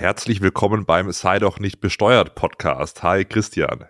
Herzlich 0.00 0.40
willkommen 0.40 0.86
beim 0.86 1.12
Sei 1.12 1.38
doch 1.38 1.58
nicht 1.58 1.82
besteuert 1.82 2.34
Podcast. 2.34 3.02
Hi 3.02 3.26
Christian. 3.26 3.84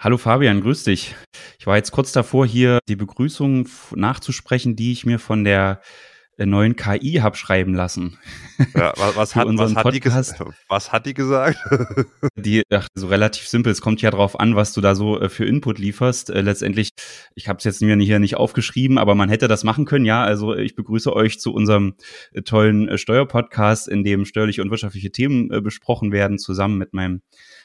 Hallo 0.00 0.18
Fabian, 0.18 0.60
grüß 0.60 0.82
dich. 0.82 1.14
Ich 1.60 1.66
war 1.68 1.76
jetzt 1.76 1.92
kurz 1.92 2.10
davor, 2.10 2.44
hier 2.44 2.80
die 2.88 2.96
Begrüßung 2.96 3.68
nachzusprechen, 3.94 4.74
die 4.74 4.90
ich 4.90 5.06
mir 5.06 5.20
von 5.20 5.44
der 5.44 5.80
neuen 6.46 6.76
KI 6.76 7.20
habe 7.22 7.36
schreiben 7.36 7.74
lassen. 7.74 8.18
Ja, 8.74 8.92
was, 8.96 9.16
was, 9.16 9.36
hat, 9.36 9.46
was, 9.48 9.74
hat 9.74 9.94
die, 9.94 10.04
was 10.68 10.92
hat 10.92 11.06
die 11.06 11.14
gesagt? 11.14 11.58
die, 12.36 12.62
ach, 12.70 12.88
so 12.94 13.06
relativ 13.06 13.46
simpel. 13.48 13.72
Es 13.72 13.80
kommt 13.80 14.02
ja 14.02 14.10
drauf 14.10 14.38
an, 14.38 14.56
was 14.56 14.72
du 14.72 14.80
da 14.80 14.94
so 14.94 15.20
äh, 15.20 15.28
für 15.28 15.44
Input 15.44 15.78
lieferst. 15.78 16.30
Äh, 16.30 16.40
letztendlich, 16.40 16.90
ich 17.34 17.48
habe 17.48 17.58
es 17.58 17.64
jetzt 17.64 17.82
mir 17.82 17.96
hier 17.96 18.18
nicht 18.18 18.36
aufgeschrieben, 18.36 18.98
aber 18.98 19.14
man 19.14 19.28
hätte 19.28 19.48
das 19.48 19.64
machen 19.64 19.84
können. 19.84 20.04
Ja, 20.04 20.24
also 20.24 20.54
ich 20.54 20.74
begrüße 20.74 21.14
euch 21.14 21.38
zu 21.40 21.52
unserem 21.52 21.94
äh, 22.32 22.42
tollen 22.42 22.88
äh, 22.88 22.98
Steuerpodcast, 22.98 23.88
in 23.88 24.04
dem 24.04 24.24
steuerliche 24.24 24.62
und 24.62 24.70
wirtschaftliche 24.70 25.10
Themen 25.10 25.50
äh, 25.50 25.60
besprochen 25.60 26.12
werden, 26.12 26.38
zusammen 26.38 26.78
mit 26.78 26.92
meinem 26.92 27.22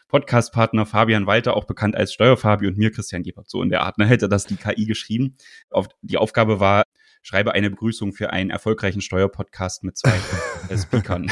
Podcastpartner 0.08 0.86
Fabian 0.86 1.28
Walter, 1.28 1.55
auch 1.55 1.66
bekannt 1.66 1.96
als 1.96 2.14
Steuerfabi 2.14 2.68
und 2.68 2.78
mir 2.78 2.91
Christian 2.91 3.23
Gebert. 3.23 3.50
So 3.50 3.62
in 3.62 3.70
der 3.70 3.82
Art, 3.82 3.98
ne, 3.98 4.05
hätte 4.05 4.30
das 4.30 4.46
die 4.46 4.55
KI 4.55 4.86
geschrieben. 4.86 5.36
Auf, 5.70 5.88
die 6.02 6.18
Aufgabe 6.18 6.59
war, 6.59 6.84
schreibe 7.27 7.52
eine 7.54 7.70
Begrüßung 7.70 8.13
für 8.13 8.31
einen 8.31 8.52
erfolgreichen 8.52 9.02
Steuerpodcast 9.02 9.84
mit 9.84 9.98
zwei 9.98 10.13
äh, 10.70 10.77
Speakern. 10.77 11.30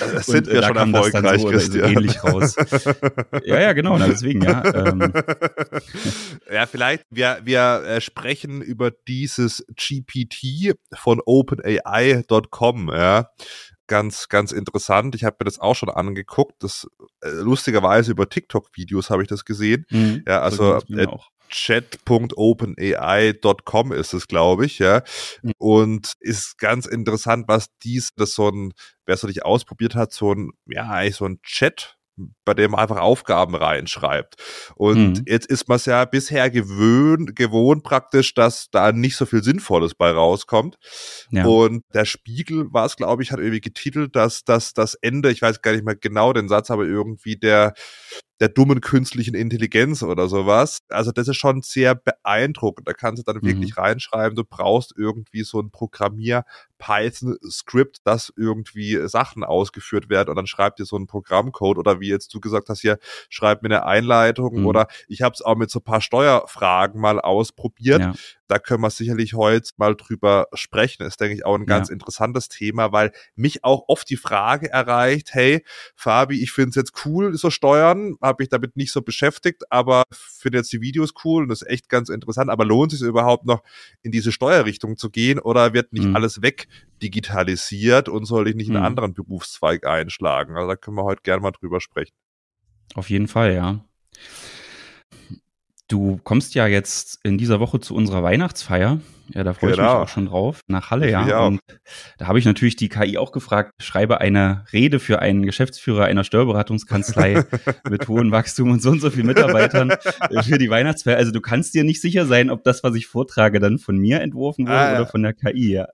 Das 0.00 0.26
sind 0.26 0.48
und, 0.48 0.52
wir 0.52 0.62
äh, 0.62 0.66
schon 0.66 0.76
erfolgreich, 0.76 1.40
so, 1.40 1.48
Christian. 1.48 1.84
So 1.84 1.90
ähnlich 1.90 2.24
raus. 2.24 2.56
ja, 3.44 3.60
ja, 3.60 3.72
genau, 3.72 3.96
na, 3.98 4.08
deswegen, 4.08 4.42
ja. 4.42 4.64
Ähm. 4.74 5.12
Ja, 6.52 6.66
vielleicht, 6.66 7.04
wir, 7.10 7.38
wir 7.44 7.84
äh, 7.84 8.00
sprechen 8.00 8.60
über 8.60 8.90
dieses 8.90 9.64
GPT 9.76 10.74
von 10.92 11.20
OpenAI.com, 11.24 12.88
ja 12.88 13.30
ganz, 13.90 14.28
ganz 14.28 14.52
interessant. 14.52 15.16
Ich 15.16 15.24
habe 15.24 15.38
mir 15.40 15.46
das 15.46 15.58
auch 15.58 15.74
schon 15.74 15.90
angeguckt. 15.90 16.62
Das 16.62 16.86
äh, 17.22 17.30
lustigerweise 17.30 18.12
über 18.12 18.28
TikTok-Videos 18.28 19.10
habe 19.10 19.22
ich 19.22 19.28
das 19.28 19.44
gesehen. 19.44 19.84
Mhm, 19.90 20.22
ja, 20.28 20.42
also 20.42 20.76
äh, 20.76 21.08
chat.openai.com 21.48 23.92
ist 23.92 24.12
es, 24.12 24.28
glaube 24.28 24.66
ich, 24.66 24.78
ja. 24.78 25.02
Mhm. 25.42 25.54
Und 25.58 26.12
ist 26.20 26.58
ganz 26.58 26.86
interessant, 26.86 27.48
was 27.48 27.66
dies, 27.82 28.10
das 28.14 28.32
so 28.32 28.48
ein, 28.48 28.74
wer 29.06 29.16
es 29.16 29.24
noch 29.24 29.28
nicht 29.28 29.44
ausprobiert 29.44 29.96
hat, 29.96 30.12
so 30.12 30.32
ein, 30.32 30.52
ja, 30.66 30.88
eigentlich 30.88 31.16
so 31.16 31.26
ein 31.26 31.40
Chat 31.42 31.96
bei 32.44 32.54
dem 32.54 32.72
man 32.72 32.80
einfach 32.80 32.98
Aufgaben 32.98 33.54
reinschreibt. 33.54 34.36
Und 34.74 35.18
mhm. 35.18 35.24
jetzt 35.26 35.46
ist 35.46 35.68
man 35.68 35.76
es 35.76 35.86
ja 35.86 36.04
bisher 36.04 36.50
gewöhnt, 36.50 37.36
gewohnt 37.36 37.82
praktisch, 37.82 38.34
dass 38.34 38.70
da 38.70 38.92
nicht 38.92 39.16
so 39.16 39.26
viel 39.26 39.42
Sinnvolles 39.42 39.94
bei 39.94 40.10
rauskommt. 40.10 40.76
Ja. 41.30 41.46
Und 41.46 41.84
der 41.94 42.04
Spiegel 42.04 42.72
war 42.72 42.86
es, 42.86 42.96
glaube 42.96 43.22
ich, 43.22 43.32
hat 43.32 43.38
irgendwie 43.38 43.60
getitelt, 43.60 44.16
dass, 44.16 44.44
dass 44.44 44.72
das 44.72 44.94
Ende, 44.94 45.30
ich 45.30 45.42
weiß 45.42 45.62
gar 45.62 45.72
nicht 45.72 45.84
mehr 45.84 45.96
genau 45.96 46.32
den 46.32 46.48
Satz, 46.48 46.70
aber 46.70 46.84
irgendwie 46.84 47.36
der, 47.36 47.74
der 48.40 48.48
dummen 48.48 48.80
künstlichen 48.80 49.34
Intelligenz 49.34 50.02
oder 50.02 50.26
sowas. 50.28 50.78
Also 50.88 51.12
das 51.12 51.28
ist 51.28 51.36
schon 51.36 51.60
sehr 51.60 51.94
beeindruckend. 51.94 52.88
Da 52.88 52.94
kannst 52.94 53.20
du 53.20 53.32
dann 53.32 53.42
mhm. 53.42 53.48
wirklich 53.48 53.76
reinschreiben, 53.76 54.34
du 54.34 54.44
brauchst 54.44 54.94
irgendwie 54.96 55.42
so 55.42 55.60
ein 55.60 55.70
Programmier 55.70 56.44
Python-Skript, 56.78 57.98
das 58.04 58.32
irgendwie 58.36 58.98
Sachen 59.06 59.44
ausgeführt 59.44 60.08
werden 60.08 60.30
und 60.30 60.36
dann 60.36 60.46
schreibt 60.46 60.78
dir 60.78 60.86
so 60.86 60.96
ein 60.96 61.06
Programmcode 61.06 61.76
oder 61.76 62.00
wie 62.00 62.08
jetzt 62.08 62.32
du 62.32 62.40
gesagt 62.40 62.70
hast, 62.70 62.80
hier 62.80 62.98
schreib 63.28 63.62
mir 63.62 63.68
eine 63.68 63.84
Einleitung 63.84 64.60
mhm. 64.60 64.66
oder 64.66 64.88
ich 65.06 65.20
habe 65.20 65.34
es 65.34 65.42
auch 65.42 65.56
mit 65.56 65.70
so 65.70 65.80
ein 65.80 65.84
paar 65.84 66.00
Steuerfragen 66.00 66.98
mal 66.98 67.20
ausprobiert. 67.20 68.00
Ja 68.00 68.14
da 68.50 68.58
können 68.58 68.82
wir 68.82 68.90
sicherlich 68.90 69.34
heute 69.34 69.70
mal 69.76 69.94
drüber 69.94 70.48
sprechen. 70.54 71.04
Ist, 71.04 71.20
denke 71.20 71.34
ich, 71.36 71.46
auch 71.46 71.54
ein 71.54 71.66
ganz 71.66 71.88
ja. 71.88 71.92
interessantes 71.92 72.48
Thema, 72.48 72.90
weil 72.90 73.12
mich 73.36 73.62
auch 73.62 73.84
oft 73.86 74.10
die 74.10 74.16
Frage 74.16 74.70
erreicht, 74.70 75.32
hey, 75.32 75.64
Fabi, 75.94 76.42
ich 76.42 76.50
finde 76.50 76.70
es 76.70 76.74
jetzt 76.74 77.06
cool, 77.06 77.36
so 77.36 77.50
Steuern, 77.50 78.16
habe 78.30 78.42
ich 78.42 78.48
damit 78.48 78.76
nicht 78.76 78.92
so 78.92 79.02
beschäftigt, 79.02 79.64
aber 79.70 80.04
finde 80.10 80.58
jetzt 80.58 80.72
die 80.72 80.80
Videos 80.80 81.12
cool 81.24 81.42
und 81.42 81.48
das 81.48 81.62
ist 81.62 81.68
echt 81.68 81.88
ganz 81.88 82.08
interessant, 82.08 82.50
aber 82.50 82.64
lohnt 82.64 82.92
es 82.92 83.00
sich 83.00 83.08
überhaupt 83.08 83.44
noch 83.44 83.62
in 84.02 84.12
diese 84.12 84.32
Steuerrichtung 84.32 84.96
zu 84.96 85.10
gehen 85.10 85.38
oder 85.38 85.74
wird 85.74 85.92
nicht 85.92 86.06
mhm. 86.06 86.16
alles 86.16 86.42
weg 86.42 86.68
digitalisiert 87.02 88.08
und 88.08 88.24
soll 88.24 88.48
ich 88.48 88.54
nicht 88.54 88.70
mhm. 88.70 88.76
einen 88.76 88.86
anderen 88.86 89.14
Berufszweig 89.14 89.86
einschlagen? 89.86 90.56
Also 90.56 90.68
da 90.68 90.76
können 90.76 90.96
wir 90.96 91.04
heute 91.04 91.22
gerne 91.22 91.42
mal 91.42 91.52
drüber 91.52 91.80
sprechen. 91.80 92.14
Auf 92.94 93.10
jeden 93.10 93.28
Fall, 93.28 93.54
ja. 93.54 93.84
Du 95.88 96.20
kommst 96.22 96.54
ja 96.54 96.66
jetzt 96.66 97.18
in 97.24 97.36
dieser 97.36 97.60
Woche 97.60 97.80
zu 97.80 97.94
unserer 97.94 98.22
Weihnachtsfeier. 98.22 99.00
Ja, 99.34 99.44
da 99.44 99.52
freue 99.52 99.72
genau. 99.72 99.72
ich 99.72 99.78
mich 99.78 99.92
genau. 99.92 100.02
auch 100.02 100.08
schon 100.08 100.26
drauf. 100.26 100.60
Nach 100.66 100.90
Halle, 100.90 101.10
ja. 101.10 101.26
ja. 101.26 101.46
Und 101.46 101.60
da 102.18 102.26
habe 102.26 102.38
ich 102.38 102.44
natürlich 102.44 102.76
die 102.76 102.88
KI 102.88 103.18
auch 103.18 103.32
gefragt, 103.32 103.72
schreibe 103.80 104.20
eine 104.20 104.64
Rede 104.72 104.98
für 104.98 105.20
einen 105.20 105.44
Geschäftsführer 105.44 106.04
einer 106.04 106.24
Steuerberatungskanzlei 106.24 107.44
mit 107.90 108.08
hohem 108.08 108.30
Wachstum 108.32 108.70
und 108.70 108.82
so 108.82 108.90
und 108.90 109.00
so 109.00 109.10
viel 109.10 109.24
Mitarbeitern 109.24 109.92
für 110.42 110.58
die 110.58 110.70
Weihnachtsfeier. 110.70 111.16
Also 111.16 111.32
du 111.32 111.40
kannst 111.40 111.74
dir 111.74 111.84
nicht 111.84 112.00
sicher 112.00 112.26
sein, 112.26 112.50
ob 112.50 112.64
das, 112.64 112.82
was 112.82 112.94
ich 112.94 113.06
vortrage, 113.06 113.60
dann 113.60 113.78
von 113.78 113.96
mir 113.96 114.20
entworfen 114.20 114.66
wurde 114.66 114.78
ah, 114.78 114.92
ja. 114.92 114.96
oder 115.00 115.06
von 115.06 115.22
der 115.22 115.34
KI, 115.34 115.72
ja. 115.72 115.88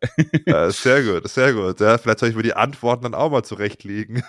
ja. 0.46 0.70
Sehr 0.70 1.02
gut, 1.02 1.28
sehr 1.28 1.52
gut. 1.52 1.80
Ja, 1.80 1.98
vielleicht 1.98 2.20
soll 2.20 2.28
ich 2.30 2.36
mir 2.36 2.42
die 2.42 2.54
Antworten 2.54 3.04
dann 3.04 3.14
auch 3.14 3.30
mal 3.30 3.42
zurechtlegen. 3.42 4.22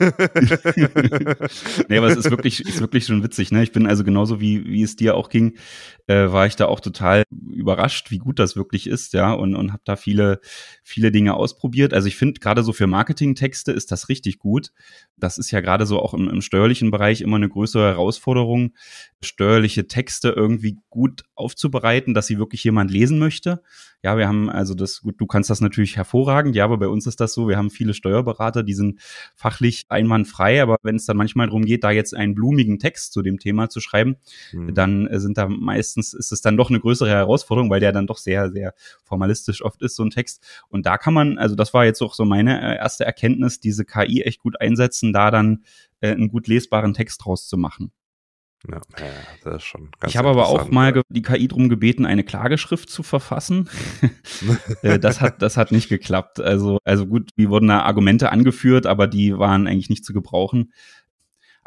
nee, 1.87 1.97
aber 1.97 2.07
es 2.07 2.17
ist 2.17 2.29
wirklich, 2.29 2.65
ist 2.65 2.81
wirklich 2.81 3.05
schon 3.05 3.23
witzig, 3.23 3.51
ne? 3.51 3.63
Ich 3.63 3.71
bin 3.71 3.87
also 3.87 4.03
genauso 4.03 4.39
wie, 4.41 4.65
wie 4.65 4.83
es 4.83 4.95
dir 4.95 5.15
auch 5.15 5.29
ging, 5.29 5.55
äh, 6.07 6.31
war 6.31 6.45
ich 6.45 6.55
da 6.55 6.65
auch 6.65 6.79
total 6.79 7.23
überrascht, 7.51 8.11
wie 8.11 8.17
gut 8.17 8.39
das 8.39 8.55
wirklich 8.55 8.87
ist, 8.87 8.96
ja, 9.13 9.33
und, 9.33 9.55
und 9.55 9.71
habe 9.71 9.81
da 9.85 9.95
viele, 9.95 10.39
viele 10.83 11.11
Dinge 11.11 11.35
ausprobiert. 11.35 11.93
Also 11.93 12.07
ich 12.07 12.15
finde, 12.15 12.39
gerade 12.39 12.63
so 12.63 12.73
für 12.73 12.87
Marketingtexte 12.87 13.71
ist 13.71 13.91
das 13.91 14.09
richtig 14.09 14.39
gut. 14.39 14.71
Das 15.17 15.37
ist 15.37 15.51
ja 15.51 15.61
gerade 15.61 15.85
so 15.85 15.99
auch 15.99 16.13
im, 16.13 16.29
im 16.29 16.41
steuerlichen 16.41 16.91
Bereich 16.91 17.21
immer 17.21 17.37
eine 17.37 17.49
größere 17.49 17.87
Herausforderung, 17.87 18.73
steuerliche 19.21 19.87
Texte 19.87 20.29
irgendwie 20.29 20.77
gut 20.89 21.23
aufzubereiten, 21.35 22.13
dass 22.13 22.27
sie 22.27 22.37
wirklich 22.37 22.63
jemand 22.63 22.91
lesen 22.91 23.19
möchte. 23.19 23.61
Ja, 24.03 24.15
wir 24.15 24.27
haben 24.27 24.49
also 24.49 24.75
das, 24.75 25.01
gut, 25.01 25.19
du 25.19 25.25
kannst 25.25 25.49
das 25.49 25.59
natürlich 25.59 25.97
hervorragend, 25.97 26.55
ja, 26.55 26.65
aber 26.65 26.77
bei 26.77 26.87
uns 26.87 27.07
ist 27.07 27.19
das 27.19 27.33
so, 27.33 27.47
wir 27.47 27.57
haben 27.57 27.71
viele 27.71 27.95
Steuerberater, 27.95 28.61
die 28.61 28.75
sind 28.75 29.01
fachlich 29.35 29.85
einwandfrei, 29.89 30.61
aber 30.61 30.77
wenn 30.83 30.97
es 30.97 31.05
dann 31.05 31.17
manchmal 31.17 31.47
darum 31.47 31.65
geht, 31.65 31.83
da 31.83 31.89
jetzt 31.89 32.15
einen 32.15 32.35
blumigen 32.35 32.77
Text 32.77 33.11
zu 33.11 33.23
dem 33.23 33.39
Thema 33.39 33.69
zu 33.69 33.79
schreiben, 33.79 34.17
mhm. 34.53 34.75
dann 34.75 35.07
äh, 35.07 35.19
sind 35.19 35.37
da 35.37 35.47
meistens, 35.49 36.13
ist 36.13 36.31
es 36.31 36.41
dann 36.41 36.57
doch 36.57 36.69
eine 36.69 36.79
größere 36.79 37.09
Herausforderung, 37.09 37.71
weil 37.71 37.79
der 37.79 37.91
dann 37.91 38.05
doch 38.05 38.17
sehr, 38.17 38.51
sehr 38.51 38.75
formalistisch 39.03 39.63
oft 39.63 39.81
ist, 39.81 39.95
so 39.95 40.03
ein 40.03 40.09
Text. 40.09 40.45
Und 40.69 40.85
da 40.85 40.97
kann 40.97 41.13
man, 41.13 41.37
also 41.37 41.55
das 41.55 41.73
war 41.73 41.85
jetzt 41.85 42.01
auch 42.01 42.13
so 42.13 42.25
meine 42.25 42.61
äh, 42.61 42.77
erste 42.77 43.05
Erkenntnis, 43.05 43.59
diese 43.59 43.85
KI 43.85 44.23
echt 44.23 44.39
gut 44.39 44.59
einsetzen, 44.59 45.13
da 45.13 45.31
dann 45.31 45.63
äh, 46.01 46.11
einen 46.11 46.29
gut 46.29 46.47
lesbaren 46.47 46.93
Text 46.93 47.23
draus 47.25 47.47
zu 47.47 47.57
machen. 47.57 47.91
Ja, 48.67 48.81
das 49.43 49.55
ist 49.57 49.63
schon 49.63 49.91
ganz 49.99 50.11
Ich 50.11 50.17
habe 50.17 50.29
aber 50.29 50.47
auch 50.47 50.69
mal 50.69 51.01
die 51.09 51.21
KI 51.21 51.47
drum 51.47 51.69
gebeten, 51.69 52.05
eine 52.05 52.23
Klageschrift 52.23 52.89
zu 52.89 53.03
verfassen. 53.03 53.69
Äh, 54.83 54.99
das 54.99 55.21
hat, 55.21 55.41
das 55.41 55.57
hat 55.57 55.71
nicht 55.71 55.89
geklappt. 55.89 56.39
Also, 56.39 56.77
also 56.83 57.07
gut, 57.07 57.31
wie 57.35 57.49
wurden 57.49 57.67
da 57.67 57.81
Argumente 57.81 58.31
angeführt, 58.31 58.85
aber 58.85 59.07
die 59.07 59.37
waren 59.37 59.65
eigentlich 59.65 59.89
nicht 59.89 60.05
zu 60.05 60.13
gebrauchen. 60.13 60.71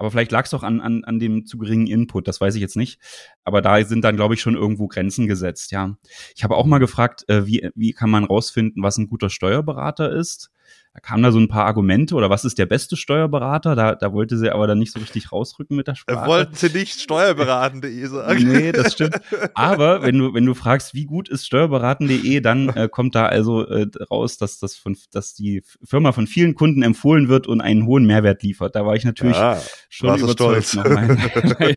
Aber 0.00 0.10
vielleicht 0.10 0.32
lag 0.32 0.46
es 0.46 0.50
doch 0.50 0.62
an, 0.62 0.80
an, 0.80 1.04
an 1.04 1.18
dem 1.18 1.44
zu 1.44 1.58
geringen 1.58 1.86
Input, 1.86 2.26
das 2.26 2.40
weiß 2.40 2.54
ich 2.54 2.62
jetzt 2.62 2.74
nicht. 2.74 2.98
Aber 3.44 3.60
da 3.60 3.84
sind 3.84 4.02
dann, 4.02 4.16
glaube 4.16 4.32
ich, 4.32 4.40
schon 4.40 4.54
irgendwo 4.54 4.88
Grenzen 4.88 5.26
gesetzt, 5.26 5.72
ja. 5.72 5.94
Ich 6.34 6.42
habe 6.42 6.56
auch 6.56 6.64
mal 6.64 6.78
gefragt, 6.78 7.28
äh, 7.28 7.46
wie, 7.46 7.68
wie 7.74 7.92
kann 7.92 8.08
man 8.08 8.24
rausfinden, 8.24 8.82
was 8.82 8.96
ein 8.96 9.08
guter 9.08 9.28
Steuerberater 9.28 10.10
ist? 10.10 10.50
Da 10.92 10.98
kamen 10.98 11.22
da 11.22 11.30
so 11.30 11.38
ein 11.38 11.46
paar 11.46 11.66
Argumente 11.66 12.16
oder 12.16 12.30
was 12.30 12.44
ist 12.44 12.58
der 12.58 12.66
beste 12.66 12.96
Steuerberater? 12.96 13.76
Da, 13.76 13.94
da 13.94 14.12
wollte 14.12 14.36
sie 14.36 14.50
aber 14.50 14.66
dann 14.66 14.80
nicht 14.80 14.92
so 14.92 14.98
richtig 14.98 15.30
rausrücken 15.30 15.76
mit 15.76 15.86
der 15.86 15.94
Sprache. 15.94 16.22
Da 16.22 16.26
wollten 16.26 16.54
sie 16.56 16.68
nicht 16.68 17.00
steuerberaten.de 17.00 18.06
sagen. 18.06 18.48
Nee, 18.48 18.72
das 18.72 18.94
stimmt. 18.94 19.20
Aber 19.54 20.02
wenn 20.02 20.18
du, 20.18 20.34
wenn 20.34 20.44
du 20.44 20.54
fragst, 20.54 20.92
wie 20.92 21.04
gut 21.04 21.28
ist 21.28 21.46
steuerberaten.de, 21.46 22.40
dann 22.40 22.70
äh, 22.70 22.88
kommt 22.88 23.14
da 23.14 23.26
also 23.26 23.64
äh, 23.68 23.86
raus, 24.10 24.36
dass, 24.36 24.58
das 24.58 24.74
von, 24.74 24.96
dass 25.12 25.34
die 25.34 25.62
Firma 25.84 26.10
von 26.10 26.26
vielen 26.26 26.56
Kunden 26.56 26.82
empfohlen 26.82 27.28
wird 27.28 27.46
und 27.46 27.60
einen 27.60 27.86
hohen 27.86 28.04
Mehrwert 28.04 28.42
liefert. 28.42 28.74
Da 28.74 28.84
war 28.84 28.96
ich 28.96 29.04
natürlich 29.04 29.36
ah, 29.36 29.62
schon 29.88 30.18
überzeugt. 30.18 30.66
Stolz. 30.66 30.76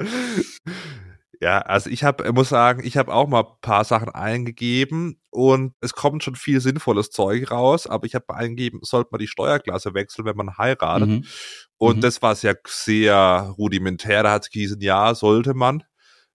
Ja, 1.44 1.58
also 1.58 1.90
ich 1.90 2.04
habe, 2.04 2.32
muss 2.32 2.48
sagen, 2.48 2.82
ich 2.86 2.96
habe 2.96 3.12
auch 3.12 3.28
mal 3.28 3.40
ein 3.40 3.60
paar 3.60 3.84
Sachen 3.84 4.08
eingegeben 4.08 5.20
und 5.28 5.74
es 5.82 5.92
kommt 5.92 6.24
schon 6.24 6.36
viel 6.36 6.58
sinnvolles 6.62 7.10
Zeug 7.10 7.50
raus, 7.50 7.86
aber 7.86 8.06
ich 8.06 8.14
habe 8.14 8.34
eingegeben, 8.34 8.80
sollte 8.82 9.10
man 9.12 9.18
die 9.18 9.26
Steuerklasse 9.26 9.92
wechseln, 9.92 10.24
wenn 10.24 10.38
man 10.38 10.56
heiratet. 10.56 11.06
Mhm. 11.06 11.24
Und 11.76 11.96
mhm. 11.96 12.00
das 12.00 12.22
war 12.22 12.34
sehr, 12.34 12.56
sehr 12.66 13.54
rudimentär. 13.58 14.22
Da 14.22 14.32
hat 14.32 14.44
es 14.44 14.50
gehießen, 14.50 14.80
ja, 14.80 15.14
sollte 15.14 15.52
man. 15.52 15.84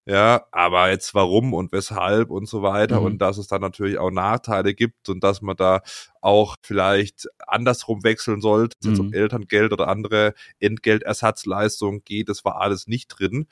Ja, 0.05 0.45
aber 0.51 0.91
jetzt 0.91 1.15
warum 1.15 1.55
und 1.55 1.71
weshalb 1.71 2.29
und 2.29 2.47
so 2.47 2.61
weiter 2.61 2.99
mhm. 2.99 3.05
und 3.07 3.17
dass 3.17 3.39
es 3.39 3.47
dann 3.47 3.61
natürlich 3.61 3.97
auch 3.97 4.11
Nachteile 4.11 4.75
gibt 4.75 5.09
und 5.09 5.23
dass 5.23 5.41
man 5.41 5.55
da 5.55 5.81
auch 6.21 6.55
vielleicht 6.61 7.27
andersrum 7.47 8.03
wechseln 8.03 8.41
sollte, 8.41 8.77
mhm. 8.83 8.89
jetzt 8.91 8.99
um 8.99 9.13
Elterngeld 9.13 9.73
oder 9.73 9.87
andere 9.87 10.35
Entgeltersatzleistungen 10.59 12.03
geht, 12.03 12.29
das 12.29 12.45
war 12.45 12.61
alles 12.61 12.85
nicht 12.85 13.07
drin. 13.07 13.47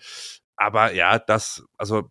Aber 0.58 0.94
ja, 0.94 1.20
das, 1.20 1.64
also 1.78 2.10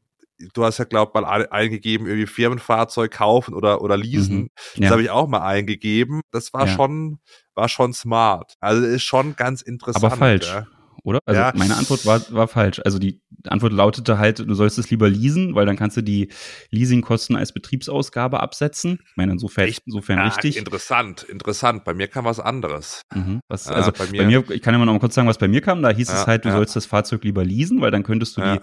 du 0.54 0.64
hast 0.64 0.78
ja, 0.78 0.84
glaub 0.84 1.14
mal 1.14 1.24
eingegeben, 1.24 2.06
irgendwie 2.06 2.26
Firmenfahrzeug 2.26 3.10
kaufen 3.10 3.54
oder, 3.54 3.82
oder 3.82 3.96
leasen. 3.96 4.38
Mhm. 4.38 4.50
Ja. 4.74 4.80
Das 4.82 4.90
habe 4.92 5.02
ich 5.02 5.10
auch 5.10 5.28
mal 5.28 5.42
eingegeben. 5.42 6.22
Das 6.30 6.52
war 6.52 6.66
ja. 6.66 6.74
schon, 6.74 7.18
war 7.54 7.68
schon 7.68 7.92
smart. 7.92 8.54
Also 8.60 8.86
ist 8.86 9.02
schon 9.02 9.36
ganz 9.36 9.62
interessant. 9.62 10.04
Aber 10.04 10.16
falsch. 10.16 10.46
Ja 10.46 10.66
oder? 11.06 11.20
Also 11.24 11.40
ja. 11.40 11.52
meine 11.54 11.76
Antwort 11.76 12.04
war, 12.04 12.20
war 12.30 12.48
falsch. 12.48 12.80
Also 12.84 12.98
die 12.98 13.22
Antwort 13.46 13.72
lautete 13.72 14.18
halt, 14.18 14.40
du 14.40 14.54
sollst 14.54 14.76
es 14.76 14.90
lieber 14.90 15.08
leasen, 15.08 15.54
weil 15.54 15.64
dann 15.64 15.76
kannst 15.76 15.96
du 15.96 16.02
die 16.02 16.32
Leasingkosten 16.70 17.36
als 17.36 17.52
Betriebsausgabe 17.52 18.40
absetzen. 18.40 18.98
Ich 19.10 19.16
meine, 19.16 19.32
insofern, 19.32 19.72
insofern 19.84 20.18
ja, 20.18 20.24
richtig. 20.24 20.56
Interessant, 20.56 21.22
interessant. 21.22 21.84
Bei 21.84 21.94
mir 21.94 22.08
kam 22.08 22.24
was 22.24 22.40
anderes. 22.40 23.02
Mhm. 23.14 23.40
Was, 23.48 23.68
also 23.68 23.92
bei 23.92 24.06
mir, 24.08 24.22
bei 24.22 24.26
mir, 24.26 24.50
ich 24.50 24.62
kann 24.62 24.74
ja 24.74 24.78
mal 24.78 24.84
noch 24.84 24.94
mal 24.94 24.98
kurz 24.98 25.14
sagen, 25.14 25.28
was 25.28 25.38
bei 25.38 25.48
mir 25.48 25.60
kam. 25.60 25.80
Da 25.80 25.90
hieß 25.90 26.10
es 26.10 26.26
halt, 26.26 26.44
du 26.44 26.50
sollst 26.50 26.74
das 26.74 26.86
Fahrzeug 26.86 27.22
lieber 27.22 27.44
leasen, 27.44 27.80
weil 27.80 27.92
dann 27.92 28.02
könntest 28.02 28.36
du 28.36 28.60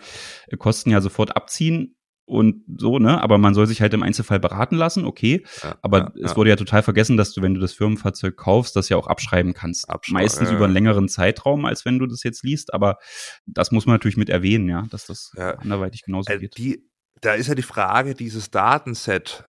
die 0.52 0.58
Kosten 0.58 0.90
ja 0.90 1.00
sofort 1.00 1.38
abziehen 1.38 1.96
und 2.26 2.64
so, 2.78 3.00
ne? 3.00 3.22
Aber 3.22 3.38
man 3.38 3.54
soll 3.54 3.68
sich 3.68 3.82
halt 3.82 3.94
im 3.94 4.04
Einzelfall 4.04 4.40
beraten 4.40 4.76
lassen, 4.76 5.06
okay. 5.06 5.46
Ja, 5.62 5.76
aber 5.82 5.98
ja, 6.00 6.12
es 6.24 6.32
ja. 6.32 6.38
wurde 6.38 6.50
ja 6.52 6.56
total 6.56 6.84
vergessen, 6.84 7.18
dass 7.18 7.34
du, 7.34 7.42
wenn 7.42 7.54
du 7.54 7.60
das 7.60 7.74
Firmenfahrzeug 7.74 8.38
kaufst, 8.38 8.76
das 8.76 8.90
ja 8.90 8.98
auch 8.98 9.08
abschreiben 9.08 9.54
kannst. 9.54 9.90
Abschrei 9.90 10.14
Meistens 10.14 10.50
über 10.52 10.66
einen 10.66 10.74
längeren 10.74 11.10
Zeitraum, 11.10 11.66
als 11.66 11.86
wenn 11.86 12.00
du 12.00 12.08
das 12.08 12.24
jetzt 12.24 12.44
liest. 12.44 12.74
Aber 12.74 12.98
das 13.46 13.72
muss 13.72 13.86
man 13.86 13.96
natürlich 13.96 14.18
mit 14.18 14.30
erwähnen, 14.30 14.70
ja, 14.70 14.86
dass 14.90 15.06
das 15.06 15.32
anderweitig 15.38 16.04
genauso 16.04 16.32
äh, 16.32 16.40
geht. 16.40 16.58
Die, 16.58 16.90
da 17.22 17.34
ist 17.34 17.48
ja 17.48 17.56
die 17.56 17.62
Frage, 17.62 18.16
dieses 18.16 18.52
Datenset, 18.52 19.46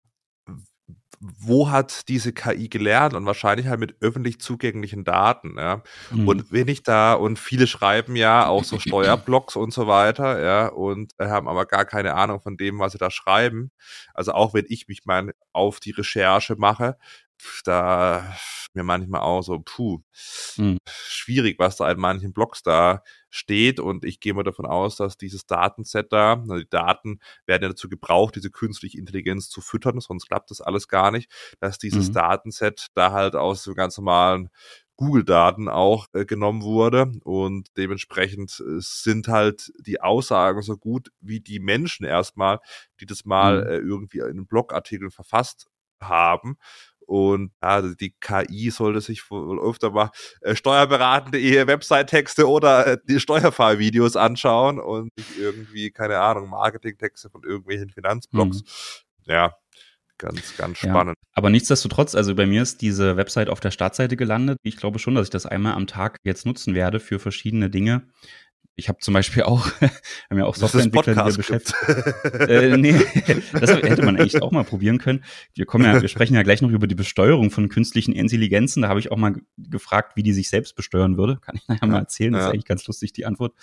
wo 1.40 1.70
hat 1.70 2.10
diese 2.10 2.34
KI 2.34 2.68
gelernt 2.68 3.14
und 3.14 3.26
wahrscheinlich 3.26 3.68
halt 3.68 3.80
mit 3.80 3.96
öffentlich 4.02 4.40
zugänglichen 4.40 5.04
Daten, 5.04 5.56
ja. 5.58 5.82
Mhm. 6.12 6.28
Und 6.28 6.52
wenn 6.52 6.68
ich 6.68 6.84
da, 6.84 7.14
und 7.14 7.40
viele 7.40 7.68
schreiben 7.68 8.16
ja 8.16 8.48
auch 8.48 8.64
so 8.64 8.80
Steuerblogs 8.80 9.56
und 9.56 9.74
so 9.74 9.88
weiter, 9.88 10.44
ja, 10.44 10.68
und 10.68 11.14
haben 11.20 11.48
aber 11.48 11.66
gar 11.66 11.86
keine 11.86 12.16
Ahnung 12.16 12.42
von 12.42 12.58
dem, 12.58 12.80
was 12.80 12.92
sie 12.92 12.98
da 12.98 13.10
schreiben. 13.10 13.72
Also 14.14 14.34
auch 14.34 14.54
wenn 14.54 14.66
ich 14.68 14.88
mich 14.88 15.06
mal 15.06 15.34
auf 15.54 15.80
die 15.80 15.92
Recherche 15.92 16.56
mache, 16.58 16.98
da 17.64 18.36
mir 18.74 18.84
manchmal 18.84 19.22
auch 19.22 19.42
so, 19.42 19.60
puh, 19.60 20.00
mhm. 20.58 20.78
schwierig, 20.88 21.60
was 21.60 21.78
da 21.78 21.92
in 21.92 22.00
manchen 22.00 22.34
Blogs 22.34 22.64
da 22.64 23.04
steht. 23.30 23.80
Und 23.80 24.06
ich 24.06 24.20
gehe 24.20 24.34
mal 24.34 24.44
davon 24.44 24.66
aus, 24.66 24.96
dass 24.96 25.18
dieses 25.18 25.46
Datenset 25.46 26.12
da, 26.12 26.34
also 26.34 26.58
die 26.58 26.70
Daten 26.70 27.20
werden 27.46 27.64
ja 27.64 27.70
dazu 27.70 27.90
gebraucht, 27.90 28.36
diese 28.36 28.50
künstliche 28.50 28.98
Intelligenz 28.98 29.50
zu 29.50 29.62
füttern, 29.62 30.00
sonst 30.00 30.28
klappt 30.28 30.52
das 30.52 30.62
alles 30.62 30.88
gar 30.88 31.12
nicht, 31.12 31.32
dass 31.60 31.78
dieses 31.78 32.10
mhm. 32.10 32.14
Datenset 32.14 32.88
da 32.96 33.12
halt 33.12 33.36
aus 33.36 33.64
dem 33.64 33.76
ganz 33.76 33.98
normalen 33.98 34.50
Google-Daten 34.96 35.70
auch 35.70 36.08
äh, 36.14 36.26
genommen 36.26 36.62
wurde 36.62 37.12
und 37.24 37.68
dementsprechend 37.78 38.60
äh, 38.60 38.80
sind 38.80 39.28
halt 39.28 39.72
die 39.80 40.02
Aussagen 40.02 40.62
so 40.62 40.78
gut 40.78 41.10
wie 41.20 41.40
die 41.40 41.60
Menschen 41.60 42.06
erstmal, 42.06 42.60
die 43.00 43.08
das 43.08 43.26
mal 43.26 43.62
mhm. 43.62 43.68
äh, 43.68 43.78
irgendwie 43.78 44.20
in 44.20 44.26
einem 44.26 44.48
Blogartikel 44.48 45.10
verfasst 45.10 45.68
haben 46.00 46.58
und 47.06 47.52
ja, 47.62 47.70
also 47.70 47.94
die 47.96 48.14
KI 48.20 48.70
sollte 48.72 49.02
sich 49.02 49.30
wohl 49.30 49.60
öfter 49.60 49.92
mal 49.92 50.12
äh, 50.42 50.56
steuerberatende 50.56 51.40
Website-Texte 51.68 52.48
oder 52.48 52.88
äh, 52.88 52.98
die 53.08 53.20
Steuerfahrvideos 53.20 54.16
anschauen 54.16 54.80
und 54.80 55.12
irgendwie, 55.40 55.92
keine 55.92 56.20
Ahnung, 56.20 56.50
Marketing-Texte 56.50 57.30
von 57.30 57.44
irgendwelchen 57.44 57.90
Finanzblogs. 57.90 58.62
Mhm. 58.62 59.32
Ja, 59.32 59.54
ganz, 60.18 60.56
ganz 60.58 60.78
spannend. 60.80 61.18
Ja, 61.20 61.30
aber 61.34 61.50
nichtsdestotrotz, 61.50 62.16
also 62.16 62.36
bei 62.36 62.46
mir 62.46 62.62
ist 62.62 62.82
diese 62.82 63.18
Website 63.18 63.50
auf 63.50 63.60
der 63.60 63.72
Startseite 63.72 64.16
gelandet. 64.16 64.58
Ich 64.64 64.78
glaube 64.78 65.00
schon, 65.00 65.16
dass 65.16 65.28
ich 65.28 65.32
das 65.32 65.46
einmal 65.46 65.74
am 65.74 65.88
Tag 65.88 66.18
jetzt 66.24 66.46
nutzen 66.46 66.76
werde 66.76 67.00
für 67.00 67.20
verschiedene 67.20 67.70
Dinge 67.70 68.08
ich 68.76 68.90
habe 68.90 68.98
zum 69.00 69.14
Beispiel 69.14 69.44
auch, 69.44 69.68
haben 70.30 70.38
ja 70.38 70.46
auch 70.46 70.56
Softwareentwickler, 70.56 71.14
die 71.14 71.32
wir 71.32 71.38
beschäftigt. 71.38 71.76
äh, 72.50 72.76
nee, 72.78 72.94
das 73.54 73.72
hätte 73.72 74.04
man 74.04 74.18
eigentlich 74.18 74.42
auch 74.42 74.52
mal 74.52 74.64
probieren 74.64 74.98
können. 74.98 75.24
Wir 75.54 75.66
kommen 75.66 75.86
ja, 75.86 76.02
wir 76.02 76.08
sprechen 76.10 76.34
ja 76.34 76.42
gleich 76.42 76.62
noch 76.62 76.72
über 76.72 76.88
die 76.88 76.96
Besteuerung 76.96 77.52
von 77.52 77.70
künstlichen 77.70 78.14
Intelligenzen. 78.14 78.82
Da 78.82 78.90
habe 78.90 79.00
ich 79.00 79.12
auch 79.12 79.18
mal 79.18 79.36
gefragt, 79.58 80.16
wie 80.16 80.24
die 80.24 80.34
sich 80.34 80.50
selbst 80.50 80.76
besteuern 80.76 81.18
würde. 81.18 81.38
Kann 81.42 81.56
ich 81.56 81.68
nachher 81.68 81.88
mal 81.88 82.00
erzählen. 82.00 82.34
Das 82.34 82.46
ist 82.46 82.50
eigentlich 82.50 82.66
ganz 82.66 82.88
lustig, 82.88 83.14
die 83.14 83.26
Antwort. 83.26 83.54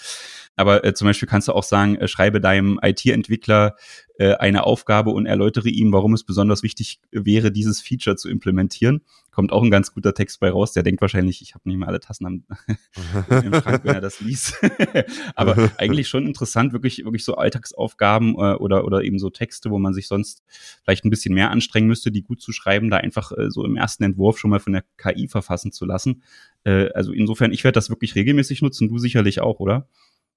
Aber 0.55 0.85
äh, 0.85 0.95
zum 0.95 1.07
Beispiel 1.07 1.29
kannst 1.29 1.49
du 1.49 1.53
auch 1.53 1.65
sagen, 1.65 1.97
äh, 1.97 2.07
schreibe 2.07 2.41
deinem 2.41 2.79
IT-Entwickler 2.81 3.75
äh, 4.19 4.35
eine 4.35 4.65
Aufgabe 4.65 5.11
und 5.11 5.27
erläutere 5.27 5.71
ihm, 5.71 5.93
warum 5.93 6.15
es 6.15 6.23
besonders 6.25 6.63
wichtig 6.63 7.01
wäre, 7.11 7.51
dieses 7.51 7.81
Feature 7.81 8.17
zu 8.17 8.29
implementieren. 8.29 9.03
Kommt 9.31 9.53
auch 9.53 9.63
ein 9.63 9.71
ganz 9.71 9.93
guter 9.93 10.15
Text 10.15 10.41
bei 10.41 10.51
raus. 10.51 10.73
Der 10.73 10.83
denkt 10.83 11.01
wahrscheinlich, 11.01 11.43
ich 11.43 11.55
habe 11.55 11.69
nicht 11.69 11.79
mehr 11.79 11.89
alle 11.89 12.01
Tassen 12.01 12.27
am, 12.27 12.45
im 13.45 13.55
Schrank, 13.55 13.85
wenn 13.85 13.95
er 13.95 14.01
das 14.01 14.21
liest. 14.21 14.55
Aber 15.35 15.71
eigentlich 15.77 16.09
schon 16.09 16.27
interessant, 16.27 16.73
wirklich, 16.73 17.05
wirklich 17.05 17.25
so 17.25 17.35
Alltagsaufgaben 17.35 18.35
äh, 18.35 18.55
oder, 18.55 18.85
oder 18.85 19.03
eben 19.03 19.19
so 19.19 19.31
Texte, 19.31 19.71
wo 19.71 19.79
man 19.79 19.95
sich 19.95 20.09
sonst 20.09 20.43
vielleicht 20.83 21.05
ein 21.05 21.11
bisschen 21.11 21.35
mehr 21.35 21.51
anstrengen 21.51 21.89
müsste, 21.89 22.11
die 22.11 22.23
gut 22.23 22.41
zu 22.41 22.53
schreiben, 22.53 22.91
da 22.91 22.97
einfach 22.97 23.33
äh, 23.33 23.51
so 23.51 23.65
im 23.65 23.77
ersten 23.77 24.05
Entwurf 24.05 24.39
schon 24.39 24.51
mal 24.51 24.61
von 24.61 24.73
der 24.73 24.85
KI 24.97 25.29
verfassen 25.29 25.73
zu 25.73 25.85
lassen. 25.85 26.23
Äh, 26.65 26.91
also 26.93 27.13
insofern, 27.13 27.53
ich 27.53 27.65
werde 27.65 27.75
das 27.75 27.91
wirklich 27.91 28.15
regelmäßig 28.15 28.63
nutzen, 28.63 28.89
du 28.89 28.99
sicherlich 28.99 29.41
auch, 29.41 29.61
oder? 29.61 29.89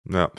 Ja. 0.10 0.31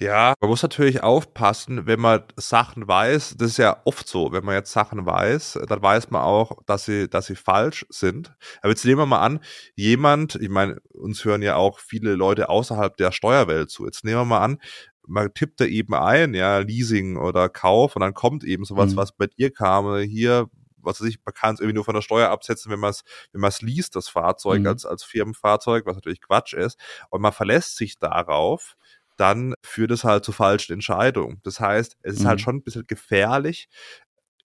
Ja, 0.00 0.34
man 0.40 0.50
muss 0.50 0.62
natürlich 0.62 1.02
aufpassen, 1.02 1.86
wenn 1.86 1.98
man 1.98 2.22
Sachen 2.36 2.86
weiß. 2.86 3.34
Das 3.36 3.50
ist 3.50 3.56
ja 3.56 3.80
oft 3.84 4.06
so, 4.06 4.30
wenn 4.30 4.44
man 4.44 4.54
jetzt 4.54 4.70
Sachen 4.70 5.04
weiß, 5.06 5.58
dann 5.66 5.82
weiß 5.82 6.10
man 6.10 6.22
auch, 6.22 6.62
dass 6.66 6.84
sie, 6.84 7.08
dass 7.08 7.26
sie 7.26 7.34
falsch 7.34 7.84
sind. 7.88 8.32
Aber 8.62 8.70
jetzt 8.70 8.84
nehmen 8.84 9.00
wir 9.00 9.06
mal 9.06 9.22
an, 9.22 9.40
jemand, 9.74 10.36
ich 10.36 10.50
meine, 10.50 10.80
uns 10.92 11.24
hören 11.24 11.42
ja 11.42 11.56
auch 11.56 11.80
viele 11.80 12.14
Leute 12.14 12.48
außerhalb 12.48 12.96
der 12.96 13.10
Steuerwelt 13.10 13.70
zu. 13.70 13.86
Jetzt 13.86 14.04
nehmen 14.04 14.20
wir 14.20 14.24
mal 14.24 14.44
an, 14.44 14.60
man 15.08 15.34
tippt 15.34 15.60
da 15.60 15.64
eben 15.64 15.94
ein, 15.94 16.34
ja, 16.34 16.58
Leasing 16.58 17.16
oder 17.16 17.48
Kauf 17.48 17.96
und 17.96 18.00
dann 18.00 18.14
kommt 18.14 18.44
eben 18.44 18.64
sowas, 18.64 18.92
mhm. 18.92 18.96
was 18.96 19.12
bei 19.12 19.26
dir 19.26 19.50
kam, 19.50 19.98
hier, 20.02 20.48
was 20.76 21.00
weiß 21.00 21.08
ich, 21.08 21.18
man 21.24 21.34
kann 21.34 21.54
es 21.54 21.60
irgendwie 21.60 21.74
nur 21.74 21.84
von 21.84 21.94
der 21.94 22.02
Steuer 22.02 22.28
absetzen, 22.28 22.70
wenn 22.70 22.78
man 22.78 22.90
es, 22.90 23.02
wenn 23.32 23.40
man 23.40 23.48
es 23.48 23.62
liest, 23.62 23.96
das 23.96 24.08
Fahrzeug 24.08 24.60
mhm. 24.60 24.68
als, 24.68 24.86
als 24.86 25.02
Firmenfahrzeug, 25.02 25.86
was 25.86 25.96
natürlich 25.96 26.20
Quatsch 26.20 26.54
ist. 26.54 26.78
Und 27.10 27.20
man 27.20 27.32
verlässt 27.32 27.76
sich 27.76 27.98
darauf, 27.98 28.76
dann 29.18 29.54
führt 29.62 29.90
es 29.90 30.04
halt 30.04 30.24
zu 30.24 30.32
falschen 30.32 30.72
Entscheidungen. 30.72 31.40
Das 31.44 31.60
heißt, 31.60 31.98
es 32.02 32.14
ist 32.14 32.20
halt 32.20 32.24
mhm. 32.24 32.28
halt 32.28 32.40
schon 32.40 32.56
ein 32.56 32.62
bisschen 32.62 32.86
gefährlich, 32.86 33.68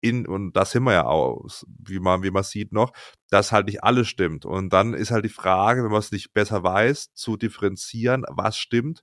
in, 0.00 0.26
und 0.26 0.52
da 0.52 0.64
sind 0.64 0.84
wir 0.84 0.92
ja 0.92 1.04
aus, 1.04 1.66
wie 1.84 1.98
man, 1.98 2.22
wie 2.22 2.30
man 2.30 2.44
sieht 2.44 2.72
noch, 2.72 2.92
dass 3.30 3.52
halt 3.52 3.66
nicht 3.66 3.82
alles 3.82 4.08
stimmt. 4.08 4.44
Und 4.44 4.72
dann 4.72 4.94
ist 4.94 5.10
halt 5.10 5.24
die 5.24 5.28
Frage, 5.30 5.82
wenn 5.82 5.90
man 5.90 6.00
es 6.00 6.12
nicht 6.12 6.32
besser 6.32 6.62
weiß, 6.62 7.14
zu 7.14 7.36
differenzieren, 7.36 8.24
was 8.28 8.58
stimmt 8.58 9.02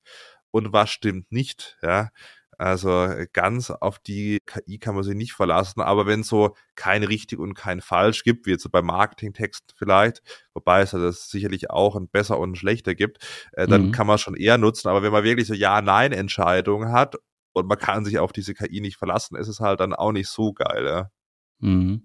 und 0.52 0.72
was 0.72 0.90
stimmt 0.90 1.32
nicht, 1.32 1.78
ja. 1.82 2.10
Also 2.58 3.04
äh, 3.04 3.28
ganz 3.32 3.70
auf 3.70 4.00
die 4.00 4.40
KI 4.46 4.78
kann 4.78 4.96
man 4.96 5.04
sich 5.04 5.16
nicht 5.16 5.34
verlassen, 5.34 5.82
aber 5.82 6.06
wenn 6.06 6.24
so 6.24 6.56
kein 6.76 7.04
richtig 7.04 7.40
und 7.40 7.54
kein 7.54 7.82
falsch 7.82 8.24
gibt, 8.24 8.46
wie 8.46 8.52
jetzt 8.52 8.70
bei 8.72 8.82
Marketingtexten 8.82 9.76
vielleicht, 9.78 10.22
wobei 10.54 10.82
es 10.82 10.92
das 10.92 11.30
sicherlich 11.30 11.70
auch 11.70 11.96
ein 11.96 12.08
besser 12.08 12.40
und 12.40 12.52
ein 12.52 12.56
schlechter 12.56 12.96
gibt, 12.96 13.26
äh, 13.54 13.68
dann 13.68 13.88
mhm. 13.88 13.92
kann 13.92 14.08
man 14.08 14.18
schon 14.18 14.36
eher 14.36 14.58
nutzen. 14.58 14.88
Aber 14.88 15.04
wenn 15.04 15.12
man 15.12 15.24
wirklich 15.24 15.48
so 15.48 15.54
Ja-Nein-Entscheidungen 15.54 16.92
hat 16.92 17.16
und 17.54 17.68
man 17.68 17.78
kann 17.78 18.06
sich 18.06 18.20
auf 18.20 18.32
diese 18.32 18.54
KI 18.54 18.82
nicht 18.82 18.98
verlassen, 18.98 19.36
ist 19.36 19.48
es 19.48 19.60
halt 19.60 19.80
dann 19.80 19.94
auch 19.94 20.12
nicht 20.12 20.30
so 20.30 20.54
geil. 20.54 20.86
Ja? 20.86 21.12
Mhm. 21.60 22.02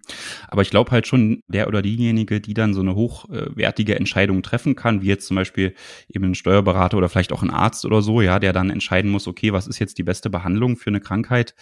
Aber 0.48 0.62
ich 0.62 0.70
glaube 0.70 0.90
halt 0.92 1.06
schon, 1.06 1.42
der 1.48 1.66
oder 1.68 1.82
diejenige, 1.82 2.40
die 2.40 2.54
dann 2.54 2.72
so 2.72 2.80
eine 2.80 2.94
hochwertige 2.94 3.96
Entscheidung 3.96 4.42
treffen 4.42 4.76
kann, 4.76 5.02
wie 5.02 5.08
jetzt 5.08 5.26
zum 5.26 5.34
Beispiel 5.36 5.74
eben 6.08 6.24
ein 6.24 6.34
Steuerberater 6.34 6.96
oder 6.96 7.08
vielleicht 7.08 7.32
auch 7.32 7.42
ein 7.42 7.50
Arzt 7.50 7.84
oder 7.84 8.00
so, 8.00 8.20
ja, 8.20 8.38
der 8.38 8.52
dann 8.52 8.70
entscheiden 8.70 9.10
muss, 9.10 9.26
okay, 9.26 9.52
was 9.52 9.66
ist 9.66 9.78
jetzt 9.80 9.98
die 9.98 10.04
beste 10.04 10.30
Behandlung 10.30 10.76
für 10.76 10.90
eine 10.90 11.00
Krankheit, 11.00 11.54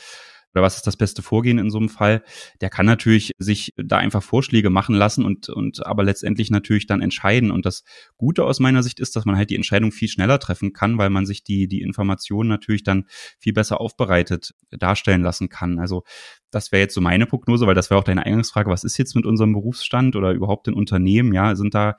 oder 0.54 0.62
was 0.62 0.76
ist 0.76 0.86
das 0.86 0.96
beste 0.96 1.22
Vorgehen 1.22 1.58
in 1.58 1.70
so 1.70 1.78
einem 1.78 1.88
Fall, 1.88 2.22
der 2.60 2.70
kann 2.70 2.86
natürlich 2.86 3.32
sich 3.38 3.74
da 3.76 3.98
einfach 3.98 4.22
Vorschläge 4.22 4.70
machen 4.70 4.94
lassen 4.94 5.24
und, 5.24 5.48
und 5.48 5.86
aber 5.86 6.04
letztendlich 6.04 6.50
natürlich 6.50 6.86
dann 6.86 7.02
entscheiden. 7.02 7.50
Und 7.50 7.66
das 7.66 7.84
Gute 8.16 8.44
aus 8.44 8.60
meiner 8.60 8.82
Sicht 8.82 9.00
ist, 9.00 9.14
dass 9.16 9.24
man 9.24 9.36
halt 9.36 9.50
die 9.50 9.56
Entscheidung 9.56 9.92
viel 9.92 10.08
schneller 10.08 10.38
treffen 10.38 10.72
kann, 10.72 10.98
weil 10.98 11.10
man 11.10 11.26
sich 11.26 11.44
die, 11.44 11.68
die 11.68 11.82
Informationen 11.82 12.48
natürlich 12.48 12.82
dann 12.82 13.04
viel 13.38 13.52
besser 13.52 13.80
aufbereitet 13.80 14.54
darstellen 14.70 15.22
lassen 15.22 15.48
kann. 15.48 15.78
Also 15.78 16.04
das 16.50 16.72
wäre 16.72 16.80
jetzt 16.80 16.94
so 16.94 17.00
meine 17.00 17.26
Prognose, 17.26 17.66
weil 17.66 17.74
das 17.74 17.90
wäre 17.90 18.00
auch 18.00 18.04
deine 18.04 18.24
Eingangsfrage, 18.24 18.70
was 18.70 18.84
ist 18.84 18.98
jetzt 18.98 19.14
mit 19.14 19.26
unserem 19.26 19.52
Berufsstand 19.52 20.16
oder 20.16 20.32
überhaupt 20.32 20.68
in 20.68 20.74
Unternehmen? 20.74 21.34
Ja, 21.34 21.54
sind 21.54 21.74
da 21.74 21.96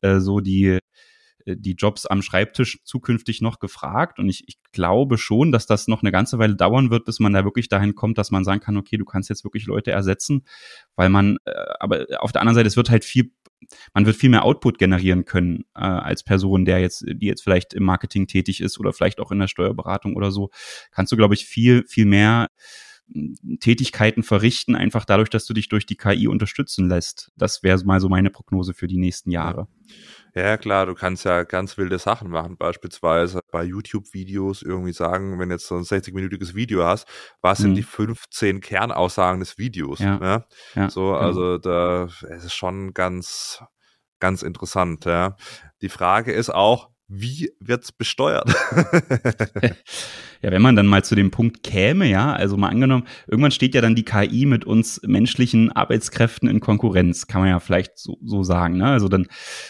äh, 0.00 0.18
so 0.18 0.40
die 0.40 0.78
die 1.46 1.74
Jobs 1.74 2.06
am 2.06 2.22
Schreibtisch 2.22 2.80
zukünftig 2.84 3.40
noch 3.40 3.58
gefragt. 3.58 4.18
Und 4.18 4.28
ich, 4.28 4.44
ich 4.46 4.58
glaube 4.72 5.18
schon, 5.18 5.52
dass 5.52 5.66
das 5.66 5.88
noch 5.88 6.02
eine 6.02 6.12
ganze 6.12 6.38
Weile 6.38 6.56
dauern 6.56 6.90
wird, 6.90 7.04
bis 7.04 7.20
man 7.20 7.32
da 7.32 7.44
wirklich 7.44 7.68
dahin 7.68 7.94
kommt, 7.94 8.18
dass 8.18 8.30
man 8.30 8.44
sagen 8.44 8.60
kann, 8.60 8.76
okay, 8.76 8.96
du 8.96 9.04
kannst 9.04 9.28
jetzt 9.28 9.44
wirklich 9.44 9.66
Leute 9.66 9.90
ersetzen, 9.90 10.44
weil 10.96 11.08
man, 11.08 11.38
äh, 11.44 11.52
aber 11.80 12.06
auf 12.20 12.32
der 12.32 12.42
anderen 12.42 12.56
Seite, 12.56 12.68
es 12.68 12.76
wird 12.76 12.90
halt 12.90 13.04
viel, 13.04 13.32
man 13.94 14.06
wird 14.06 14.16
viel 14.16 14.30
mehr 14.30 14.44
Output 14.44 14.78
generieren 14.78 15.24
können 15.24 15.64
äh, 15.74 15.80
als 15.80 16.22
Person, 16.22 16.64
der 16.64 16.80
jetzt, 16.80 17.04
die 17.06 17.26
jetzt 17.26 17.42
vielleicht 17.42 17.74
im 17.74 17.84
Marketing 17.84 18.26
tätig 18.26 18.60
ist 18.60 18.78
oder 18.78 18.92
vielleicht 18.92 19.20
auch 19.20 19.30
in 19.30 19.38
der 19.38 19.48
Steuerberatung 19.48 20.16
oder 20.16 20.30
so, 20.30 20.50
kannst 20.90 21.12
du, 21.12 21.16
glaube 21.16 21.34
ich, 21.34 21.46
viel, 21.46 21.84
viel 21.86 22.06
mehr 22.06 22.48
Tätigkeiten 23.60 24.22
verrichten, 24.22 24.74
einfach 24.74 25.04
dadurch, 25.04 25.30
dass 25.30 25.46
du 25.46 25.54
dich 25.54 25.68
durch 25.68 25.86
die 25.86 25.96
KI 25.96 26.28
unterstützen 26.28 26.88
lässt. 26.88 27.32
Das 27.36 27.62
wäre 27.62 27.82
mal 27.84 28.00
so 28.00 28.08
meine 28.08 28.30
Prognose 28.30 28.74
für 28.74 28.86
die 28.86 28.98
nächsten 28.98 29.30
Jahre. 29.30 29.68
Ja, 30.34 30.56
klar, 30.56 30.86
du 30.86 30.94
kannst 30.94 31.24
ja 31.24 31.42
ganz 31.42 31.76
wilde 31.76 31.98
Sachen 31.98 32.30
machen, 32.30 32.56
beispielsweise 32.56 33.40
bei 33.50 33.64
YouTube-Videos 33.64 34.62
irgendwie 34.62 34.94
sagen, 34.94 35.38
wenn 35.38 35.50
jetzt 35.50 35.66
so 35.66 35.76
ein 35.76 35.82
60-minütiges 35.82 36.54
Video 36.54 36.84
hast, 36.84 37.06
was 37.42 37.58
mhm. 37.58 37.62
sind 37.62 37.74
die 37.74 37.82
15 37.82 38.60
Kernaussagen 38.60 39.40
des 39.40 39.58
Videos? 39.58 39.98
Ja. 39.98 40.18
Ne? 40.18 40.46
ja 40.74 40.88
so, 40.88 41.08
genau. 41.08 41.18
also 41.18 41.58
da 41.58 42.04
es 42.04 42.44
ist 42.44 42.54
schon 42.54 42.94
ganz, 42.94 43.62
ganz 44.20 44.42
interessant. 44.42 45.04
Ja. 45.04 45.36
Die 45.82 45.90
Frage 45.90 46.32
ist 46.32 46.48
auch, 46.48 46.91
wie 47.14 47.52
wird's 47.60 47.92
besteuert? 47.92 48.48
ja, 50.42 50.50
wenn 50.50 50.62
man 50.62 50.76
dann 50.76 50.86
mal 50.86 51.04
zu 51.04 51.14
dem 51.14 51.30
Punkt 51.30 51.62
käme, 51.62 52.08
ja, 52.08 52.32
also 52.32 52.56
mal 52.56 52.70
angenommen, 52.70 53.06
irgendwann 53.26 53.50
steht 53.50 53.74
ja 53.74 53.82
dann 53.82 53.94
die 53.94 54.04
KI 54.04 54.46
mit 54.46 54.64
uns 54.64 54.98
menschlichen 55.04 55.70
Arbeitskräften 55.70 56.48
in 56.48 56.60
Konkurrenz, 56.60 57.26
kann 57.26 57.42
man 57.42 57.50
ja 57.50 57.60
vielleicht 57.60 57.98
so, 57.98 58.16
so 58.24 58.42
sagen, 58.42 58.78
ne? 58.78 58.86
Also 58.86 59.08
dann 59.08 59.26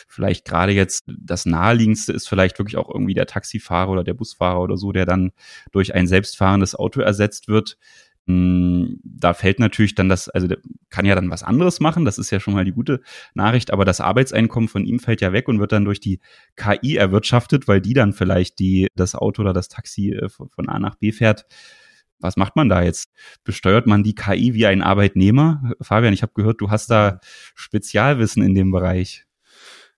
vielleicht 0.06 0.44
gerade 0.44 0.70
jetzt 0.70 1.04
das 1.08 1.44
naheliegendste 1.44 2.12
ist 2.12 2.28
vielleicht 2.28 2.60
wirklich 2.60 2.76
auch 2.76 2.88
irgendwie 2.88 3.14
der 3.14 3.26
Taxifahrer 3.26 3.90
oder 3.90 4.04
der 4.04 4.14
Busfahrer 4.14 4.60
oder 4.60 4.76
so, 4.76 4.92
der 4.92 5.04
dann 5.04 5.32
durch 5.72 5.94
ein 5.96 6.06
selbstfahrendes 6.06 6.76
Auto 6.76 7.00
ersetzt 7.00 7.48
wird. 7.48 7.76
Hm, 8.26 9.00
da 9.02 9.34
fällt 9.34 9.58
natürlich 9.58 9.96
dann 9.96 10.08
das, 10.08 10.28
also 10.28 10.46
der 10.46 10.58
kann 10.90 11.04
ja 11.04 11.14
dann 11.16 11.30
was 11.30 11.42
anderes 11.42 11.80
machen, 11.80 12.04
das 12.04 12.18
ist 12.18 12.30
ja 12.30 12.38
schon 12.38 12.54
mal 12.54 12.64
die 12.64 12.72
gute 12.72 13.00
Nachricht, 13.34 13.72
aber 13.72 13.84
das 13.84 14.00
Arbeitseinkommen 14.00 14.68
von 14.68 14.84
ihm 14.84 15.00
fällt 15.00 15.20
ja 15.20 15.32
weg 15.32 15.48
und 15.48 15.58
wird 15.58 15.72
dann 15.72 15.84
durch 15.84 15.98
die 15.98 16.20
KI 16.54 16.96
erwirtschaftet, 16.96 17.66
weil 17.66 17.80
die 17.80 17.94
dann 17.94 18.12
vielleicht 18.12 18.60
die, 18.60 18.86
das 18.94 19.16
Auto 19.16 19.42
oder 19.42 19.52
das 19.52 19.68
Taxi 19.68 20.10
äh, 20.10 20.28
von 20.28 20.68
A 20.68 20.78
nach 20.78 20.94
B 20.94 21.10
fährt. 21.10 21.46
Was 22.20 22.36
macht 22.36 22.54
man 22.54 22.68
da 22.68 22.82
jetzt? 22.82 23.10
Besteuert 23.42 23.88
man 23.88 24.04
die 24.04 24.14
KI 24.14 24.54
wie 24.54 24.66
ein 24.66 24.82
Arbeitnehmer? 24.82 25.72
Fabian, 25.80 26.14
ich 26.14 26.22
habe 26.22 26.32
gehört, 26.34 26.60
du 26.60 26.70
hast 26.70 26.88
da 26.88 27.18
Spezialwissen 27.56 28.44
in 28.44 28.54
dem 28.54 28.70
Bereich. 28.70 29.26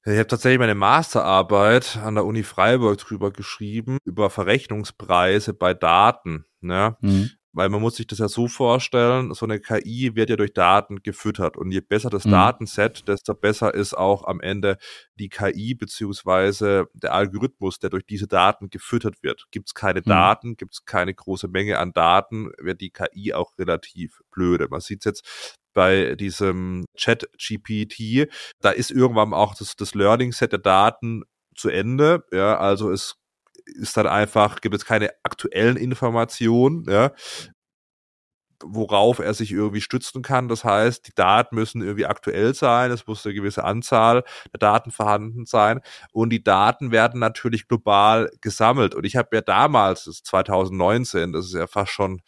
Ich 0.07 0.13
habe 0.13 0.27
tatsächlich 0.27 0.59
meine 0.59 0.75
Masterarbeit 0.75 1.99
an 2.03 2.15
der 2.15 2.25
Uni 2.25 2.43
Freiburg 2.43 2.99
drüber 2.99 3.31
geschrieben, 3.31 3.99
über 4.05 4.29
Verrechnungspreise 4.29 5.55
bei 5.55 5.73
Daten. 5.73 6.45
Ne? 6.61 6.97
Mhm. 7.01 7.31
Weil 7.55 7.69
man 7.69 7.81
muss 7.81 7.97
sich 7.97 8.07
das 8.09 8.19
ja 8.19 8.29
so 8.29 8.49
vorstellen, 8.49 9.33
so 9.33 9.47
eine 9.47 9.61
KI 9.61 10.17
wird 10.17 10.29
ja 10.29 10.37
durch 10.37 10.53
Daten 10.53 11.03
gefüttert. 11.03 11.57
Und 11.57 11.71
je 11.71 11.81
besser 11.81 12.11
das 12.11 12.25
mhm. 12.25 12.33
Datenset, 12.33 13.07
desto 13.07 13.33
besser 13.33 13.73
ist 13.73 13.95
auch 13.95 14.25
am 14.25 14.41
Ende 14.41 14.77
die 15.21 15.29
KI 15.29 15.75
beziehungsweise 15.75 16.87
der 16.95 17.15
Algorithmus, 17.15 17.79
der 17.79 17.91
durch 17.91 18.05
diese 18.05 18.27
Daten 18.27 18.71
gefüttert 18.71 19.23
wird. 19.23 19.47
Gibt 19.53 19.69
es 19.69 19.75
keine 19.75 20.01
mhm. 20.01 20.11
Daten, 20.11 20.57
gibt 20.57 20.75
es 20.75 20.85
keine 20.85 21.15
große 21.15 21.47
Menge 21.47 21.79
an 21.79 21.93
Daten, 21.93 22.51
wird 22.59 22.81
die 22.81 22.91
KI 22.91 23.33
auch 23.33 23.57
relativ 23.57 24.21
blöde. 24.33 24.67
Man 24.69 24.81
sieht 24.81 25.05
jetzt 25.05 25.57
bei 25.75 26.15
diesem 26.17 26.87
Chat 26.97 27.29
GPT, 27.39 28.29
da 28.61 28.71
ist 28.71 28.91
irgendwann 28.91 29.33
auch 29.33 29.55
das, 29.55 29.77
das 29.77 29.95
Learning-Set 29.95 30.53
der 30.53 30.59
Daten 30.59 31.23
zu 31.57 31.69
Ende. 31.69 32.25
Ja, 32.33 32.59
also 32.59 32.91
es 32.91 33.17
ist 33.67 33.97
dann 33.97 34.07
einfach, 34.07 34.61
gibt 34.61 34.75
es 34.75 34.85
keine 34.85 35.11
aktuellen 35.23 35.77
Informationen, 35.77 36.85
ja, 36.89 37.13
worauf 38.63 39.19
er 39.19 39.35
sich 39.35 39.53
irgendwie 39.53 39.81
stützen 39.81 40.23
kann. 40.23 40.49
Das 40.49 40.65
heißt, 40.65 41.07
die 41.09 41.15
Daten 41.15 41.55
müssen 41.55 41.83
irgendwie 41.83 42.07
aktuell 42.07 42.55
sein, 42.55 42.91
es 42.91 43.07
muss 43.07 43.25
eine 43.25 43.35
gewisse 43.35 43.65
Anzahl 43.65 44.25
der 44.53 44.59
Daten 44.59 44.91
vorhanden 44.91 45.47
sein 45.47 45.81
und 46.13 46.31
die 46.31 46.43
Daten 46.43 46.91
werden 46.91 47.21
natürlich 47.21 47.69
global 47.69 48.31
gesammelt. 48.41 48.95
Und 48.95 49.05
ich 49.05 49.17
habe 49.17 49.29
ja 49.33 49.41
damals, 49.43 50.05
das 50.05 50.17
ist 50.17 50.27
2019, 50.27 51.33
das 51.33 51.47
ist 51.47 51.55
ja 51.55 51.67
fast 51.67 51.93
schon 51.93 52.23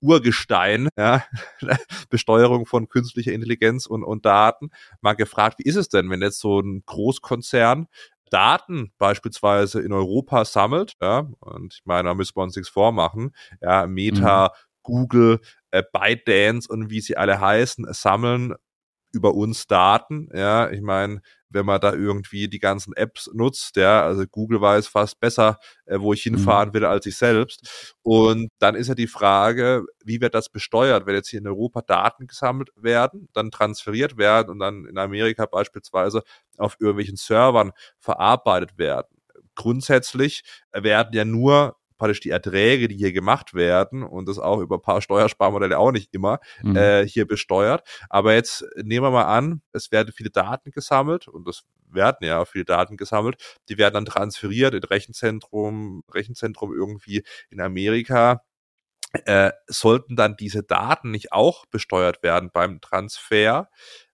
Urgestein, 0.00 0.88
ja, 0.96 1.24
Besteuerung 2.10 2.66
von 2.66 2.88
künstlicher 2.88 3.32
Intelligenz 3.32 3.86
und, 3.86 4.04
und 4.04 4.26
Daten, 4.26 4.70
mal 5.00 5.14
gefragt, 5.14 5.58
wie 5.58 5.68
ist 5.68 5.76
es 5.76 5.88
denn, 5.88 6.10
wenn 6.10 6.22
jetzt 6.22 6.40
so 6.40 6.60
ein 6.60 6.82
Großkonzern 6.86 7.86
Daten 8.30 8.92
beispielsweise 8.98 9.80
in 9.80 9.92
Europa 9.92 10.44
sammelt, 10.44 10.94
ja, 11.00 11.28
und 11.40 11.74
ich 11.74 11.82
meine, 11.84 12.08
da 12.08 12.14
müssen 12.14 12.36
wir 12.36 12.42
uns 12.42 12.56
nichts 12.56 12.70
vormachen, 12.70 13.34
ja, 13.60 13.86
Meta, 13.86 14.46
mhm. 14.54 14.70
Google, 14.82 15.40
äh, 15.70 15.82
ByteDance 15.92 16.68
und 16.68 16.90
wie 16.90 17.00
sie 17.00 17.16
alle 17.16 17.40
heißen, 17.40 17.86
sammeln 17.92 18.54
über 19.12 19.34
uns 19.34 19.66
Daten. 19.66 20.28
Ja, 20.32 20.70
ich 20.70 20.80
meine, 20.80 21.20
wenn 21.50 21.66
man 21.66 21.80
da 21.80 21.92
irgendwie 21.92 22.48
die 22.48 22.58
ganzen 22.58 22.94
Apps 22.94 23.28
nutzt, 23.32 23.76
ja, 23.76 24.02
also 24.02 24.24
Google 24.26 24.60
weiß 24.60 24.86
fast 24.86 25.20
besser, 25.20 25.58
äh, 25.86 25.98
wo 26.00 26.12
ich 26.12 26.22
hinfahren 26.22 26.70
mhm. 26.70 26.74
will 26.74 26.84
als 26.84 27.06
ich 27.06 27.16
selbst. 27.16 27.94
Und 28.02 28.50
dann 28.58 28.74
ist 28.74 28.88
ja 28.88 28.94
die 28.94 29.08
Frage, 29.08 29.84
wie 30.04 30.20
wird 30.20 30.34
das 30.34 30.48
besteuert, 30.48 31.06
wenn 31.06 31.14
jetzt 31.14 31.28
hier 31.28 31.40
in 31.40 31.48
Europa 31.48 31.82
Daten 31.82 32.26
gesammelt 32.26 32.70
werden, 32.76 33.28
dann 33.32 33.50
transferiert 33.50 34.16
werden 34.16 34.50
und 34.50 34.60
dann 34.60 34.84
in 34.86 34.98
Amerika 34.98 35.46
beispielsweise 35.46 36.22
auf 36.56 36.76
irgendwelchen 36.78 37.16
Servern 37.16 37.72
verarbeitet 37.98 38.78
werden. 38.78 39.08
Grundsätzlich 39.56 40.42
werden 40.72 41.12
ja 41.12 41.24
nur 41.24 41.76
praktisch 42.00 42.20
die 42.20 42.30
Erträge, 42.30 42.88
die 42.88 42.96
hier 42.96 43.12
gemacht 43.12 43.52
werden 43.52 44.02
und 44.02 44.26
das 44.26 44.38
auch 44.38 44.60
über 44.60 44.76
ein 44.76 44.82
paar 44.82 45.02
Steuersparmodelle 45.02 45.78
auch 45.78 45.92
nicht 45.92 46.12
immer 46.14 46.40
mhm. 46.62 46.74
äh, 46.74 47.06
hier 47.06 47.26
besteuert. 47.26 47.86
Aber 48.08 48.32
jetzt 48.32 48.64
nehmen 48.76 49.04
wir 49.04 49.10
mal 49.10 49.26
an, 49.26 49.60
es 49.72 49.92
werden 49.92 50.12
viele 50.16 50.30
Daten 50.30 50.70
gesammelt 50.70 51.28
und 51.28 51.46
das 51.46 51.62
werden 51.90 52.26
ja 52.26 52.44
viele 52.46 52.64
Daten 52.64 52.96
gesammelt. 52.96 53.58
Die 53.68 53.76
werden 53.76 53.94
dann 53.94 54.04
transferiert 54.06 54.72
in 54.72 54.82
Rechenzentrum, 54.82 56.02
Rechenzentrum 56.10 56.72
irgendwie 56.72 57.22
in 57.50 57.60
Amerika. 57.60 58.42
Äh, 59.12 59.50
sollten 59.66 60.16
dann 60.16 60.36
diese 60.36 60.62
Daten 60.62 61.10
nicht 61.10 61.32
auch 61.32 61.66
besteuert 61.66 62.22
werden 62.22 62.50
beim 62.52 62.80
Transfer? 62.80 63.68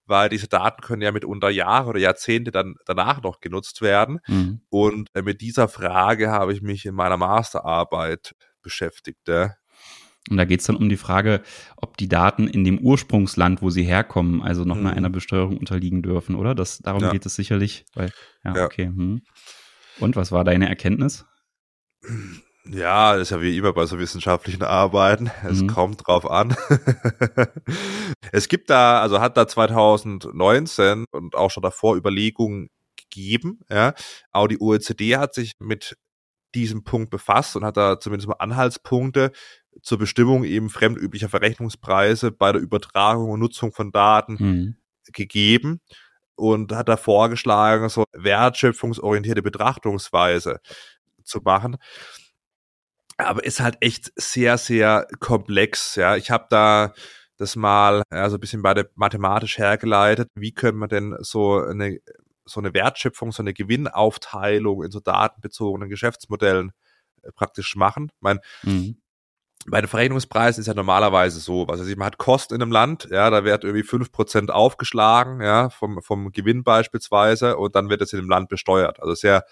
Weil 0.06 0.28
diese 0.28 0.48
Daten 0.48 0.82
können 0.82 1.02
ja 1.02 1.12
mitunter 1.12 1.50
Jahre 1.50 1.90
oder 1.90 1.98
Jahrzehnte 1.98 2.50
dann 2.50 2.76
danach 2.84 3.22
noch 3.22 3.40
genutzt 3.40 3.82
werden. 3.82 4.20
Mhm. 4.26 4.60
Und 4.68 5.08
äh, 5.14 5.22
mit 5.22 5.40
dieser 5.40 5.68
Frage 5.68 6.30
habe 6.30 6.52
ich 6.52 6.62
mich 6.62 6.86
in 6.86 6.94
meiner 6.94 7.16
Masterarbeit 7.16 8.34
beschäftigt. 8.62 9.28
Ja. 9.28 9.54
Und 10.28 10.38
da 10.38 10.44
geht 10.44 10.60
es 10.60 10.66
dann 10.66 10.76
um 10.76 10.88
die 10.88 10.96
Frage, 10.96 11.42
ob 11.76 11.96
die 11.96 12.08
Daten 12.08 12.48
in 12.48 12.64
dem 12.64 12.78
Ursprungsland, 12.78 13.62
wo 13.62 13.70
sie 13.70 13.84
herkommen, 13.84 14.42
also 14.42 14.64
nochmal 14.64 14.92
mhm. 14.92 14.98
einer 14.98 15.10
Besteuerung 15.10 15.56
unterliegen 15.56 16.02
dürfen, 16.02 16.34
oder? 16.34 16.54
Das, 16.54 16.78
darum 16.78 17.02
ja. 17.02 17.12
geht 17.12 17.26
es 17.26 17.36
sicherlich. 17.36 17.84
Weil, 17.94 18.10
ja, 18.44 18.56
ja. 18.56 18.64
okay. 18.64 18.86
Hm. 18.86 19.22
Und 20.00 20.16
was 20.16 20.32
war 20.32 20.44
deine 20.44 20.68
Erkenntnis? 20.68 21.24
Ja, 22.68 23.14
das 23.14 23.22
ist 23.22 23.30
ja 23.30 23.40
wie 23.40 23.56
immer 23.56 23.72
bei 23.72 23.86
so 23.86 23.98
wissenschaftlichen 23.98 24.62
Arbeiten. 24.62 25.30
Es 25.44 25.62
mhm. 25.62 25.68
kommt 25.68 26.06
drauf 26.06 26.28
an. 26.28 26.56
es 28.32 28.48
gibt 28.48 28.70
da, 28.70 29.00
also 29.00 29.20
hat 29.20 29.36
da 29.36 29.46
2019 29.46 31.04
und 31.12 31.34
auch 31.34 31.50
schon 31.50 31.62
davor 31.62 31.96
Überlegungen 31.96 32.68
gegeben. 32.96 33.60
Ja. 33.70 33.94
Auch 34.32 34.48
die 34.48 34.60
OECD 34.60 35.16
hat 35.16 35.34
sich 35.34 35.52
mit 35.58 35.96
diesem 36.54 36.84
Punkt 36.84 37.10
befasst 37.10 37.56
und 37.56 37.64
hat 37.64 37.76
da 37.76 38.00
zumindest 38.00 38.28
mal 38.28 38.36
Anhaltspunkte 38.38 39.32
zur 39.82 39.98
Bestimmung 39.98 40.44
eben 40.44 40.70
fremdüblicher 40.70 41.28
Verrechnungspreise 41.28 42.32
bei 42.32 42.52
der 42.52 42.62
Übertragung 42.62 43.30
und 43.30 43.40
Nutzung 43.40 43.72
von 43.72 43.92
Daten 43.92 44.36
mhm. 44.38 44.76
gegeben 45.12 45.80
und 46.34 46.72
hat 46.72 46.88
da 46.88 46.96
vorgeschlagen, 46.96 47.88
so 47.90 48.04
wertschöpfungsorientierte 48.12 49.42
Betrachtungsweise 49.42 50.60
zu 51.24 51.40
machen 51.44 51.76
aber 53.16 53.44
ist 53.44 53.60
halt 53.60 53.78
echt 53.80 54.12
sehr, 54.16 54.58
sehr 54.58 55.06
komplex. 55.20 55.96
Ja, 55.96 56.16
ich 56.16 56.30
habe 56.30 56.46
da 56.50 56.92
das 57.36 57.56
mal 57.56 58.02
ja, 58.10 58.28
so 58.30 58.36
ein 58.36 58.40
bisschen 58.40 58.62
beide 58.62 58.90
mathematisch 58.94 59.58
hergeleitet. 59.58 60.28
Wie 60.34 60.52
können 60.52 60.78
wir 60.78 60.88
denn 60.88 61.16
so 61.20 61.58
eine 61.58 61.98
so 62.46 62.60
eine 62.60 62.72
Wertschöpfung, 62.72 63.32
so 63.32 63.42
eine 63.42 63.52
Gewinnaufteilung 63.52 64.84
in 64.84 64.90
so 64.92 65.00
datenbezogenen 65.00 65.88
Geschäftsmodellen 65.88 66.72
äh, 67.22 67.32
praktisch 67.32 67.74
machen? 67.74 68.10
Ich 68.14 68.22
meine, 68.22 68.40
mhm. 68.62 68.98
bei 69.66 69.80
den 69.80 69.88
Verrechnungspreisen 69.88 70.60
ist 70.60 70.68
ja 70.68 70.74
normalerweise 70.74 71.40
so, 71.40 71.66
was 71.66 71.80
also 71.80 71.96
man 71.96 72.06
hat 72.06 72.18
Kosten 72.18 72.54
in 72.54 72.62
einem 72.62 72.70
Land, 72.70 73.08
ja, 73.10 73.30
da 73.30 73.44
wird 73.44 73.64
irgendwie 73.64 73.82
fünf 73.82 74.12
Prozent 74.12 74.52
aufgeschlagen, 74.52 75.40
ja, 75.42 75.70
vom, 75.70 76.00
vom 76.02 76.30
Gewinn 76.30 76.62
beispielsweise, 76.62 77.56
und 77.56 77.74
dann 77.74 77.90
wird 77.90 78.00
es 78.00 78.12
in 78.12 78.20
dem 78.20 78.30
Land 78.30 78.48
besteuert. 78.48 79.02
Also 79.02 79.14
sehr 79.14 79.44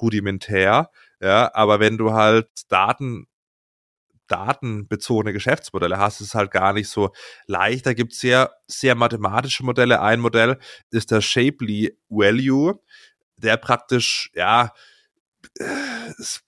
rudimentär. 0.00 0.90
Ja, 1.22 1.54
aber 1.54 1.78
wenn 1.78 1.98
du 1.98 2.12
halt 2.12 2.48
Daten 2.68 3.26
datenbezogene 4.28 5.32
Geschäftsmodelle 5.32 5.98
hast, 5.98 6.20
ist 6.20 6.28
es 6.28 6.34
halt 6.34 6.50
gar 6.50 6.72
nicht 6.72 6.88
so 6.88 7.12
leicht. 7.46 7.84
Da 7.84 7.92
gibt 7.92 8.12
es 8.12 8.20
sehr, 8.20 8.50
sehr 8.66 8.94
mathematische 8.94 9.62
Modelle. 9.62 10.00
Ein 10.00 10.20
Modell 10.20 10.58
ist 10.90 11.10
der 11.10 11.20
Shapely 11.20 11.98
Value, 12.08 12.80
der 13.36 13.58
praktisch, 13.58 14.30
ja, 14.34 14.72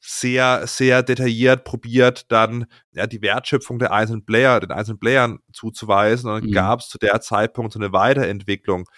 sehr, 0.01 0.67
sehr 0.67 1.03
detailliert 1.03 1.65
probiert, 1.65 2.31
dann 2.31 2.67
ja, 2.93 3.07
die 3.07 3.23
Wertschöpfung 3.23 3.79
der 3.79 3.93
einzelnen 3.93 4.25
Player, 4.25 4.61
den 4.61 4.71
einzelnen 4.71 5.01
Playern 5.01 5.41
zuzuweisen. 5.53 6.31
Und 6.31 6.43
dann 6.43 6.51
mhm. 6.51 6.55
gab 6.55 6.81
es 6.81 6.89
zu 6.89 6.99
der 6.99 7.21
Zeitpunkt 7.21 7.73
so 7.73 7.79
eine 7.79 7.93
Weiterentwicklung 7.93 8.89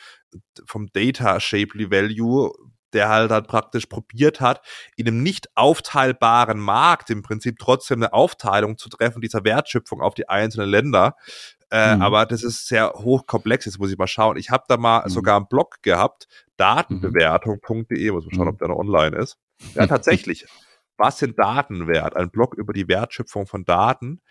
vom 0.66 0.88
Data 0.92 1.40
Shapely 1.40 1.90
Value, 1.90 2.52
der 2.92 3.08
halt 3.08 3.30
dann 3.30 3.46
praktisch 3.46 3.86
probiert 3.86 4.40
hat, 4.40 4.60
in 4.96 5.06
einem 5.06 5.22
nicht 5.22 5.48
aufteilbaren 5.54 6.58
Markt 6.58 7.10
im 7.10 7.22
Prinzip 7.22 7.58
trotzdem 7.58 8.02
eine 8.02 8.12
Aufteilung 8.12 8.78
zu 8.78 8.88
treffen 8.88 9.20
dieser 9.20 9.44
Wertschöpfung 9.44 10.00
auf 10.00 10.14
die 10.14 10.28
einzelnen 10.28 10.68
Länder. 10.68 11.16
Äh, 11.70 11.96
mhm. 11.96 12.02
Aber 12.02 12.26
das 12.26 12.42
ist 12.42 12.68
sehr 12.68 12.92
hochkomplex. 12.92 13.64
Jetzt 13.64 13.78
muss 13.78 13.90
ich 13.90 13.98
mal 13.98 14.06
schauen. 14.06 14.36
Ich 14.36 14.50
habe 14.50 14.64
da 14.68 14.76
mal 14.76 15.04
mhm. 15.04 15.10
sogar 15.10 15.36
einen 15.36 15.48
Blog 15.48 15.82
gehabt, 15.82 16.28
datenbewertung.de, 16.56 18.10
muss 18.12 18.26
man 18.26 18.34
schauen, 18.34 18.48
ob 18.48 18.54
mhm. 18.54 18.58
der 18.58 18.68
noch 18.68 18.76
online 18.76 19.16
ist. 19.16 19.36
Ja, 19.74 19.86
tatsächlich. 19.86 20.46
Was 20.96 21.18
sind 21.18 21.38
Daten 21.38 21.88
wert? 21.88 22.16
Ein 22.16 22.30
Blog 22.30 22.54
über 22.54 22.72
die 22.72 22.88
Wertschöpfung 22.88 23.46
von 23.46 23.64
Daten. 23.64 24.22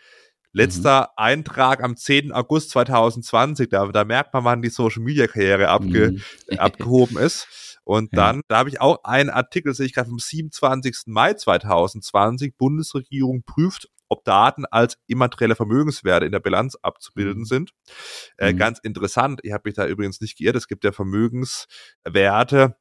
Letzter 0.52 1.02
mhm. 1.02 1.24
Eintrag 1.24 1.84
am 1.84 1.98
10. 1.98 2.32
August 2.32 2.70
2020, 2.72 3.70
da, 3.70 3.86
da 3.88 4.06
merkt 4.06 4.34
man, 4.34 4.46
wann 4.46 4.62
die 4.62 4.70
Social 4.70 5.04
Media 5.04 5.28
Karriere 5.28 5.68
abge, 5.68 6.14
mhm. 6.14 6.58
abgehoben 6.58 7.18
ist. 7.18 7.75
Und 7.86 8.12
ja. 8.12 8.18
dann, 8.18 8.42
da 8.50 8.58
habe 8.58 8.70
ich 8.70 8.82
auch 8.82 9.04
einen 9.06 9.30
Artikel, 9.30 9.74
sehe 9.74 9.86
ich 9.86 9.94
gerade 9.94 10.10
vom 10.10 10.20
27. 10.20 11.04
Mai 11.06 11.34
2020, 11.36 12.58
Bundesregierung 12.58 13.44
prüft, 13.44 13.90
ob 14.10 14.26
Daten 14.26 14.66
als 14.66 14.98
immaterielle 15.08 15.56
Vermögenswerte 15.56 16.26
in 16.26 16.34
der 16.34 16.40
Bilanz 16.42 16.76
abzubilden 16.82 17.42
mhm. 17.42 17.46
sind. 17.46 17.72
Äh, 18.38 18.52
mhm. 18.52 18.58
Ganz 18.58 18.80
interessant, 18.80 19.40
ich 19.44 19.54
habe 19.54 19.64
mich 19.66 19.76
da 19.76 19.88
übrigens 19.88 20.20
nicht 20.20 20.38
geirrt, 20.38 20.58
es 20.58 20.68
gibt 20.68 20.84
ja 20.84 20.92
Vermögenswerte, 20.92 22.76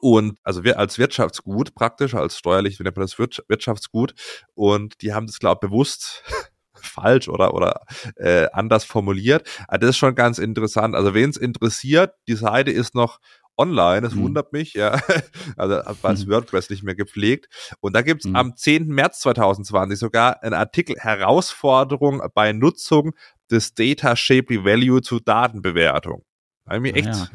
und 0.00 0.38
also 0.42 0.64
wir 0.64 0.78
als 0.78 0.98
Wirtschaftsgut 0.98 1.74
praktisch, 1.74 2.14
als 2.14 2.38
steuerlich, 2.38 2.78
wie 2.78 2.84
nennt 2.84 2.96
man 2.96 3.04
das 3.04 3.18
Wirtschaftsgut. 3.18 4.14
Und 4.54 5.02
die 5.02 5.12
haben 5.12 5.26
das, 5.26 5.38
glaube 5.38 5.60
ich, 5.62 5.70
bewusst 5.70 6.22
falsch 6.74 7.28
oder, 7.28 7.54
oder 7.54 7.82
äh, 8.16 8.48
anders 8.52 8.84
formuliert. 8.84 9.48
Aber 9.68 9.78
das 9.78 9.90
ist 9.90 9.98
schon 9.98 10.14
ganz 10.14 10.38
interessant. 10.38 10.94
Also 10.94 11.14
wen 11.14 11.30
es 11.30 11.36
interessiert, 11.36 12.14
die 12.26 12.34
Seite 12.34 12.70
ist 12.70 12.94
noch 12.94 13.20
online, 13.56 14.02
das 14.02 14.14
mhm. 14.14 14.22
wundert 14.22 14.52
mich, 14.52 14.74
ja. 14.74 15.00
Also 15.56 15.80
was 16.02 16.26
mhm. 16.26 16.32
WordPress 16.32 16.70
nicht 16.70 16.82
mehr 16.82 16.94
gepflegt. 16.94 17.48
Und 17.80 17.94
da 17.94 18.02
gibt's 18.02 18.26
mhm. 18.26 18.36
am 18.36 18.56
10. 18.56 18.88
März 18.88 19.20
2020 19.20 19.98
sogar 19.98 20.42
einen 20.42 20.54
Artikel 20.54 20.96
Herausforderung 20.98 22.22
bei 22.34 22.52
Nutzung 22.52 23.12
des 23.50 23.74
Data 23.74 24.16
Shapely 24.16 24.64
Value 24.64 25.02
zu 25.02 25.20
Datenbewertung. 25.20 26.24
Mir 26.66 26.94
ah, 26.94 26.96
echt, 26.96 27.30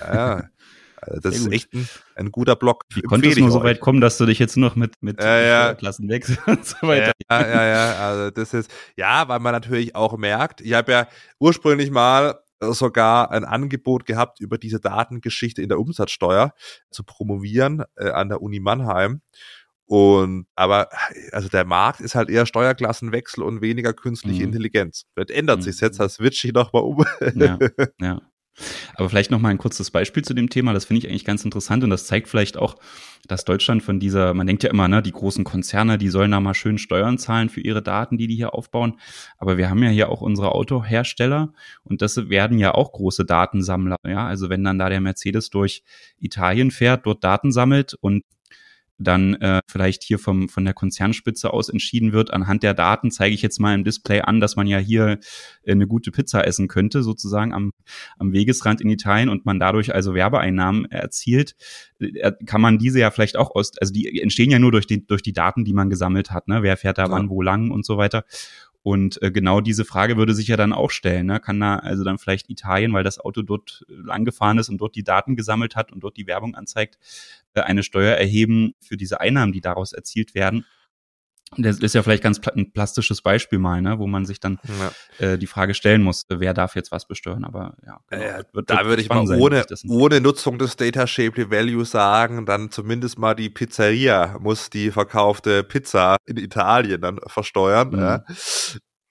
ja. 0.00 0.14
ja 0.14 0.42
also 1.06 1.20
das 1.20 1.36
ist 1.36 1.52
echt 1.52 1.72
ein, 1.72 1.88
ein, 2.16 2.32
guter 2.32 2.56
Blog. 2.56 2.84
Wie 2.92 3.02
konnte 3.02 3.28
es 3.28 3.36
nur 3.36 3.50
so 3.50 3.62
weit 3.62 3.80
kommen, 3.80 4.00
dass 4.00 4.18
du 4.18 4.26
dich 4.26 4.38
jetzt 4.38 4.56
nur 4.56 4.70
noch 4.70 4.76
mit, 4.76 4.94
mit 5.00 5.20
äh, 5.20 5.48
ja. 5.48 5.74
Klassen 5.74 6.08
wechselst 6.08 6.40
und 6.46 6.64
so 6.64 6.76
weiter? 6.82 7.12
Ja, 7.30 7.46
ja, 7.46 7.66
ja, 7.66 7.94
also 7.96 8.30
das 8.30 8.54
ist, 8.54 8.70
ja, 8.96 9.28
weil 9.28 9.40
man 9.40 9.52
natürlich 9.52 9.94
auch 9.94 10.16
merkt, 10.16 10.60
ich 10.60 10.74
habe 10.74 10.92
ja 10.92 11.08
ursprünglich 11.38 11.90
mal 11.90 12.38
sogar 12.60 13.30
ein 13.30 13.44
Angebot 13.44 14.06
gehabt, 14.06 14.40
über 14.40 14.58
diese 14.58 14.80
Datengeschichte 14.80 15.62
in 15.62 15.68
der 15.68 15.80
Umsatzsteuer 15.80 16.52
zu 16.90 17.04
promovieren 17.04 17.84
äh, 17.96 18.10
an 18.10 18.28
der 18.28 18.42
Uni 18.42 18.60
Mannheim. 18.60 19.20
Und 19.86 20.46
aber 20.54 20.88
also 21.32 21.48
der 21.48 21.66
Markt 21.66 22.00
ist 22.00 22.14
halt 22.14 22.30
eher 22.30 22.46
Steuerklassenwechsel 22.46 23.44
und 23.44 23.60
weniger 23.60 23.92
künstliche 23.92 24.40
mhm. 24.40 24.48
Intelligenz. 24.48 25.04
Das 25.14 25.28
ändert 25.28 25.58
mhm. 25.58 25.62
sich 25.62 25.80
jetzt, 25.80 26.00
das 26.00 26.14
switch 26.14 26.44
ich 26.44 26.52
nochmal 26.54 26.82
um. 26.82 27.04
Ja, 27.34 27.58
ja. 28.00 28.22
Aber 28.94 29.08
vielleicht 29.08 29.30
noch 29.30 29.40
mal 29.40 29.48
ein 29.48 29.58
kurzes 29.58 29.90
Beispiel 29.90 30.22
zu 30.24 30.34
dem 30.34 30.48
Thema. 30.48 30.72
Das 30.72 30.84
finde 30.84 30.98
ich 30.98 31.08
eigentlich 31.08 31.24
ganz 31.24 31.44
interessant 31.44 31.84
und 31.84 31.90
das 31.90 32.06
zeigt 32.06 32.28
vielleicht 32.28 32.56
auch, 32.56 32.76
dass 33.26 33.44
Deutschland 33.44 33.82
von 33.82 34.00
dieser, 34.00 34.34
man 34.34 34.46
denkt 34.46 34.62
ja 34.62 34.70
immer, 34.70 34.86
ne, 34.86 35.02
die 35.02 35.12
großen 35.12 35.44
Konzerne, 35.44 35.98
die 35.98 36.08
sollen 36.08 36.30
da 36.30 36.40
mal 36.40 36.54
schön 36.54 36.78
Steuern 36.78 37.18
zahlen 37.18 37.48
für 37.48 37.60
ihre 37.60 37.82
Daten, 37.82 38.18
die 38.18 38.26
die 38.26 38.36
hier 38.36 38.54
aufbauen. 38.54 38.98
Aber 39.38 39.56
wir 39.56 39.70
haben 39.70 39.82
ja 39.82 39.88
hier 39.88 40.10
auch 40.10 40.20
unsere 40.20 40.52
Autohersteller 40.52 41.52
und 41.82 42.02
das 42.02 42.28
werden 42.28 42.58
ja 42.58 42.74
auch 42.74 42.92
große 42.92 43.24
Datensammler. 43.24 43.96
Ja, 44.06 44.26
also 44.26 44.50
wenn 44.50 44.62
dann 44.62 44.78
da 44.78 44.88
der 44.88 45.00
Mercedes 45.00 45.50
durch 45.50 45.82
Italien 46.18 46.70
fährt, 46.70 47.06
dort 47.06 47.24
Daten 47.24 47.50
sammelt 47.50 47.94
und 47.94 48.24
dann 48.98 49.34
äh, 49.34 49.60
vielleicht 49.66 50.02
hier 50.02 50.18
vom, 50.18 50.48
von 50.48 50.64
der 50.64 50.74
Konzernspitze 50.74 51.52
aus 51.52 51.68
entschieden 51.68 52.12
wird, 52.12 52.32
anhand 52.32 52.62
der 52.62 52.74
Daten 52.74 53.10
zeige 53.10 53.34
ich 53.34 53.42
jetzt 53.42 53.60
mal 53.60 53.74
im 53.74 53.84
Display 53.84 54.20
an, 54.20 54.40
dass 54.40 54.56
man 54.56 54.66
ja 54.66 54.78
hier 54.78 55.18
äh, 55.62 55.72
eine 55.72 55.86
gute 55.86 56.10
Pizza 56.10 56.46
essen 56.46 56.68
könnte, 56.68 57.02
sozusagen 57.02 57.52
am, 57.52 57.72
am 58.18 58.32
Wegesrand 58.32 58.80
in 58.80 58.90
Italien 58.90 59.28
und 59.28 59.44
man 59.46 59.58
dadurch 59.58 59.94
also 59.94 60.14
Werbeeinnahmen 60.14 60.84
erzielt, 60.86 61.54
äh, 61.98 62.32
kann 62.46 62.60
man 62.60 62.78
diese 62.78 63.00
ja 63.00 63.10
vielleicht 63.10 63.36
auch 63.36 63.54
aus, 63.54 63.72
also 63.80 63.92
die 63.92 64.20
entstehen 64.20 64.50
ja 64.50 64.58
nur 64.58 64.72
durch 64.72 64.86
die, 64.86 65.06
durch 65.06 65.22
die 65.22 65.32
Daten, 65.32 65.64
die 65.64 65.74
man 65.74 65.90
gesammelt 65.90 66.30
hat, 66.30 66.48
ne? 66.48 66.62
Wer 66.62 66.76
fährt 66.76 66.98
da 66.98 67.04
ja. 67.04 67.10
wann, 67.10 67.30
wo 67.30 67.42
lang 67.42 67.70
und 67.70 67.84
so 67.84 67.96
weiter. 67.96 68.24
Und 68.84 69.20
äh, 69.22 69.30
genau 69.30 69.62
diese 69.62 69.86
Frage 69.86 70.18
würde 70.18 70.34
sich 70.34 70.48
ja 70.48 70.58
dann 70.58 70.74
auch 70.74 70.90
stellen. 70.90 71.24
Ne? 71.24 71.40
Kann 71.40 71.58
da 71.58 71.76
also 71.76 72.04
dann 72.04 72.18
vielleicht 72.18 72.50
Italien, 72.50 72.92
weil 72.92 73.02
das 73.02 73.18
Auto 73.18 73.40
dort 73.40 73.86
lang 73.88 74.26
gefahren 74.26 74.58
ist 74.58 74.68
und 74.68 74.76
dort 74.76 74.94
die 74.94 75.02
Daten 75.02 75.36
gesammelt 75.36 75.74
hat 75.74 75.90
und 75.90 76.00
dort 76.00 76.18
die 76.18 76.26
Werbung 76.26 76.54
anzeigt, 76.54 76.98
äh, 77.54 77.62
eine 77.62 77.82
Steuer 77.82 78.14
erheben 78.14 78.74
für 78.80 78.98
diese 78.98 79.22
Einnahmen, 79.22 79.54
die 79.54 79.62
daraus 79.62 79.94
erzielt 79.94 80.34
werden? 80.34 80.66
Das 81.56 81.78
ist 81.78 81.94
ja 81.94 82.02
vielleicht 82.02 82.22
ganz 82.22 82.40
ein 82.54 82.72
plastisches 82.72 83.22
Beispiel 83.22 83.58
mal, 83.58 83.80
ne, 83.80 83.98
wo 83.98 84.06
man 84.06 84.24
sich 84.24 84.40
dann 84.40 84.58
ja. 85.20 85.26
äh, 85.26 85.38
die 85.38 85.46
Frage 85.46 85.74
stellen 85.74 86.02
muss, 86.02 86.24
wer 86.28 86.54
darf 86.54 86.74
jetzt 86.74 86.90
was 86.90 87.06
besteuern. 87.06 87.44
Aber 87.44 87.76
ja, 87.86 88.00
genau, 88.08 88.22
äh, 88.22 88.44
wird, 88.52 88.70
da 88.70 88.84
würde 88.86 89.02
ich 89.02 89.08
mal 89.08 89.26
ohne, 89.38 89.64
ohne 89.88 90.20
Nutzung 90.20 90.58
des 90.58 90.76
Data 90.76 91.06
Shapely 91.06 91.50
Value 91.50 91.84
sagen, 91.84 92.46
dann 92.46 92.70
zumindest 92.70 93.18
mal 93.18 93.34
die 93.34 93.50
Pizzeria 93.50 94.36
muss 94.40 94.70
die 94.70 94.90
verkaufte 94.90 95.62
Pizza 95.62 96.16
in 96.26 96.36
Italien 96.36 97.00
dann 97.00 97.20
versteuern. 97.26 97.90
Mhm. 97.90 97.98
Ja. 97.98 98.24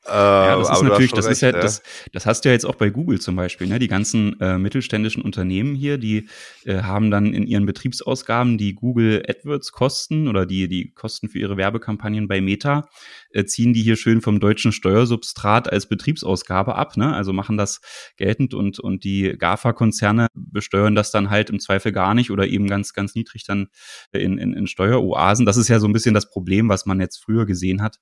Ja, 0.06 0.58
das 0.58 0.70
äh, 0.70 0.74
ist 0.74 0.82
natürlich, 0.84 1.12
das 1.14 1.26
recht, 1.26 1.34
ist 1.34 1.42
ja, 1.42 1.52
ja, 1.52 1.60
das, 1.60 1.82
das 2.12 2.26
hast 2.26 2.42
du 2.44 2.50
ja 2.50 2.54
jetzt 2.54 2.66
auch 2.66 2.76
bei 2.76 2.90
Google 2.90 3.22
zum 3.22 3.38
Beispiel, 3.38 3.68
ne? 3.68 3.80
Die 3.80 3.88
ganzen 3.88 4.40
äh, 4.42 4.58
mittelständischen 4.58 5.24
Unternehmen 5.24 5.76
hier, 5.76 5.98
die 5.98 6.28
äh, 6.66 6.82
haben 6.82 7.10
dann 7.10 7.34
in 7.34 7.48
ihren 7.48 7.66
Betriebsausgaben 7.66 8.58
die 8.58 8.76
Google 8.76 9.24
AdWords 9.28 9.72
Kosten 9.72 10.28
oder 10.28 10.46
die, 10.46 10.68
die 10.68 10.92
Kosten 10.92 11.30
für 11.30 11.40
ihre 11.40 11.56
Werbekampagnen 11.56 12.28
bei 12.28 12.42
Meta, 12.42 12.90
äh, 13.30 13.46
ziehen 13.46 13.74
die 13.74 13.82
hier 13.82 13.96
schön 13.96 14.22
vom 14.22 14.42
deutschen 14.42 14.74
Steuersubstrat 14.74 15.72
als 15.72 15.88
Betriebsausgabe 15.88 16.76
ab, 16.76 16.98
ne? 16.98 17.16
Also 17.16 17.32
machen 17.32 17.58
das 17.58 17.80
geltend 18.18 18.54
und, 18.54 18.80
und 18.80 19.06
die 19.06 19.36
GAFA-Konzerne 19.38 20.28
besteuern 20.34 20.96
das 20.96 21.12
dann 21.12 21.30
halt 21.30 21.50
im 21.50 21.62
Zweifel 21.62 21.94
gar 21.94 22.14
nicht 22.14 22.30
oder 22.30 22.46
eben 22.46 22.68
ganz, 22.68 22.94
ganz 22.94 23.16
niedrig 23.16 23.46
dann 23.46 23.68
in, 24.12 24.38
in, 24.38 24.54
in 24.54 24.68
Steueroasen. 24.68 25.46
Das 25.46 25.56
ist 25.56 25.70
ja 25.70 25.80
so 25.80 25.88
ein 25.88 25.94
bisschen 25.94 26.14
das 26.14 26.30
Problem, 26.30 26.68
was 26.68 26.86
man 26.86 27.00
jetzt 27.00 27.24
früher 27.24 27.46
gesehen 27.46 27.82
hat 27.82 28.00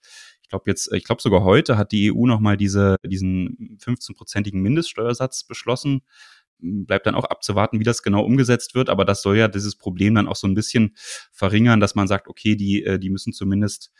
glaube 0.50 0.70
jetzt, 0.70 0.92
ich 0.94 1.04
glaube 1.04 1.22
sogar 1.22 1.44
heute 1.44 1.78
hat 1.78 1.92
die 1.92 2.12
EU 2.12 2.26
nochmal 2.26 2.58
diese, 2.58 2.98
diesen 3.06 3.78
15-prozentigen 3.84 4.62
Mindeststeuersatz 4.62 5.44
beschlossen. 5.44 6.02
Bleibt 6.60 7.08
dann 7.08 7.16
auch 7.16 7.26
abzuwarten, 7.26 7.80
wie 7.80 7.84
das 7.84 8.04
genau 8.04 8.24
umgesetzt 8.24 8.76
wird, 8.76 8.90
aber 8.90 9.04
das 9.04 9.22
soll 9.24 9.38
ja 9.38 9.48
dieses 9.48 9.76
Problem 9.76 10.14
dann 10.14 10.28
auch 10.28 10.36
so 10.36 10.48
ein 10.48 10.54
bisschen 10.54 10.96
verringern, 11.32 11.80
dass 11.80 11.96
man 11.96 12.08
sagt, 12.08 12.28
okay, 12.28 12.56
die, 12.56 12.84
äh, 12.84 13.00
die 13.00 13.10
müssen 13.10 13.34
zumindest 13.34 13.92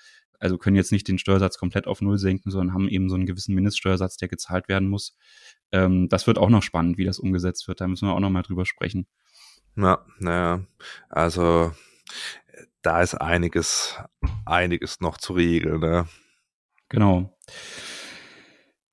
also 0.42 0.58
können 0.58 0.76
jetzt 0.76 0.92
nicht 0.92 1.08
den 1.08 1.20
Steuersatz 1.20 1.60
komplett 1.60 1.86
auf 1.86 2.02
Null 2.02 2.18
senken, 2.18 2.50
sondern 2.50 2.74
haben 2.74 2.90
eben 2.90 3.10
so 3.10 3.16
einen 3.16 3.28
gewissen 3.28 3.54
Mindeststeuersatz, 3.54 4.18
der 4.18 4.28
gezahlt 4.28 4.68
werden 4.68 4.90
muss. 4.90 5.16
Ähm, 5.72 6.10
das 6.10 6.26
wird 6.26 6.40
auch 6.40 6.50
noch 6.50 6.64
spannend, 6.64 6.98
wie 6.98 7.06
das 7.06 7.20
umgesetzt 7.20 7.68
wird. 7.68 7.80
Da 7.80 7.88
müssen 7.88 8.08
wir 8.08 8.14
auch 8.14 8.20
noch 8.20 8.32
mal 8.32 8.42
drüber 8.42 8.66
sprechen. 8.66 9.06
Ja, 9.76 10.04
naja, 10.18 10.66
also 11.10 11.72
da 12.82 13.02
ist 13.04 13.14
einiges, 13.16 14.00
einiges 14.46 15.00
noch 15.00 15.18
zu 15.18 15.34
regeln. 15.34 15.80
Ne? 15.80 16.08
Genau. 16.92 17.34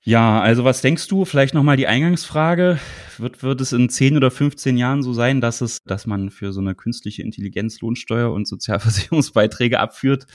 Ja, 0.01 0.39
also 0.39 0.63
was 0.63 0.79
denkst 0.79 1.07
du? 1.09 1.25
Vielleicht 1.25 1.53
nochmal 1.53 1.75
die 1.75 1.87
Eingangsfrage. 1.87 2.79
Wird, 3.17 3.43
wird 3.43 3.59
es 3.59 3.73
in 3.73 3.89
10 3.89 4.15
oder 4.15 4.31
15 4.31 4.77
Jahren 4.77 5.03
so 5.03 5.11
sein, 5.11 5.41
dass 5.41 5.59
es, 5.59 5.83
dass 5.83 6.07
man 6.07 6.29
für 6.29 6.53
so 6.53 6.61
eine 6.61 6.75
künstliche 6.75 7.23
Intelligenz 7.23 7.81
Lohnsteuer 7.81 8.31
und 8.31 8.47
Sozialversicherungsbeiträge 8.47 9.81
abführt? 9.81 10.27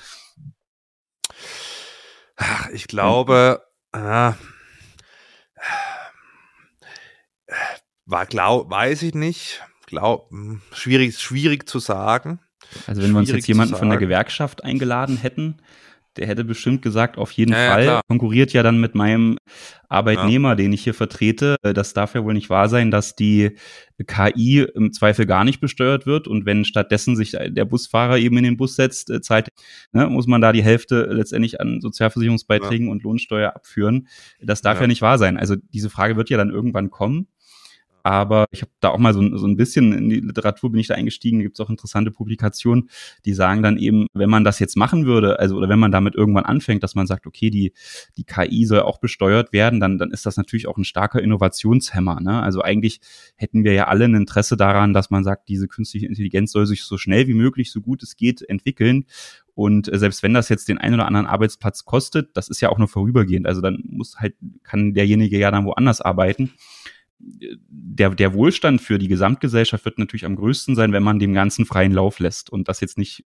Ach, 2.36 2.68
ich 2.68 2.86
glaube, 2.86 3.62
äh, 3.92 4.32
war 8.04 8.26
glaub, 8.26 8.70
weiß 8.70 9.02
ich 9.04 9.14
nicht. 9.14 9.62
Glaub, 9.86 10.30
hm, 10.30 10.60
schwierig, 10.72 11.18
schwierig 11.18 11.66
zu 11.66 11.78
sagen. 11.78 12.40
Also 12.86 13.00
wenn 13.00 13.12
wir 13.12 13.20
uns 13.20 13.30
jetzt 13.30 13.48
jemanden 13.48 13.74
von 13.74 13.88
der 13.88 13.98
Gewerkschaft 13.98 14.64
eingeladen 14.64 15.16
hätten, 15.16 15.62
der 16.16 16.26
hätte 16.26 16.44
bestimmt 16.44 16.82
gesagt, 16.82 17.18
auf 17.18 17.30
jeden 17.32 17.52
ja, 17.52 17.72
Fall. 17.72 17.84
Ja, 17.84 18.00
Konkurriert 18.08 18.52
ja 18.52 18.62
dann 18.62 18.80
mit 18.80 18.94
meinem 18.94 19.36
Arbeitnehmer, 19.88 20.50
ja. 20.50 20.54
den 20.54 20.72
ich 20.72 20.84
hier 20.84 20.94
vertrete. 20.94 21.56
Äh, 21.62 21.72
das 21.72 21.94
darf 21.94 22.14
ja 22.14 22.24
wohl 22.24 22.34
nicht 22.34 22.50
wahr 22.50 22.68
sein, 22.68 22.90
dass 22.90 23.14
die 23.14 23.56
KI 24.06 24.66
im 24.74 24.92
Zweifel 24.92 25.26
gar 25.26 25.44
nicht 25.44 25.60
besteuert 25.60 26.06
wird. 26.06 26.26
Und 26.28 26.46
wenn 26.46 26.64
stattdessen 26.64 27.16
sich 27.16 27.32
der 27.32 27.64
Busfahrer 27.64 28.18
eben 28.18 28.36
in 28.38 28.44
den 28.44 28.56
Bus 28.56 28.76
setzt, 28.76 29.10
äh, 29.10 29.20
zahlt, 29.20 29.48
ne, 29.92 30.08
muss 30.08 30.26
man 30.26 30.40
da 30.40 30.52
die 30.52 30.64
Hälfte 30.64 31.06
letztendlich 31.10 31.60
an 31.60 31.80
Sozialversicherungsbeiträgen 31.80 32.88
und 32.88 33.02
Lohnsteuer 33.02 33.54
abführen. 33.54 34.08
Das 34.40 34.62
darf 34.62 34.80
ja. 34.80 34.86
nicht 34.86 35.02
wahr 35.02 35.18
sein. 35.18 35.36
Also 35.36 35.56
diese 35.72 35.90
Frage 35.90 36.16
wird 36.16 36.30
ja 36.30 36.36
dann 36.36 36.50
irgendwann 36.50 36.90
kommen. 36.90 37.28
Aber 38.04 38.44
ich 38.50 38.60
habe 38.60 38.70
da 38.80 38.90
auch 38.90 38.98
mal 38.98 39.14
so, 39.14 39.36
so 39.38 39.46
ein 39.46 39.56
bisschen 39.56 39.94
in 39.94 40.10
die 40.10 40.20
Literatur 40.20 40.70
bin 40.70 40.78
ich 40.78 40.88
da 40.88 40.94
eingestiegen, 40.94 41.40
gibt 41.40 41.58
es 41.58 41.64
auch 41.64 41.70
interessante 41.70 42.10
Publikationen, 42.10 42.90
die 43.24 43.32
sagen 43.32 43.62
dann 43.62 43.78
eben, 43.78 44.06
wenn 44.12 44.28
man 44.28 44.44
das 44.44 44.58
jetzt 44.58 44.76
machen 44.76 45.06
würde, 45.06 45.38
also 45.38 45.56
oder 45.56 45.70
wenn 45.70 45.78
man 45.78 45.90
damit 45.90 46.14
irgendwann 46.14 46.44
anfängt, 46.44 46.82
dass 46.82 46.94
man 46.94 47.06
sagt, 47.06 47.26
okay, 47.26 47.48
die, 47.48 47.72
die 48.18 48.24
KI 48.24 48.66
soll 48.66 48.80
auch 48.80 48.98
besteuert 48.98 49.54
werden, 49.54 49.80
dann, 49.80 49.96
dann 49.96 50.10
ist 50.10 50.26
das 50.26 50.36
natürlich 50.36 50.68
auch 50.68 50.76
ein 50.76 50.84
starker 50.84 51.22
Innovationshemmer. 51.22 52.20
Ne? 52.20 52.42
Also 52.42 52.60
eigentlich 52.60 53.00
hätten 53.36 53.64
wir 53.64 53.72
ja 53.72 53.86
alle 53.86 54.04
ein 54.04 54.14
Interesse 54.14 54.58
daran, 54.58 54.92
dass 54.92 55.08
man 55.08 55.24
sagt, 55.24 55.48
diese 55.48 55.66
künstliche 55.66 56.06
Intelligenz 56.06 56.52
soll 56.52 56.66
sich 56.66 56.84
so 56.84 56.98
schnell 56.98 57.26
wie 57.26 57.34
möglich, 57.34 57.72
so 57.72 57.80
gut 57.80 58.02
es 58.02 58.16
geht, 58.18 58.42
entwickeln. 58.42 59.06
Und 59.54 59.90
äh, 59.90 59.98
selbst 59.98 60.22
wenn 60.22 60.34
das 60.34 60.50
jetzt 60.50 60.68
den 60.68 60.76
einen 60.76 60.96
oder 60.96 61.06
anderen 61.06 61.26
Arbeitsplatz 61.26 61.86
kostet, 61.86 62.36
das 62.36 62.48
ist 62.48 62.60
ja 62.60 62.68
auch 62.68 62.78
nur 62.78 62.88
vorübergehend. 62.88 63.46
Also 63.46 63.62
dann 63.62 63.82
muss 63.86 64.16
halt, 64.18 64.34
kann 64.62 64.92
derjenige 64.92 65.38
ja 65.38 65.50
dann 65.50 65.64
woanders 65.64 66.02
arbeiten. 66.02 66.52
Der, 67.26 68.10
der 68.10 68.34
Wohlstand 68.34 68.80
für 68.80 68.98
die 68.98 69.08
Gesamtgesellschaft 69.08 69.84
wird 69.84 69.98
natürlich 69.98 70.24
am 70.24 70.36
größten 70.36 70.74
sein, 70.74 70.92
wenn 70.92 71.02
man 71.02 71.18
dem 71.18 71.34
Ganzen 71.34 71.64
freien 71.64 71.92
Lauf 71.92 72.18
lässt 72.18 72.50
und 72.50 72.68
das 72.68 72.80
jetzt 72.80 72.98
nicht 72.98 73.24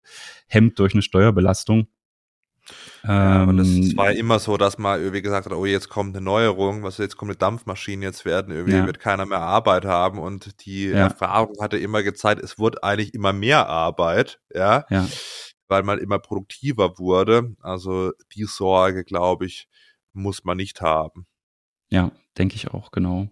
hemmt 0.47 0.77
durch 0.79 0.93
eine 0.93 1.01
Steuerbelastung. 1.01 1.87
Ja, 3.03 3.43
und 3.45 3.59
es 3.59 3.67
ähm, 3.69 3.97
war 3.97 4.11
immer 4.11 4.39
so, 4.39 4.57
dass 4.57 4.77
man 4.77 4.99
irgendwie 4.99 5.21
gesagt 5.21 5.45
hat, 5.45 5.53
oh, 5.53 5.65
jetzt 5.65 5.87
kommt 5.87 6.15
eine 6.15 6.23
Neuerung, 6.23 6.83
was 6.83 6.97
jetzt 6.97 7.15
kommt 7.15 7.31
eine 7.31 7.37
Dampfmaschine, 7.37 8.03
jetzt 8.05 8.25
werden 8.25 8.53
irgendwie 8.53 8.75
ja. 8.75 8.85
wird 8.85 8.99
keiner 8.99 9.25
mehr 9.25 9.39
Arbeit 9.39 9.85
haben 9.85 10.19
und 10.19 10.65
die 10.65 10.87
ja. 10.87 10.97
Erfahrung 10.97 11.55
hatte 11.61 11.77
immer 11.77 12.03
gezeigt, 12.03 12.43
es 12.43 12.59
wurde 12.59 12.83
eigentlich 12.83 13.13
immer 13.13 13.31
mehr 13.31 13.69
Arbeit, 13.69 14.41
ja 14.53 14.85
weil 15.67 15.83
man 15.83 15.99
immer 15.99 16.19
produktiver 16.19 16.97
wurde. 16.97 17.55
Also 17.61 18.11
die 18.33 18.45
Sorge, 18.45 19.03
glaube 19.03 19.45
ich, 19.45 19.67
muss 20.13 20.43
man 20.43 20.57
nicht 20.57 20.81
haben. 20.81 21.27
Ja, 21.89 22.11
denke 22.37 22.55
ich 22.55 22.67
auch, 22.69 22.91
genau. 22.91 23.29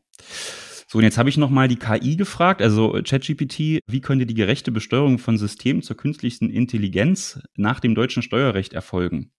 So, 0.88 1.00
und 1.00 1.04
jetzt 1.04 1.18
habe 1.18 1.30
ich 1.30 1.38
nochmal 1.38 1.68
die 1.68 1.78
KI 1.78 2.16
gefragt, 2.16 2.62
also 2.62 3.00
ChatGPT, 3.04 3.80
wie 3.88 4.02
könnte 4.02 4.26
die 4.26 4.34
gerechte 4.34 4.72
Besteuerung 4.72 5.18
von 5.18 5.38
Systemen 5.38 5.82
zur 5.82 5.98
künstlichen 5.98 6.50
Intelligenz 6.50 7.40
nach 7.56 7.80
dem 7.80 7.96
deutschen 7.96 8.24
Steuerrecht 8.24 8.74
erfolgen? 8.74 9.32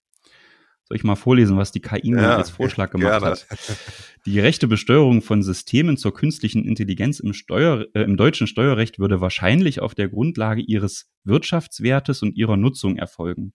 Soll 0.88 0.96
ich 0.96 1.04
mal 1.04 1.16
vorlesen, 1.16 1.56
was 1.56 1.72
die 1.72 1.80
KI 1.80 2.12
mir 2.12 2.22
ja, 2.22 2.36
als 2.36 2.50
Vorschlag 2.50 2.90
gemacht 2.90 3.20
gerne. 3.20 3.36
hat? 3.36 3.46
Die 4.24 4.32
gerechte 4.32 4.68
Besteuerung 4.68 5.20
von 5.20 5.42
Systemen 5.42 5.96
zur 5.96 6.14
künstlichen 6.14 6.64
Intelligenz 6.64 7.18
im, 7.18 7.32
Steuer, 7.32 7.86
äh, 7.94 8.02
im 8.02 8.16
deutschen 8.16 8.46
Steuerrecht 8.46 9.00
würde 9.00 9.20
wahrscheinlich 9.20 9.80
auf 9.80 9.96
der 9.96 10.08
Grundlage 10.08 10.62
ihres 10.62 11.10
Wirtschaftswertes 11.24 12.22
und 12.22 12.36
ihrer 12.36 12.56
Nutzung 12.56 12.96
erfolgen. 12.96 13.52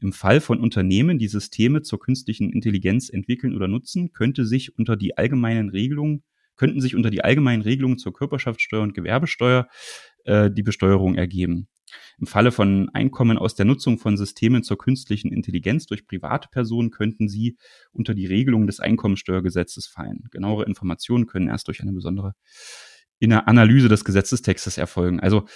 Im 0.00 0.12
Fall 0.12 0.40
von 0.40 0.60
Unternehmen, 0.60 1.18
die 1.18 1.28
Systeme 1.28 1.82
zur 1.82 2.00
künstlichen 2.00 2.50
Intelligenz 2.50 3.08
entwickeln 3.08 3.54
oder 3.54 3.68
nutzen, 3.68 4.12
könnte 4.12 4.44
sich 4.44 4.78
unter 4.78 4.96
die 4.96 5.16
allgemeinen 5.16 5.70
Regelungen 5.70 6.22
könnten 6.56 6.80
sich 6.80 6.96
unter 6.96 7.10
die 7.10 7.22
allgemeinen 7.22 7.62
Regelungen 7.62 7.98
zur 7.98 8.12
Körperschaftssteuer 8.12 8.82
und 8.82 8.94
Gewerbesteuer 8.94 9.68
äh, 10.24 10.50
die 10.50 10.62
Besteuerung 10.62 11.14
ergeben. 11.14 11.68
Im 12.18 12.26
Falle 12.26 12.50
von 12.50 12.88
Einkommen 12.90 13.38
aus 13.38 13.54
der 13.54 13.64
Nutzung 13.64 13.98
von 13.98 14.16
Systemen 14.16 14.62
zur 14.62 14.78
künstlichen 14.78 15.32
Intelligenz 15.32 15.86
durch 15.86 16.06
private 16.06 16.48
Personen 16.50 16.90
könnten 16.90 17.28
sie 17.28 17.56
unter 17.92 18.14
die 18.14 18.26
Regelung 18.26 18.66
des 18.66 18.80
Einkommensteuergesetzes 18.80 19.86
fallen. 19.86 20.24
Genauere 20.30 20.64
Informationen 20.64 21.26
können 21.26 21.48
erst 21.48 21.68
durch 21.68 21.80
eine 21.82 21.92
besondere 21.92 22.34
in 23.18 23.30
der 23.30 23.48
Analyse 23.48 23.88
des 23.88 24.04
Gesetzestextes 24.04 24.76
erfolgen. 24.76 25.20
Also 25.20 25.46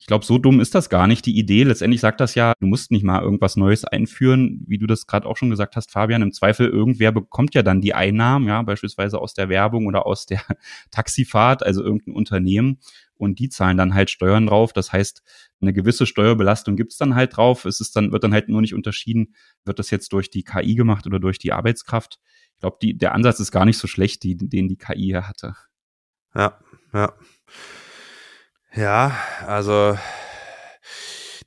ich 0.00 0.06
glaube, 0.06 0.24
so 0.24 0.38
dumm 0.38 0.60
ist 0.60 0.74
das 0.74 0.88
gar 0.88 1.06
nicht. 1.06 1.26
Die 1.26 1.38
Idee, 1.38 1.62
letztendlich 1.62 2.00
sagt 2.00 2.20
das 2.20 2.34
ja, 2.34 2.54
du 2.58 2.66
musst 2.66 2.90
nicht 2.90 3.04
mal 3.04 3.22
irgendwas 3.22 3.56
Neues 3.56 3.84
einführen, 3.84 4.64
wie 4.66 4.78
du 4.78 4.86
das 4.86 5.06
gerade 5.06 5.26
auch 5.26 5.36
schon 5.36 5.50
gesagt 5.50 5.76
hast, 5.76 5.90
Fabian. 5.90 6.22
Im 6.22 6.32
Zweifel, 6.32 6.68
irgendwer 6.68 7.12
bekommt 7.12 7.54
ja 7.54 7.62
dann 7.62 7.82
die 7.82 7.92
Einnahmen, 7.92 8.48
ja, 8.48 8.62
beispielsweise 8.62 9.20
aus 9.20 9.34
der 9.34 9.50
Werbung 9.50 9.86
oder 9.86 10.06
aus 10.06 10.24
der 10.24 10.40
Taxifahrt, 10.90 11.62
also 11.62 11.82
irgendein 11.82 12.14
Unternehmen. 12.14 12.78
Und 13.14 13.38
die 13.38 13.50
zahlen 13.50 13.76
dann 13.76 13.92
halt 13.92 14.08
Steuern 14.08 14.46
drauf. 14.46 14.72
Das 14.72 14.90
heißt, 14.90 15.22
eine 15.60 15.74
gewisse 15.74 16.06
Steuerbelastung 16.06 16.76
gibt's 16.76 16.96
dann 16.96 17.14
halt 17.14 17.36
drauf. 17.36 17.66
Es 17.66 17.82
ist 17.82 17.94
dann, 17.94 18.10
wird 18.10 18.24
dann 18.24 18.32
halt 18.32 18.48
nur 18.48 18.62
nicht 18.62 18.72
unterschieden, 18.72 19.34
wird 19.66 19.78
das 19.78 19.90
jetzt 19.90 20.14
durch 20.14 20.30
die 20.30 20.44
KI 20.44 20.76
gemacht 20.76 21.06
oder 21.06 21.20
durch 21.20 21.38
die 21.38 21.52
Arbeitskraft. 21.52 22.18
Ich 22.54 22.60
glaube, 22.60 22.78
der 22.80 23.14
Ansatz 23.14 23.38
ist 23.38 23.52
gar 23.52 23.66
nicht 23.66 23.76
so 23.76 23.86
schlecht, 23.86 24.22
die, 24.22 24.38
den 24.38 24.68
die 24.68 24.78
KI 24.78 25.02
hier 25.02 25.28
hatte. 25.28 25.56
Ja, 26.34 26.58
ja. 26.94 27.12
Ja, 28.74 29.16
also 29.46 29.96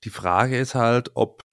die 0.04 0.10
Frage 0.10 0.58
ist 0.58 0.76
halt, 0.76 1.12
ob 1.16 1.44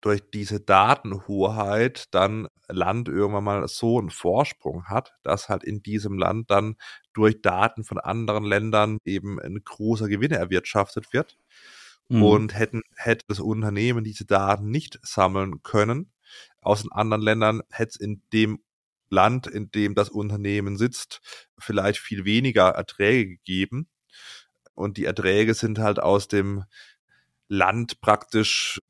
durch 0.00 0.22
diese 0.30 0.60
Datenhoheit 0.60 2.06
dann 2.12 2.48
Land 2.68 3.08
irgendwann 3.08 3.44
mal 3.44 3.68
so 3.68 3.98
einen 3.98 4.10
Vorsprung 4.10 4.84
hat, 4.84 5.12
dass 5.22 5.48
halt 5.48 5.64
in 5.64 5.82
diesem 5.82 6.18
Land 6.18 6.50
dann 6.50 6.76
durch 7.14 7.42
Daten 7.42 7.84
von 7.84 7.98
anderen 7.98 8.44
Ländern 8.44 8.98
eben 9.04 9.40
ein 9.40 9.60
großer 9.64 10.08
Gewinn 10.08 10.30
erwirtschaftet 10.30 11.12
wird. 11.12 11.36
Mhm. 12.08 12.22
Und 12.22 12.54
hätten, 12.54 12.82
hätte 12.96 13.24
das 13.28 13.40
Unternehmen 13.40 14.04
diese 14.04 14.24
Daten 14.24 14.70
nicht 14.70 14.98
sammeln 15.02 15.62
können, 15.62 16.12
aus 16.62 16.82
den 16.82 16.92
anderen 16.92 17.22
Ländern 17.22 17.62
hätte 17.70 17.90
es 17.90 17.96
in 17.96 18.22
dem 18.32 18.60
Land, 19.10 19.46
in 19.46 19.70
dem 19.70 19.94
das 19.94 20.10
Unternehmen 20.10 20.76
sitzt, 20.76 21.20
vielleicht 21.58 21.98
viel 21.98 22.24
weniger 22.24 22.68
Erträge 22.70 23.36
gegeben 23.36 23.88
und 24.78 24.96
die 24.96 25.04
Erträge 25.04 25.54
sind 25.54 25.78
halt 25.78 26.00
aus 26.00 26.28
dem 26.28 26.64
Land 27.48 28.00
praktisch 28.00 28.80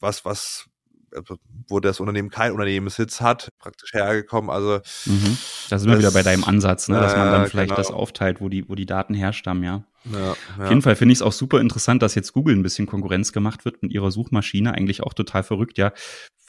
was, 0.00 0.24
was, 0.24 0.66
also, 1.14 1.36
wo 1.68 1.80
das 1.80 2.00
Unternehmen 2.00 2.30
kein 2.30 2.52
Unternehmenssitz 2.52 3.20
hat, 3.20 3.48
praktisch 3.58 3.92
hergekommen. 3.94 4.50
Also 4.50 4.80
mhm. 5.06 5.38
da 5.70 5.78
sind 5.78 5.90
wir 5.90 5.98
wieder 5.98 6.12
bei 6.12 6.22
deinem 6.22 6.44
Ansatz, 6.44 6.88
ne, 6.88 7.00
dass 7.00 7.16
man 7.16 7.32
dann 7.32 7.46
vielleicht 7.46 7.70
genau. 7.70 7.78
das 7.78 7.90
aufteilt, 7.90 8.40
wo 8.40 8.48
die, 8.48 8.68
wo 8.68 8.74
die 8.74 8.86
Daten 8.86 9.14
herstammen, 9.14 9.64
ja. 9.64 9.84
Ja, 10.04 10.18
ja. 10.18 10.64
Auf 10.64 10.68
jeden 10.68 10.82
Fall 10.82 10.96
finde 10.96 11.12
ich 11.12 11.18
es 11.18 11.22
auch 11.22 11.32
super 11.32 11.60
interessant, 11.60 12.02
dass 12.02 12.14
jetzt 12.14 12.32
Google 12.32 12.54
ein 12.54 12.62
bisschen 12.62 12.86
Konkurrenz 12.86 13.32
gemacht 13.32 13.64
wird 13.64 13.82
mit 13.82 13.92
ihrer 13.92 14.10
Suchmaschine. 14.10 14.72
Eigentlich 14.72 15.02
auch 15.02 15.12
total 15.12 15.42
verrückt, 15.42 15.76
ja. 15.76 15.92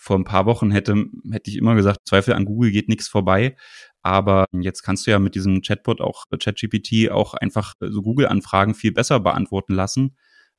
Vor 0.01 0.17
ein 0.17 0.23
paar 0.23 0.45
Wochen 0.45 0.71
hätte, 0.71 0.95
hätte 1.31 1.51
ich 1.51 1.57
immer 1.57 1.75
gesagt, 1.75 1.99
Zweifel 2.05 2.33
an 2.33 2.45
Google 2.45 2.71
geht 2.71 2.87
nichts 2.87 3.07
vorbei. 3.07 3.55
Aber 4.01 4.45
jetzt 4.53 4.81
kannst 4.81 5.05
du 5.05 5.11
ja 5.11 5.19
mit 5.19 5.35
diesem 5.35 5.61
Chatbot 5.61 5.99
auch, 5.99 6.25
ChatGPT, 6.31 7.11
auch 7.11 7.33
einfach 7.33 7.73
so 7.79 8.01
Google-Anfragen 8.01 8.73
viel 8.73 8.93
besser 8.93 9.19
beantworten 9.19 9.73
lassen. 9.73 10.15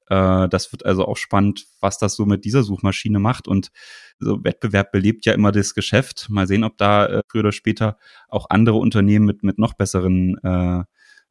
Äh, 0.09 0.49
das 0.49 0.71
wird 0.73 0.85
also 0.85 1.07
auch 1.07 1.17
spannend, 1.17 1.67
was 1.81 1.97
das 1.97 2.17
so 2.17 2.27
mit 2.27 2.45
dieser 2.45 2.63
Suchmaschine 2.63 3.19
macht. 3.19 3.49
Und 3.49 3.71
so 4.19 4.45
Wettbewerb 4.45 4.93
belebt 4.93 5.25
ja 5.25 5.33
immer 5.33 5.53
das 5.53 5.75
Geschäft. 5.75 6.29
Mal 6.29 6.47
sehen, 6.47 6.65
ob 6.65 6.77
da 6.77 7.07
äh, 7.07 7.23
früher 7.31 7.41
oder 7.41 7.53
später 7.53 7.97
auch 8.29 8.47
andere 8.51 8.77
Unternehmen 8.77 9.25
mit, 9.25 9.43
mit 9.43 9.59
noch 9.59 9.75
besseren 9.75 10.37
äh, 10.43 10.85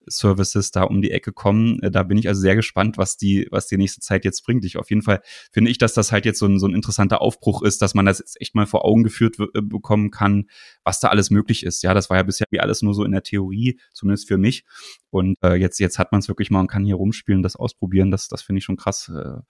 Services 0.10 0.72
da 0.72 0.84
um 0.84 1.02
die 1.02 1.12
Ecke 1.12 1.32
kommen. 1.32 1.82
Äh, 1.82 1.92
da 1.92 2.04
bin 2.04 2.18
ich 2.18 2.28
also 2.28 2.42
sehr 2.42 2.56
gespannt, 2.56 2.98
was 2.98 3.18
die, 3.18 3.48
was 3.52 3.68
die 3.68 3.78
nächste 3.78 4.02
Zeit 4.02 4.26
jetzt 4.26 4.44
bringt. 4.46 4.66
Ich 4.66 4.78
auf 4.78 4.90
jeden 4.90 5.02
Fall 5.02 5.22
finde 5.52 5.72
ich, 5.72 5.78
dass 5.78 5.94
das 5.94 6.12
halt 6.12 6.26
jetzt 6.26 6.40
so 6.40 6.46
ein, 6.46 6.60
so 6.60 6.68
ein 6.68 6.76
interessanter 6.76 7.22
Aufbruch 7.22 7.62
ist, 7.62 7.82
dass 7.82 7.94
man 7.94 8.06
das 8.06 8.20
jetzt 8.20 8.40
echt 8.42 8.56
mal 8.56 8.66
vor 8.66 8.86
Augen 8.86 9.04
geführt 9.04 9.38
äh, 9.40 9.62
bekommen 9.62 10.12
kann, 10.12 10.50
was 10.84 11.00
da 11.00 11.10
alles 11.10 11.30
möglich 11.30 11.64
ist. 11.64 11.84
Ja, 11.84 11.94
das 11.94 12.10
war 12.10 12.18
ja 12.18 12.24
bisher 12.24 12.48
wie 12.52 12.60
alles 12.60 12.82
nur 12.82 12.94
so 12.94 13.04
in 13.04 13.12
der 13.12 13.24
Theorie, 13.24 13.80
zumindest 13.94 14.28
für 14.28 14.38
mich. 14.38 14.66
Und 15.10 15.38
äh, 15.44 15.56
jetzt, 15.56 15.80
jetzt 15.80 16.00
hat 16.00 16.12
man 16.12 16.20
es 16.20 16.28
wirklich 16.28 16.52
mal 16.52 16.60
und 16.60 16.68
kann 16.68 16.86
hier 16.86 16.96
rumspielen, 16.96 17.44
das 17.44 17.56
ausprobieren. 17.56 18.12
Das, 18.12 18.28
das 18.28 18.42
finde 18.42 18.60
ich 18.60 18.66
schon 18.66 18.78
krass, 18.78 19.10
äh, 19.10 19.42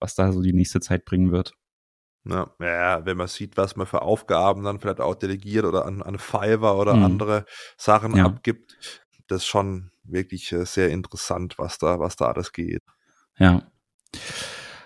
was 0.00 0.14
da 0.14 0.32
so 0.32 0.42
die 0.42 0.52
nächste 0.52 0.80
Zeit 0.80 1.04
bringen 1.04 1.32
wird. 1.32 1.54
Ja, 2.26 2.50
ja, 2.58 3.04
wenn 3.04 3.18
man 3.18 3.28
sieht, 3.28 3.56
was 3.58 3.76
man 3.76 3.86
für 3.86 4.00
Aufgaben 4.00 4.64
dann 4.64 4.80
vielleicht 4.80 5.00
auch 5.00 5.14
delegiert 5.14 5.66
oder 5.66 5.84
an, 5.84 6.02
an 6.02 6.18
Fiverr 6.18 6.78
oder 6.78 6.94
mhm. 6.94 7.04
andere 7.04 7.44
Sachen 7.76 8.16
ja. 8.16 8.24
abgibt, 8.24 8.78
das 9.26 9.42
ist 9.42 9.46
schon 9.46 9.90
wirklich 10.04 10.52
äh, 10.52 10.64
sehr 10.64 10.90
interessant, 10.90 11.54
was 11.58 11.78
da, 11.78 11.98
was 11.98 12.16
da 12.16 12.26
alles 12.26 12.52
geht. 12.52 12.82
Ja. 13.38 13.62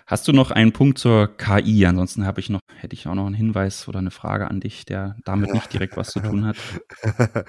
Hast 0.09 0.27
du 0.27 0.33
noch 0.33 0.49
einen 0.49 0.73
Punkt 0.73 0.97
zur 0.97 1.37
KI? 1.37 1.85
Ansonsten 1.85 2.25
habe 2.25 2.39
ich 2.39 2.49
noch, 2.49 2.61
hätte 2.75 2.95
ich 2.95 3.07
auch 3.07 3.13
noch 3.13 3.27
einen 3.27 3.35
Hinweis 3.35 3.87
oder 3.87 3.99
eine 3.99 4.09
Frage 4.09 4.49
an 4.49 4.59
dich, 4.59 4.83
der 4.83 5.15
damit 5.23 5.53
nicht 5.53 5.71
direkt 5.71 5.97
was 5.97 6.09
zu 6.09 6.19
tun 6.19 6.47
hat. 6.47 6.57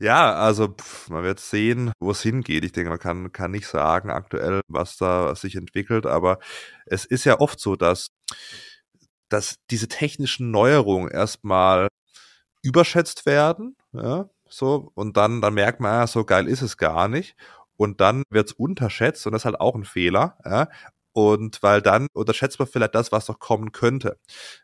ja, 0.00 0.34
also 0.34 0.74
pff, 0.74 1.08
man 1.08 1.22
wird 1.22 1.38
sehen, 1.38 1.92
wo 2.00 2.10
es 2.10 2.20
hingeht. 2.20 2.64
Ich 2.64 2.72
denke, 2.72 2.90
man 2.90 2.98
kann, 2.98 3.30
kann 3.30 3.52
nicht 3.52 3.68
sagen 3.68 4.10
aktuell, 4.10 4.60
was 4.66 4.96
da 4.96 5.36
sich 5.36 5.54
entwickelt, 5.54 6.04
aber 6.04 6.40
es 6.84 7.04
ist 7.04 7.24
ja 7.24 7.38
oft 7.38 7.60
so, 7.60 7.76
dass, 7.76 8.08
dass 9.28 9.54
diese 9.70 9.86
technischen 9.86 10.50
Neuerungen 10.50 11.08
erstmal 11.08 11.86
überschätzt 12.60 13.24
werden, 13.24 13.76
ja, 13.92 14.28
so, 14.48 14.90
und 14.94 15.16
dann, 15.16 15.40
dann 15.40 15.54
merkt 15.54 15.80
man, 15.80 15.92
ja, 15.92 16.06
so 16.06 16.24
geil 16.24 16.48
ist 16.48 16.62
es 16.62 16.76
gar 16.76 17.08
nicht. 17.08 17.36
Und 17.76 18.00
dann 18.00 18.24
wird's 18.30 18.52
unterschätzt 18.52 19.26
und 19.26 19.32
das 19.32 19.42
ist 19.42 19.46
halt 19.46 19.60
auch 19.60 19.74
ein 19.74 19.84
Fehler. 19.84 20.36
Ja? 20.44 20.68
Und 21.12 21.62
weil 21.62 21.82
dann 21.82 22.06
unterschätzt 22.12 22.58
man 22.58 22.68
vielleicht 22.68 22.94
das, 22.94 23.10
was 23.12 23.28
noch 23.28 23.38
kommen 23.38 23.72
könnte. 23.72 24.18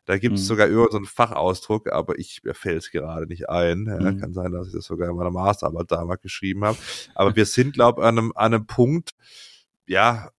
Da 0.05 0.18
gibt 0.18 0.37
es 0.37 0.42
mhm. 0.42 0.47
sogar 0.47 0.66
über 0.68 0.88
so 0.90 0.97
einen 0.97 1.07
Fachausdruck, 1.07 1.90
aber 1.90 2.18
ich 2.18 2.42
mir 2.44 2.55
fällt 2.55 2.83
es 2.83 2.90
gerade 2.90 3.27
nicht 3.27 3.49
ein. 3.49 3.87
Ja, 3.87 4.12
mhm. 4.12 4.20
Kann 4.20 4.35
sein, 4.35 4.53
dass 4.53 4.68
ich 4.68 4.73
das 4.73 4.85
sogar 4.85 5.09
in 5.09 5.16
meiner 5.16 5.31
Masterarbeit 5.31 5.90
damals 5.90 6.20
geschrieben 6.23 6.64
habe. 6.64 6.79
Aber 7.14 7.35
wir 7.35 7.47
sind, 7.47 7.75
glaube 7.75 8.03
ich, 8.03 8.07
an 8.07 8.18
einem, 8.18 8.33
an 8.37 8.55
einem 8.55 8.66
Punkt, 8.66 9.14
ja, 9.87 10.31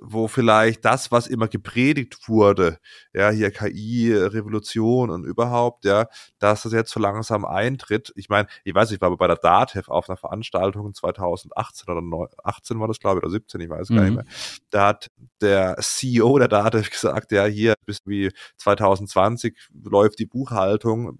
wo 0.00 0.28
vielleicht 0.28 0.84
das, 0.84 1.10
was 1.10 1.26
immer 1.26 1.48
gepredigt 1.48 2.28
wurde, 2.28 2.78
ja, 3.12 3.30
hier 3.30 3.50
KI, 3.50 4.12
Revolution 4.12 5.10
und 5.10 5.24
überhaupt, 5.24 5.84
ja, 5.84 6.06
dass 6.38 6.62
das 6.62 6.72
jetzt 6.72 6.90
so 6.90 7.00
langsam 7.00 7.44
eintritt. 7.44 8.12
Ich 8.16 8.28
meine, 8.28 8.48
ich 8.64 8.74
weiß, 8.74 8.90
ich 8.92 9.00
war 9.00 9.16
bei 9.16 9.26
der 9.26 9.36
DATEV 9.36 9.88
auf 9.88 10.08
einer 10.08 10.16
Veranstaltung 10.16 10.94
2018 10.94 11.94
oder 11.94 12.28
18 12.44 12.80
war 12.80 12.88
das, 12.88 12.98
glaube 12.98 13.18
ich, 13.18 13.24
oder 13.24 13.32
17, 13.32 13.60
ich 13.60 13.70
weiß 13.70 13.90
mhm. 13.90 13.94
gar 13.94 14.02
nicht 14.02 14.10
mhm. 14.10 14.16
mehr. 14.16 14.26
Da 14.70 14.86
hat 14.88 15.10
der 15.40 15.76
CEO 15.80 16.38
der 16.38 16.48
DATEV 16.48 16.90
gesagt, 16.90 17.32
ja, 17.32 17.44
hier 17.44 17.74
bis 17.86 18.00
wie 18.06 18.30
2020 18.58 19.56
läuft 19.84 20.18
die 20.18 20.26
Buchhaltung 20.26 21.18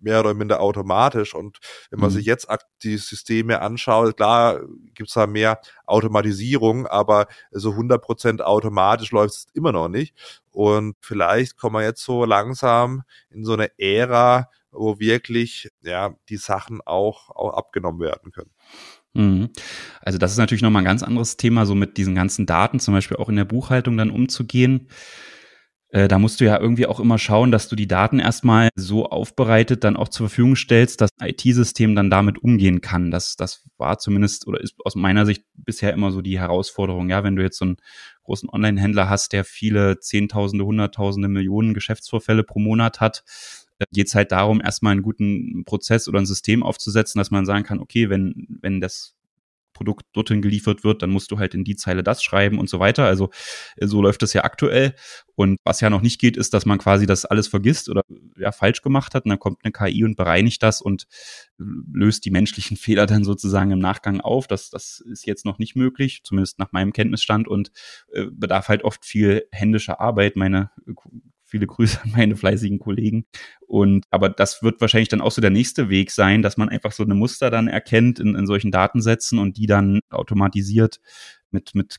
mehr 0.00 0.20
oder 0.20 0.34
minder 0.34 0.60
automatisch. 0.60 1.34
Und 1.34 1.58
wenn 1.90 2.00
man 2.00 2.10
mhm. 2.10 2.14
sich 2.14 2.26
jetzt 2.26 2.48
die 2.82 2.96
Systeme 2.96 3.60
anschaut, 3.60 4.16
klar 4.16 4.60
gibt's 4.94 5.14
da 5.14 5.26
mehr 5.26 5.60
Automatisierung, 5.86 6.86
aber 6.86 7.26
so 7.50 7.70
100% 7.70 8.40
automatisch 8.40 9.12
läuft 9.12 9.34
es 9.34 9.46
immer 9.54 9.72
noch 9.72 9.88
nicht. 9.88 10.14
Und 10.50 10.96
vielleicht 11.00 11.56
kommen 11.56 11.76
wir 11.76 11.82
jetzt 11.82 12.02
so 12.02 12.24
langsam 12.24 13.02
in 13.30 13.44
so 13.44 13.52
eine 13.52 13.70
Ära, 13.78 14.48
wo 14.72 14.98
wirklich 14.98 15.70
ja 15.82 16.14
die 16.28 16.36
Sachen 16.36 16.80
auch, 16.84 17.30
auch 17.30 17.54
abgenommen 17.54 18.00
werden 18.00 18.32
können. 18.32 18.50
Mhm. 19.14 19.50
Also 20.00 20.18
das 20.18 20.32
ist 20.32 20.38
natürlich 20.38 20.62
nochmal 20.62 20.82
ein 20.82 20.86
ganz 20.86 21.02
anderes 21.02 21.36
Thema, 21.36 21.66
so 21.66 21.74
mit 21.74 21.96
diesen 21.96 22.14
ganzen 22.14 22.46
Daten 22.46 22.80
zum 22.80 22.94
Beispiel 22.94 23.16
auch 23.16 23.28
in 23.28 23.36
der 23.36 23.44
Buchhaltung 23.44 23.96
dann 23.96 24.10
umzugehen. 24.10 24.88
Äh, 25.92 26.06
da 26.06 26.18
musst 26.18 26.40
du 26.40 26.44
ja 26.44 26.58
irgendwie 26.58 26.86
auch 26.86 27.00
immer 27.00 27.18
schauen, 27.18 27.50
dass 27.50 27.68
du 27.68 27.74
die 27.74 27.88
Daten 27.88 28.20
erstmal 28.20 28.68
so 28.76 29.06
aufbereitet 29.06 29.82
dann 29.82 29.96
auch 29.96 30.08
zur 30.08 30.28
Verfügung 30.28 30.54
stellst, 30.54 31.00
dass 31.00 31.10
IT-System 31.20 31.96
dann 31.96 32.10
damit 32.10 32.38
umgehen 32.38 32.80
kann. 32.80 33.10
Das, 33.10 33.36
das 33.36 33.68
war 33.76 33.98
zumindest 33.98 34.46
oder 34.46 34.60
ist 34.60 34.74
aus 34.84 34.94
meiner 34.94 35.26
Sicht 35.26 35.44
bisher 35.54 35.92
immer 35.92 36.12
so 36.12 36.22
die 36.22 36.38
Herausforderung. 36.38 37.10
Ja, 37.10 37.24
wenn 37.24 37.34
du 37.34 37.42
jetzt 37.42 37.58
so 37.58 37.64
einen 37.64 37.76
großen 38.22 38.48
Online-Händler 38.48 39.08
hast, 39.08 39.32
der 39.32 39.44
viele 39.44 39.98
Zehntausende, 39.98 40.64
Hunderttausende, 40.64 41.28
Millionen 41.28 41.74
Geschäftsvorfälle 41.74 42.44
pro 42.44 42.60
Monat 42.60 43.00
hat, 43.00 43.24
äh, 43.80 43.86
geht 43.92 44.06
es 44.06 44.14
halt 44.14 44.30
darum, 44.30 44.60
erstmal 44.60 44.92
einen 44.92 45.02
guten 45.02 45.64
Prozess 45.64 46.06
oder 46.06 46.20
ein 46.20 46.26
System 46.26 46.62
aufzusetzen, 46.62 47.18
dass 47.18 47.32
man 47.32 47.46
sagen 47.46 47.64
kann, 47.64 47.80
okay, 47.80 48.10
wenn, 48.10 48.46
wenn 48.60 48.80
das 48.80 49.16
Produkt 49.80 50.04
dorthin 50.12 50.42
geliefert 50.42 50.84
wird, 50.84 51.00
dann 51.00 51.08
musst 51.08 51.30
du 51.30 51.38
halt 51.38 51.54
in 51.54 51.64
die 51.64 51.74
Zeile 51.74 52.02
das 52.02 52.22
schreiben 52.22 52.58
und 52.58 52.68
so 52.68 52.80
weiter. 52.80 53.06
Also 53.06 53.30
äh, 53.76 53.86
so 53.86 54.02
läuft 54.02 54.22
es 54.22 54.34
ja 54.34 54.44
aktuell. 54.44 54.94
Und 55.36 55.56
was 55.64 55.80
ja 55.80 55.88
noch 55.88 56.02
nicht 56.02 56.20
geht, 56.20 56.36
ist, 56.36 56.52
dass 56.52 56.66
man 56.66 56.76
quasi 56.76 57.06
das 57.06 57.24
alles 57.24 57.48
vergisst 57.48 57.88
oder 57.88 58.02
ja 58.36 58.52
falsch 58.52 58.82
gemacht 58.82 59.14
hat. 59.14 59.24
Und 59.24 59.30
dann 59.30 59.38
kommt 59.38 59.60
eine 59.62 59.72
KI 59.72 60.04
und 60.04 60.16
bereinigt 60.16 60.62
das 60.62 60.82
und 60.82 61.06
löst 61.56 62.26
die 62.26 62.30
menschlichen 62.30 62.76
Fehler 62.84 63.06
dann 63.06 63.24
sozusagen 63.24 63.70
im 63.70 63.78
Nachgang 63.78 64.20
auf. 64.20 64.46
Das, 64.46 64.68
das 64.68 65.00
ist 65.00 65.24
jetzt 65.24 65.46
noch 65.46 65.58
nicht 65.58 65.76
möglich, 65.76 66.20
zumindest 66.24 66.58
nach 66.58 66.72
meinem 66.72 66.92
Kenntnisstand 66.92 67.48
und 67.48 67.72
äh, 68.12 68.26
bedarf 68.30 68.68
halt 68.68 68.84
oft 68.84 69.02
viel 69.06 69.46
händischer 69.50 69.98
Arbeit. 69.98 70.36
Meine 70.36 70.72
Viele 71.50 71.66
Grüße 71.66 72.00
an 72.02 72.12
meine 72.12 72.36
fleißigen 72.36 72.78
Kollegen. 72.78 73.26
Und 73.66 74.04
aber 74.10 74.28
das 74.28 74.62
wird 74.62 74.80
wahrscheinlich 74.80 75.08
dann 75.08 75.20
auch 75.20 75.32
so 75.32 75.40
der 75.40 75.50
nächste 75.50 75.88
Weg 75.88 76.10
sein, 76.10 76.42
dass 76.42 76.56
man 76.56 76.68
einfach 76.68 76.92
so 76.92 77.02
eine 77.02 77.14
Muster 77.14 77.50
dann 77.50 77.68
erkennt 77.68 78.20
in, 78.20 78.34
in 78.34 78.46
solchen 78.46 78.70
Datensätzen 78.70 79.38
und 79.38 79.56
die 79.56 79.66
dann 79.66 80.00
automatisiert 80.10 81.00
mit, 81.50 81.74
mit 81.74 81.96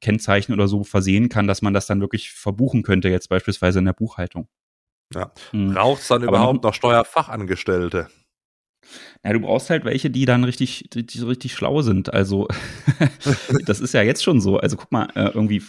Kennzeichen 0.00 0.52
oder 0.52 0.68
so 0.68 0.84
versehen 0.84 1.28
kann, 1.28 1.46
dass 1.46 1.62
man 1.62 1.74
das 1.74 1.86
dann 1.86 2.00
wirklich 2.00 2.30
verbuchen 2.30 2.82
könnte, 2.82 3.08
jetzt 3.08 3.28
beispielsweise 3.28 3.78
in 3.78 3.84
der 3.84 3.92
Buchhaltung. 3.92 4.48
Ja. 5.14 5.32
Hm. 5.50 5.74
Braucht 5.74 6.02
es 6.02 6.08
dann 6.08 6.22
aber 6.22 6.36
überhaupt 6.36 6.64
noch 6.64 6.74
Steuerfachangestellte? 6.74 8.08
Ja, 9.24 9.32
du 9.32 9.40
brauchst 9.40 9.70
halt 9.70 9.84
welche, 9.84 10.10
die 10.10 10.24
dann 10.24 10.44
richtig, 10.44 10.88
die 10.92 11.20
richtig 11.20 11.54
schlau 11.54 11.82
sind. 11.82 12.12
Also, 12.12 12.48
das 13.66 13.80
ist 13.80 13.94
ja 13.94 14.02
jetzt 14.02 14.22
schon 14.22 14.40
so. 14.40 14.58
Also, 14.58 14.76
guck 14.76 14.92
mal, 14.92 15.08
äh, 15.14 15.30
irgendwie 15.34 15.62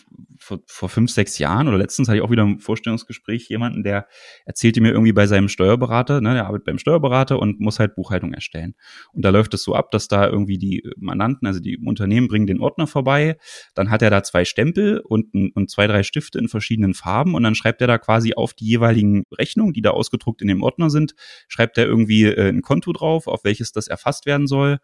vor, 0.45 0.59
vor 0.67 0.89
fünf, 0.89 1.11
sechs 1.11 1.39
Jahren 1.39 1.67
oder 1.67 1.77
letztens 1.77 2.07
hatte 2.07 2.17
ich 2.17 2.23
auch 2.23 2.29
wieder 2.29 2.43
ein 2.43 2.59
Vorstellungsgespräch 2.59 3.49
jemanden, 3.49 3.83
der 3.83 4.07
erzählte 4.45 4.81
mir 4.81 4.91
irgendwie 4.91 5.11
bei 5.11 5.25
seinem 5.25 5.49
Steuerberater, 5.49 6.21
ne, 6.21 6.33
der 6.33 6.45
arbeitet 6.45 6.65
beim 6.65 6.77
Steuerberater 6.77 7.39
und 7.39 7.59
muss 7.59 7.79
halt 7.79 7.95
Buchhaltung 7.95 8.33
erstellen. 8.33 8.75
Und 9.13 9.23
da 9.23 9.29
läuft 9.29 9.53
es 9.53 9.63
so 9.63 9.73
ab, 9.73 9.89
dass 9.91 10.07
da 10.07 10.27
irgendwie 10.27 10.57
die 10.57 10.83
Mandanten, 10.97 11.47
also 11.47 11.59
die 11.59 11.77
Unternehmen 11.77 12.27
bringen 12.27 12.45
den 12.45 12.59
Ordner 12.59 12.85
vorbei, 12.85 13.37
dann 13.73 13.89
hat 13.89 14.01
er 14.01 14.09
da 14.09 14.21
zwei 14.23 14.45
Stempel 14.45 14.99
und, 14.99 15.33
und 15.55 15.69
zwei, 15.69 15.87
drei 15.87 16.03
Stifte 16.03 16.37
in 16.37 16.47
verschiedenen 16.47 16.93
Farben 16.93 17.33
und 17.33 17.43
dann 17.43 17.55
schreibt 17.55 17.81
er 17.81 17.87
da 17.87 17.97
quasi 17.97 18.33
auf 18.35 18.53
die 18.53 18.65
jeweiligen 18.65 19.23
Rechnungen, 19.37 19.73
die 19.73 19.81
da 19.81 19.91
ausgedruckt 19.91 20.41
in 20.41 20.47
dem 20.47 20.61
Ordner 20.61 20.89
sind, 20.89 21.15
schreibt 21.47 21.77
er 21.77 21.85
irgendwie 21.85 22.25
äh, 22.25 22.49
ein 22.49 22.61
Konto 22.61 22.93
drauf, 22.93 23.14
auf 23.27 23.43
welches 23.43 23.71
das 23.71 23.87
erfasst 23.87 24.25
werden 24.25 24.47
soll 24.47 24.79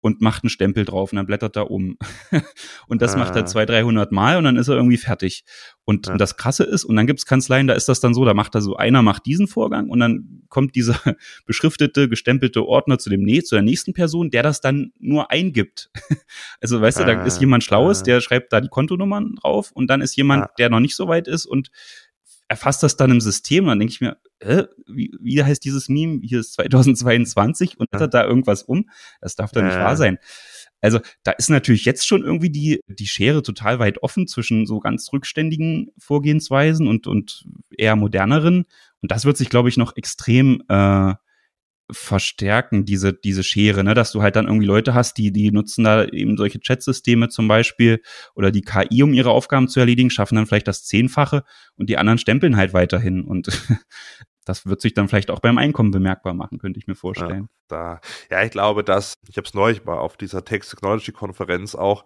und 0.00 0.20
macht 0.20 0.44
einen 0.44 0.50
Stempel 0.50 0.84
drauf 0.84 1.12
und 1.12 1.16
dann 1.16 1.26
blättert 1.26 1.56
er 1.56 1.70
um. 1.70 1.98
und 2.88 3.02
das 3.02 3.14
ah. 3.14 3.18
macht 3.18 3.34
er 3.34 3.46
200, 3.46 3.82
300 3.82 4.12
Mal 4.12 4.36
und 4.36 4.44
dann 4.44 4.56
ist 4.56 4.68
er 4.68 4.76
irgendwie 4.76 4.98
fertig. 4.98 5.44
Und, 5.84 6.06
ja. 6.06 6.12
und 6.12 6.20
das 6.20 6.36
Krasse 6.36 6.64
ist, 6.64 6.84
und 6.84 6.96
dann 6.96 7.06
gibt's 7.06 7.26
Kanzleien, 7.26 7.66
da 7.66 7.74
ist 7.74 7.88
das 7.88 8.00
dann 8.00 8.14
so, 8.14 8.24
da 8.24 8.34
macht 8.34 8.54
er 8.54 8.60
so, 8.60 8.76
einer 8.76 9.02
macht 9.02 9.26
diesen 9.26 9.48
Vorgang 9.48 9.88
und 9.88 9.98
dann 10.00 10.42
kommt 10.48 10.74
dieser 10.74 11.00
beschriftete, 11.46 12.08
gestempelte 12.08 12.64
Ordner 12.64 12.98
zu 12.98 13.10
dem 13.10 13.22
nee, 13.22 13.42
zu 13.42 13.56
der 13.56 13.62
nächsten 13.62 13.94
Person, 13.94 14.30
der 14.30 14.42
das 14.42 14.60
dann 14.60 14.92
nur 14.98 15.30
eingibt. 15.30 15.90
also 16.60 16.80
weißt 16.80 17.00
ah. 17.00 17.04
du, 17.04 17.14
da 17.14 17.24
ist 17.24 17.40
jemand 17.40 17.64
Schlaues, 17.64 18.00
ah. 18.00 18.04
der 18.04 18.20
schreibt 18.20 18.52
da 18.52 18.60
die 18.60 18.68
Kontonummern 18.68 19.36
drauf 19.40 19.72
und 19.72 19.88
dann 19.88 20.02
ist 20.02 20.16
jemand, 20.16 20.44
ah. 20.44 20.50
der 20.58 20.70
noch 20.70 20.80
nicht 20.80 20.94
so 20.94 21.08
weit 21.08 21.26
ist 21.26 21.46
und 21.46 21.70
erfasst 22.48 22.82
das 22.82 22.96
dann 22.96 23.10
im 23.10 23.20
System 23.20 23.64
und 23.64 23.70
dann 23.70 23.78
denke 23.80 23.92
ich 23.92 24.00
mir, 24.00 24.16
äh, 24.38 24.64
wie, 24.86 25.12
wie 25.20 25.42
heißt 25.42 25.64
dieses 25.64 25.88
Meme? 25.88 26.20
Hier 26.22 26.40
ist 26.40 26.54
2022 26.54 27.78
und 27.78 27.88
hat 27.92 28.14
da 28.14 28.24
irgendwas 28.24 28.62
um. 28.62 28.88
Das 29.20 29.34
darf 29.34 29.52
doch 29.52 29.62
nicht 29.62 29.76
wahr 29.76 29.96
sein. 29.96 30.18
Also 30.80 31.00
da 31.24 31.32
ist 31.32 31.48
natürlich 31.48 31.84
jetzt 31.84 32.06
schon 32.06 32.22
irgendwie 32.22 32.50
die, 32.50 32.80
die 32.86 33.06
Schere 33.06 33.42
total 33.42 33.78
weit 33.78 34.02
offen 34.02 34.28
zwischen 34.28 34.66
so 34.66 34.78
ganz 34.78 35.10
rückständigen 35.12 35.90
Vorgehensweisen 35.98 36.86
und, 36.86 37.06
und 37.06 37.46
eher 37.76 37.96
moderneren. 37.96 38.66
Und 39.00 39.10
das 39.10 39.24
wird 39.24 39.36
sich, 39.36 39.48
glaube 39.48 39.68
ich, 39.68 39.76
noch 39.76 39.96
extrem 39.96 40.62
äh, 40.68 41.14
verstärken, 41.90 42.84
diese, 42.84 43.12
diese 43.12 43.44
Schere, 43.44 43.84
ne? 43.84 43.94
dass 43.94 44.12
du 44.12 44.22
halt 44.22 44.36
dann 44.36 44.46
irgendwie 44.46 44.66
Leute 44.66 44.94
hast, 44.94 45.18
die, 45.18 45.32
die 45.32 45.50
nutzen 45.52 45.84
da 45.84 46.04
eben 46.04 46.36
solche 46.36 46.58
Chatsysteme 46.58 47.28
zum 47.28 47.46
Beispiel 47.46 48.02
oder 48.34 48.50
die 48.50 48.62
KI, 48.62 49.02
um 49.02 49.12
ihre 49.12 49.30
Aufgaben 49.30 49.68
zu 49.68 49.80
erledigen, 49.80 50.10
schaffen 50.10 50.36
dann 50.36 50.46
vielleicht 50.46 50.68
das 50.68 50.84
Zehnfache 50.84 51.44
und 51.76 51.88
die 51.88 51.96
anderen 51.96 52.18
stempeln 52.18 52.56
halt 52.56 52.72
weiterhin 52.72 53.22
und 53.22 53.48
das 54.44 54.66
wird 54.66 54.80
sich 54.80 54.94
dann 54.94 55.08
vielleicht 55.08 55.30
auch 55.30 55.40
beim 55.40 55.58
Einkommen 55.58 55.90
bemerkbar 55.90 56.34
machen, 56.34 56.58
könnte 56.58 56.78
ich 56.78 56.86
mir 56.86 56.96
vorstellen. 56.96 57.48
Ja, 57.70 58.00
da, 58.00 58.00
ja 58.30 58.44
ich 58.44 58.50
glaube, 58.50 58.82
dass, 58.82 59.14
ich 59.28 59.36
habe 59.36 59.46
es 59.46 59.54
neulich 59.54 59.84
mal 59.84 59.98
auf 59.98 60.16
dieser 60.16 60.44
Text 60.44 60.70
Technology 60.70 61.12
Konferenz 61.12 61.74
auch 61.74 62.04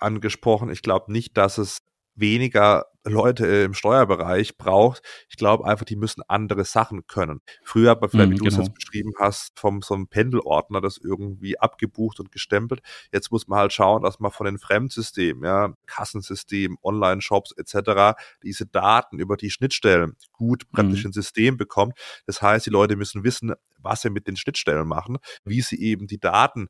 angesprochen, 0.00 0.70
ich 0.70 0.82
glaube 0.82 1.12
nicht, 1.12 1.36
dass 1.36 1.58
es 1.58 1.78
weniger 2.18 2.86
Leute 3.04 3.46
im 3.46 3.74
Steuerbereich 3.74 4.56
braucht. 4.56 5.02
Ich 5.28 5.36
glaube 5.36 5.64
einfach, 5.64 5.84
die 5.84 5.96
müssen 5.96 6.22
andere 6.28 6.64
Sachen 6.64 7.06
können. 7.06 7.40
Früher 7.62 7.90
hat 7.90 8.00
man 8.00 8.10
vielleicht, 8.10 8.30
mm, 8.30 8.32
wie 8.34 8.38
du 8.38 8.46
es 8.46 8.54
genau. 8.54 8.66
jetzt 8.66 8.74
beschrieben 8.74 9.12
hast, 9.18 9.58
vom 9.58 9.82
so 9.82 9.94
einem 9.94 10.08
Pendelordner 10.08 10.80
das 10.80 10.98
irgendwie 10.98 11.58
abgebucht 11.58 12.20
und 12.20 12.30
gestempelt. 12.30 12.80
Jetzt 13.12 13.30
muss 13.30 13.48
man 13.48 13.60
halt 13.60 13.72
schauen, 13.72 14.02
dass 14.02 14.20
man 14.20 14.30
von 14.30 14.46
den 14.46 14.58
Fremdsystemen, 14.58 15.44
ja, 15.44 15.74
Kassensystemen, 15.86 16.76
Online-Shops 16.82 17.52
etc. 17.52 18.18
diese 18.42 18.66
Daten 18.66 19.18
über 19.18 19.36
die 19.36 19.50
Schnittstellen 19.50 20.16
gut 20.32 20.70
praktisch 20.70 21.04
mm. 21.04 21.06
ins 21.06 21.14
System 21.14 21.56
bekommt. 21.56 21.98
Das 22.26 22.42
heißt, 22.42 22.66
die 22.66 22.70
Leute 22.70 22.96
müssen 22.96 23.24
wissen, 23.24 23.54
was 23.80 24.02
sie 24.02 24.10
mit 24.10 24.26
den 24.26 24.36
Schnittstellen 24.36 24.86
machen, 24.86 25.18
wie 25.44 25.60
sie 25.60 25.80
eben 25.80 26.06
die 26.06 26.18
Daten 26.18 26.68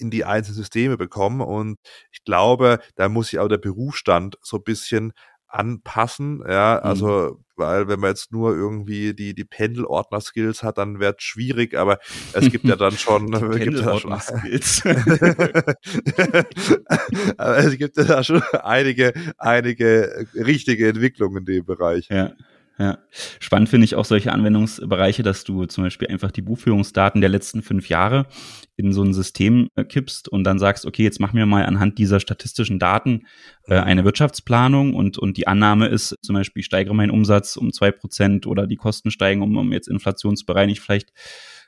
in 0.00 0.10
die 0.10 0.24
einzelnen 0.24 0.56
Systeme 0.56 0.96
bekommen. 0.96 1.40
Und 1.40 1.78
ich 2.12 2.24
glaube, 2.24 2.80
da 2.96 3.08
muss 3.08 3.28
sich 3.28 3.38
auch 3.38 3.48
der 3.48 3.58
Berufsstand 3.58 4.36
so 4.42 4.58
ein 4.58 4.64
bisschen 4.64 5.12
anpassen, 5.50 6.42
ja, 6.48 6.78
also, 6.78 7.08
mhm. 7.08 7.44
weil 7.56 7.88
wenn 7.88 7.98
man 7.98 8.10
jetzt 8.10 8.30
nur 8.30 8.54
irgendwie 8.54 9.14
die, 9.14 9.34
die 9.34 9.44
Pendelordner-Skills 9.44 10.62
hat, 10.62 10.78
dann 10.78 11.00
wird 11.00 11.18
es 11.18 11.24
schwierig, 11.24 11.76
aber 11.76 11.98
es 12.32 12.52
gibt 12.52 12.66
ja 12.66 12.76
dann 12.80 12.92
schon, 12.92 13.32
ja 13.32 13.98
schon 13.98 14.20
Skills. 14.20 14.86
aber 17.36 17.58
es 17.58 17.76
gibt 17.78 17.96
ja 17.96 18.04
da 18.04 18.22
schon 18.22 18.44
einige, 18.62 19.12
einige 19.38 20.24
richtige 20.34 20.86
Entwicklungen 20.88 21.38
in 21.38 21.46
dem 21.46 21.64
Bereich. 21.64 22.06
Ja. 22.10 22.30
Ja, 22.80 22.96
spannend 23.40 23.68
finde 23.68 23.84
ich 23.84 23.94
auch 23.94 24.06
solche 24.06 24.32
Anwendungsbereiche, 24.32 25.22
dass 25.22 25.44
du 25.44 25.66
zum 25.66 25.84
Beispiel 25.84 26.08
einfach 26.08 26.30
die 26.30 26.40
Buchführungsdaten 26.40 27.20
der 27.20 27.28
letzten 27.28 27.60
fünf 27.60 27.90
Jahre 27.90 28.24
in 28.76 28.94
so 28.94 29.02
ein 29.02 29.12
System 29.12 29.68
äh, 29.74 29.84
kippst 29.84 30.30
und 30.30 30.44
dann 30.44 30.58
sagst, 30.58 30.86
okay, 30.86 31.02
jetzt 31.02 31.20
machen 31.20 31.36
wir 31.36 31.44
mal 31.44 31.66
anhand 31.66 31.98
dieser 31.98 32.20
statistischen 32.20 32.78
Daten 32.78 33.26
äh, 33.66 33.74
mhm. 33.74 33.84
eine 33.84 34.04
Wirtschaftsplanung 34.06 34.94
und, 34.94 35.18
und 35.18 35.36
die 35.36 35.46
Annahme 35.46 35.88
ist 35.88 36.16
zum 36.22 36.34
Beispiel, 36.36 36.60
ich 36.60 36.66
steigere 36.66 36.94
meinen 36.94 37.10
Umsatz 37.10 37.58
um 37.58 37.70
zwei 37.70 37.90
Prozent 37.90 38.46
oder 38.46 38.66
die 38.66 38.76
Kosten 38.76 39.10
steigen 39.10 39.42
um, 39.42 39.54
um 39.58 39.72
jetzt 39.74 39.88
inflationsbereinigt 39.88 40.80
vielleicht 40.80 41.12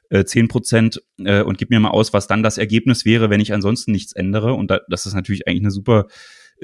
äh, 0.08 0.24
zehn 0.24 0.48
Prozent 0.48 1.02
äh, 1.18 1.42
und 1.42 1.58
gib 1.58 1.68
mir 1.68 1.80
mal 1.80 1.90
aus, 1.90 2.14
was 2.14 2.26
dann 2.26 2.42
das 2.42 2.56
Ergebnis 2.56 3.04
wäre, 3.04 3.28
wenn 3.28 3.40
ich 3.40 3.52
ansonsten 3.52 3.92
nichts 3.92 4.14
ändere. 4.14 4.54
Und 4.54 4.70
da, 4.70 4.80
das 4.88 5.04
ist 5.04 5.12
natürlich 5.12 5.46
eigentlich 5.46 5.64
eine 5.64 5.70
super 5.72 6.06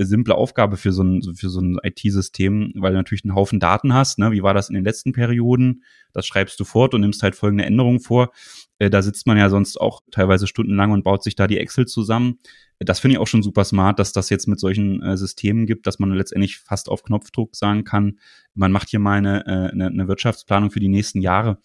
simple 0.07 0.35
Aufgabe 0.35 0.77
für 0.77 0.93
so 0.93 1.03
ein, 1.03 1.23
für 1.35 1.49
so 1.49 1.61
ein 1.61 1.79
IT-System, 1.83 2.73
weil 2.77 2.93
du 2.93 2.99
natürlich 2.99 3.25
einen 3.25 3.35
Haufen 3.35 3.61
Daten 3.61 3.95
hast. 3.95 4.19
Ne? 4.19 4.31
Wie 4.33 4.43
war 4.43 4.55
das 4.55 4.69
in 4.69 4.75
den 4.75 4.85
letzten 4.85 5.13
Perioden? 5.13 5.83
Das 6.13 6.27
schreibst 6.27 6.59
du 6.61 6.65
fort 6.65 6.95
und 6.95 7.01
nimmst 7.01 7.23
halt 7.23 7.35
folgende 7.35 7.65
Änderungen 7.65 8.01
vor. 8.01 8.31
Äh, 8.79 8.91
da 8.91 9.03
sitzt 9.03 9.27
man 9.27 9.37
ja 9.37 9.49
sonst 9.51 9.81
auch 9.81 10.03
teilweise 10.11 10.47
stundenlang 10.47 10.93
und 10.93 11.05
baut 11.05 11.23
sich 11.23 11.37
da 11.37 11.47
die 11.47 11.59
Excel 11.59 11.87
zusammen. 11.87 12.39
Das 12.81 13.01
finde 13.01 13.15
ich 13.15 13.19
auch 13.19 13.27
schon 13.27 13.43
super 13.43 13.65
smart, 13.65 13.99
dass 13.99 14.13
das 14.13 14.31
jetzt 14.31 14.47
mit 14.47 14.61
solchen 14.61 15.03
äh, 15.03 15.17
Systemen 15.17 15.67
gibt, 15.67 15.87
dass 15.87 15.99
man 15.99 16.13
letztendlich 16.13 16.59
fast 16.59 16.89
auf 16.89 17.03
Knopfdruck 17.03 17.57
sagen 17.57 17.85
kann, 17.85 18.19
man 18.55 18.71
macht 18.71 18.91
hier 18.91 19.01
mal 19.01 19.19
eine, 19.19 19.47
äh, 19.47 19.73
eine, 19.73 19.89
eine 19.89 20.09
Wirtschaftsplanung 20.09 20.71
für 20.71 20.81
die 20.81 20.89
nächsten 20.89 21.21
Jahre. 21.21 21.59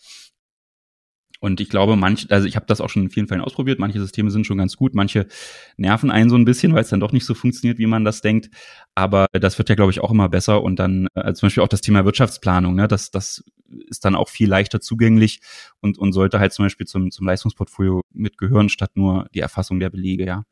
Und 1.43 1.59
ich 1.59 1.67
glaube, 1.67 1.97
manch, 1.97 2.27
also 2.31 2.47
ich 2.47 2.55
habe 2.55 2.67
das 2.67 2.79
auch 2.79 2.87
schon 2.87 3.03
in 3.03 3.09
vielen 3.09 3.27
Fällen 3.27 3.41
ausprobiert, 3.41 3.77
manche 3.77 3.99
Systeme 3.99 4.31
sind 4.31 4.47
schon 4.47 4.57
ganz 4.57 4.77
gut, 4.77 4.95
manche 4.95 5.27
nerven 5.75 6.09
einen 6.09 6.29
so 6.29 6.37
ein 6.37 6.45
bisschen, 6.45 6.73
weil 6.73 6.83
es 6.83 6.89
dann 6.89 7.01
doch 7.01 7.11
nicht 7.11 7.25
so 7.25 7.33
funktioniert, 7.33 7.79
wie 7.79 7.85
man 7.85 8.05
das 8.05 8.21
denkt. 8.21 8.49
Aber 8.95 9.25
das 9.33 9.57
wird 9.57 9.67
ja, 9.67 9.75
glaube 9.75 9.91
ich, 9.91 9.99
auch 9.99 10.09
immer 10.09 10.29
besser. 10.29 10.63
Und 10.63 10.79
dann 10.79 11.07
äh, 11.15 11.33
zum 11.33 11.47
Beispiel 11.47 11.61
auch 11.61 11.67
das 11.67 11.81
Thema 11.81 12.05
Wirtschaftsplanung, 12.05 12.75
ne, 12.75 12.87
das, 12.87 13.11
das 13.11 13.43
ist 13.89 14.05
dann 14.05 14.15
auch 14.15 14.29
viel 14.29 14.47
leichter 14.47 14.79
zugänglich 14.79 15.41
und, 15.81 15.97
und 15.97 16.13
sollte 16.13 16.39
halt 16.39 16.53
zum 16.53 16.63
Beispiel 16.63 16.87
zum, 16.87 17.11
zum 17.11 17.27
Leistungsportfolio 17.27 18.03
mitgehören, 18.13 18.69
statt 18.69 18.91
nur 18.95 19.27
die 19.33 19.41
Erfassung 19.41 19.81
der 19.81 19.89
Belege, 19.89 20.25
ja. 20.25 20.45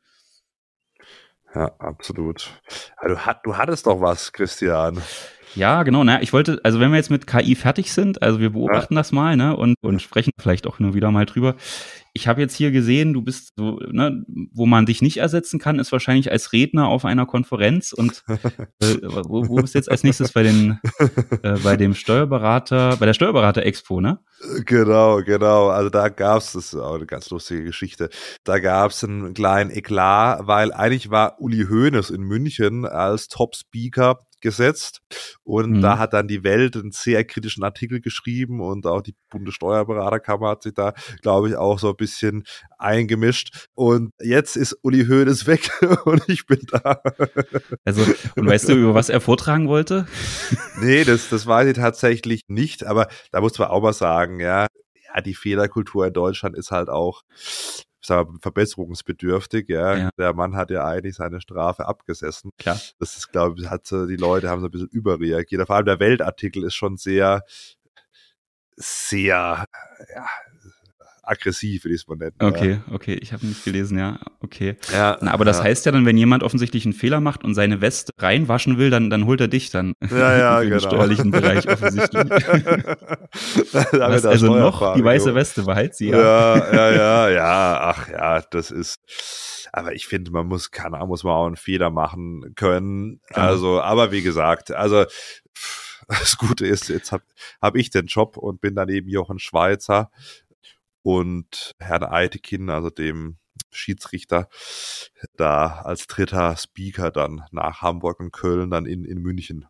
Ja, 1.54 1.72
absolut. 1.78 2.50
Also, 2.96 3.16
du 3.44 3.56
hattest 3.56 3.86
doch 3.86 4.00
was, 4.00 4.32
Christian. 4.32 5.00
Ja, 5.54 5.82
genau. 5.82 6.02
Na, 6.02 6.22
ich 6.22 6.32
wollte, 6.32 6.60
also 6.62 6.80
wenn 6.80 6.90
wir 6.90 6.96
jetzt 6.96 7.10
mit 7.10 7.26
KI 7.26 7.54
fertig 7.54 7.92
sind, 7.92 8.22
also 8.22 8.40
wir 8.40 8.50
beobachten 8.50 8.94
ja. 8.94 9.00
das 9.00 9.12
mal, 9.12 9.36
ne, 9.36 9.54
und, 9.56 9.76
und 9.82 10.00
sprechen 10.00 10.30
vielleicht 10.40 10.66
auch 10.66 10.78
nur 10.78 10.94
wieder 10.94 11.10
mal 11.10 11.26
drüber. 11.26 11.56
Ich 12.14 12.28
habe 12.28 12.40
jetzt 12.40 12.54
hier 12.54 12.70
gesehen, 12.70 13.12
du 13.12 13.22
bist 13.22 13.52
so, 13.56 13.78
ne, 13.90 14.24
wo 14.52 14.66
man 14.66 14.86
dich 14.86 15.00
nicht 15.00 15.16
ersetzen 15.16 15.58
kann, 15.58 15.78
ist 15.78 15.92
wahrscheinlich 15.92 16.30
als 16.30 16.52
Redner 16.52 16.88
auf 16.88 17.04
einer 17.04 17.26
Konferenz. 17.26 17.92
Und 17.92 18.22
äh, 18.28 18.96
wo, 19.02 19.48
wo 19.48 19.56
bist 19.56 19.74
du 19.74 19.78
jetzt 19.78 19.90
als 19.90 20.04
nächstes 20.04 20.32
bei 20.32 20.42
den, 20.42 20.78
äh, 21.42 21.58
bei 21.64 21.76
dem 21.76 21.94
Steuerberater, 21.94 22.96
bei 22.98 23.06
der 23.06 23.14
Steuerberater-Expo, 23.14 24.00
ne? 24.00 24.18
Genau, 24.66 25.22
genau. 25.22 25.68
Also 25.68 25.88
da 25.88 26.08
gab's, 26.08 26.52
das 26.52 26.72
ist 26.72 26.74
auch 26.74 26.96
eine 26.96 27.06
ganz 27.06 27.30
lustige 27.30 27.64
Geschichte. 27.64 28.10
Da 28.44 28.58
gab's 28.58 29.02
einen 29.04 29.34
kleinen 29.34 29.70
Eklat, 29.70 30.46
weil 30.46 30.72
eigentlich 30.72 31.10
war 31.10 31.40
Uli 31.40 31.66
Hoeneß 31.68 32.10
in 32.10 32.22
München 32.22 32.84
als 32.84 33.28
Top-Speaker 33.28 34.18
gesetzt. 34.42 35.00
Und 35.44 35.78
mhm. 35.78 35.80
da 35.80 35.98
hat 35.98 36.12
dann 36.12 36.28
die 36.28 36.44
Welt 36.44 36.76
einen 36.76 36.92
sehr 36.92 37.24
kritischen 37.24 37.64
Artikel 37.64 38.00
geschrieben 38.00 38.60
und 38.60 38.86
auch 38.86 39.00
die 39.00 39.14
Bundessteuerberaterkammer 39.30 40.50
hat 40.50 40.62
sich 40.62 40.74
da, 40.74 40.92
glaube 41.22 41.48
ich, 41.48 41.56
auch 41.56 41.78
so 41.78 41.90
ein 41.90 41.96
bisschen 41.96 42.44
eingemischt. 42.78 43.68
Und 43.74 44.12
jetzt 44.20 44.56
ist 44.56 44.76
Uli 44.82 45.06
Hoeneß 45.06 45.46
weg 45.46 45.70
und 46.04 46.28
ich 46.28 46.46
bin 46.46 46.60
da. 46.70 47.00
Also, 47.84 48.02
und 48.36 48.46
weißt 48.46 48.68
du, 48.68 48.74
über 48.74 48.94
was 48.94 49.08
er 49.08 49.20
vortragen 49.20 49.68
wollte? 49.68 50.06
nee, 50.80 51.04
das, 51.04 51.28
das 51.30 51.46
weiß 51.46 51.68
ich 51.68 51.76
tatsächlich 51.76 52.42
nicht, 52.48 52.84
aber 52.84 53.08
da 53.30 53.40
muss 53.40 53.58
man 53.58 53.68
auch 53.68 53.82
mal 53.82 53.92
sagen, 53.92 54.40
ja, 54.40 54.66
ja, 55.14 55.20
die 55.20 55.34
Fehlerkultur 55.34 56.06
in 56.06 56.12
Deutschland 56.12 56.56
ist 56.56 56.70
halt 56.70 56.88
auch 56.88 57.22
sag 58.02 58.28
mal, 58.28 58.38
verbesserungsbedürftig. 58.40 59.68
Ja. 59.68 59.96
ja. 59.96 60.10
Der 60.18 60.34
Mann 60.34 60.56
hat 60.56 60.70
ja 60.70 60.84
eigentlich 60.84 61.16
seine 61.16 61.40
Strafe 61.40 61.86
abgesessen. 61.86 62.50
Klar. 62.58 62.78
Das 62.98 63.16
ist, 63.16 63.32
glaube 63.32 63.60
ich, 63.60 63.70
hat 63.70 63.90
die 63.90 64.16
Leute 64.16 64.48
haben 64.48 64.60
so 64.60 64.66
ein 64.66 64.70
bisschen 64.70 64.88
überreagiert. 64.88 65.66
Vor 65.66 65.76
allem 65.76 65.86
der 65.86 66.00
Weltartikel 66.00 66.64
ist 66.64 66.74
schon 66.74 66.96
sehr, 66.96 67.44
sehr, 68.76 69.64
ja, 70.14 70.26
aggressiv, 71.22 71.84
würde 71.84 71.94
ich 71.94 72.02
es 72.02 72.08
mal 72.08 72.16
nennen. 72.16 72.34
Okay, 72.38 72.80
ja. 72.86 72.94
okay, 72.94 73.14
ich 73.14 73.32
habe 73.32 73.46
nicht 73.46 73.64
gelesen, 73.64 73.98
ja, 73.98 74.18
okay. 74.40 74.76
Ja, 74.92 75.18
Na, 75.20 75.32
aber 75.32 75.44
das 75.44 75.58
ja. 75.58 75.64
heißt 75.64 75.86
ja 75.86 75.92
dann, 75.92 76.04
wenn 76.04 76.16
jemand 76.16 76.42
offensichtlich 76.42 76.84
einen 76.84 76.92
Fehler 76.92 77.20
macht 77.20 77.44
und 77.44 77.54
seine 77.54 77.80
Weste 77.80 78.12
reinwaschen 78.18 78.78
will, 78.78 78.90
dann, 78.90 79.08
dann 79.08 79.26
holt 79.26 79.40
er 79.40 79.48
dich 79.48 79.70
dann. 79.70 79.94
Ja, 80.10 80.36
ja, 80.36 80.60
Im 80.62 80.70
genau. 80.70 80.80
steuerlichen 80.80 81.30
Bereich 81.30 81.68
offensichtlich. 81.68 82.22
Was, 83.72 84.26
also 84.26 84.54
noch 84.54 84.94
die 84.94 85.04
weiße 85.04 85.34
Weste, 85.34 85.62
behalt 85.62 85.94
sie, 85.94 86.08
ja. 86.08 86.56
Ja, 86.56 86.72
ja, 86.72 86.90
ja, 86.90 87.28
ja, 87.30 87.80
ach 87.82 88.08
ja, 88.08 88.40
das 88.50 88.70
ist, 88.70 88.98
aber 89.72 89.94
ich 89.94 90.06
finde, 90.06 90.32
man 90.32 90.46
muss, 90.46 90.70
keine 90.70 90.96
Ahnung, 90.96 91.08
muss 91.08 91.24
man 91.24 91.34
auch 91.34 91.46
einen 91.46 91.56
Fehler 91.56 91.90
machen 91.90 92.54
können. 92.56 93.20
Also, 93.30 93.80
aber 93.80 94.12
wie 94.12 94.22
gesagt, 94.22 94.70
also, 94.72 95.04
das 96.08 96.36
Gute 96.36 96.66
ist, 96.66 96.88
jetzt 96.88 97.12
habe 97.12 97.24
hab 97.60 97.76
ich 97.76 97.90
den 97.90 98.06
Job 98.06 98.36
und 98.36 98.60
bin 98.60 98.74
dann 98.74 98.88
eben 98.88 99.08
Jochen 99.08 99.38
Schweizer 99.38 100.10
und 101.02 101.74
Herrn 101.78 102.04
Eitekin, 102.04 102.70
also 102.70 102.90
dem 102.90 103.38
Schiedsrichter, 103.70 104.48
da 105.36 105.80
als 105.82 106.06
dritter 106.06 106.56
Speaker 106.56 107.10
dann 107.10 107.44
nach 107.50 107.82
Hamburg 107.82 108.20
und 108.20 108.32
Köln 108.32 108.70
dann 108.70 108.86
in, 108.86 109.04
in 109.04 109.18
München. 109.18 109.66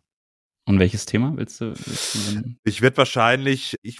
Und 0.65 0.79
welches 0.79 1.05
Thema 1.05 1.33
willst 1.35 1.59
du? 1.59 1.73
Willst 1.75 2.35
du 2.35 2.55
ich 2.63 2.81
werde 2.81 2.97
wahrscheinlich, 2.97 3.75
ich 3.81 3.99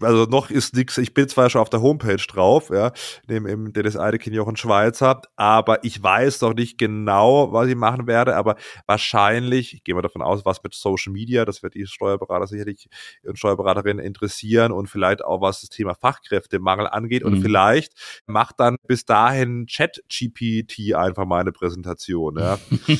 also 0.00 0.24
noch 0.24 0.50
ist 0.50 0.76
nix, 0.76 0.98
ich 0.98 1.14
bin 1.14 1.28
zwar 1.28 1.48
schon 1.50 1.60
auf 1.60 1.70
der 1.70 1.80
Homepage 1.80 2.16
drauf, 2.16 2.70
ja, 2.70 2.92
neben 3.26 3.46
im 3.46 3.72
Dennis 3.72 3.96
Eidekin 3.96 4.34
Jochen 4.34 4.56
Schweizer, 4.56 5.22
aber 5.36 5.82
ich 5.84 6.02
weiß 6.02 6.42
noch 6.42 6.54
nicht 6.54 6.78
genau, 6.78 7.52
was 7.52 7.68
ich 7.68 7.74
machen 7.74 8.06
werde, 8.06 8.36
aber 8.36 8.56
wahrscheinlich, 8.86 9.74
ich 9.74 9.84
gehe 9.84 9.94
mal 9.94 10.02
davon 10.02 10.22
aus, 10.22 10.44
was 10.44 10.62
mit 10.62 10.74
Social 10.74 11.12
Media, 11.12 11.44
das 11.44 11.62
wird 11.62 11.74
die 11.74 11.86
Steuerberater 11.86 12.46
sicherlich 12.46 12.88
und 13.24 13.38
Steuerberaterinnen 13.38 14.04
interessieren 14.04 14.72
und 14.72 14.88
vielleicht 14.88 15.24
auch 15.24 15.40
was 15.40 15.62
das 15.62 15.70
Thema 15.70 15.94
Fachkräftemangel 15.94 16.86
angeht 16.86 17.24
und 17.24 17.38
mhm. 17.38 17.42
vielleicht 17.42 17.92
macht 18.26 18.60
dann 18.60 18.76
bis 18.86 19.04
dahin 19.04 19.66
Chat 19.66 20.02
GPT 20.08 20.94
einfach 20.94 21.24
mal 21.24 21.40
eine 21.40 21.52
Präsentation, 21.52 22.38
ja. 22.38 22.58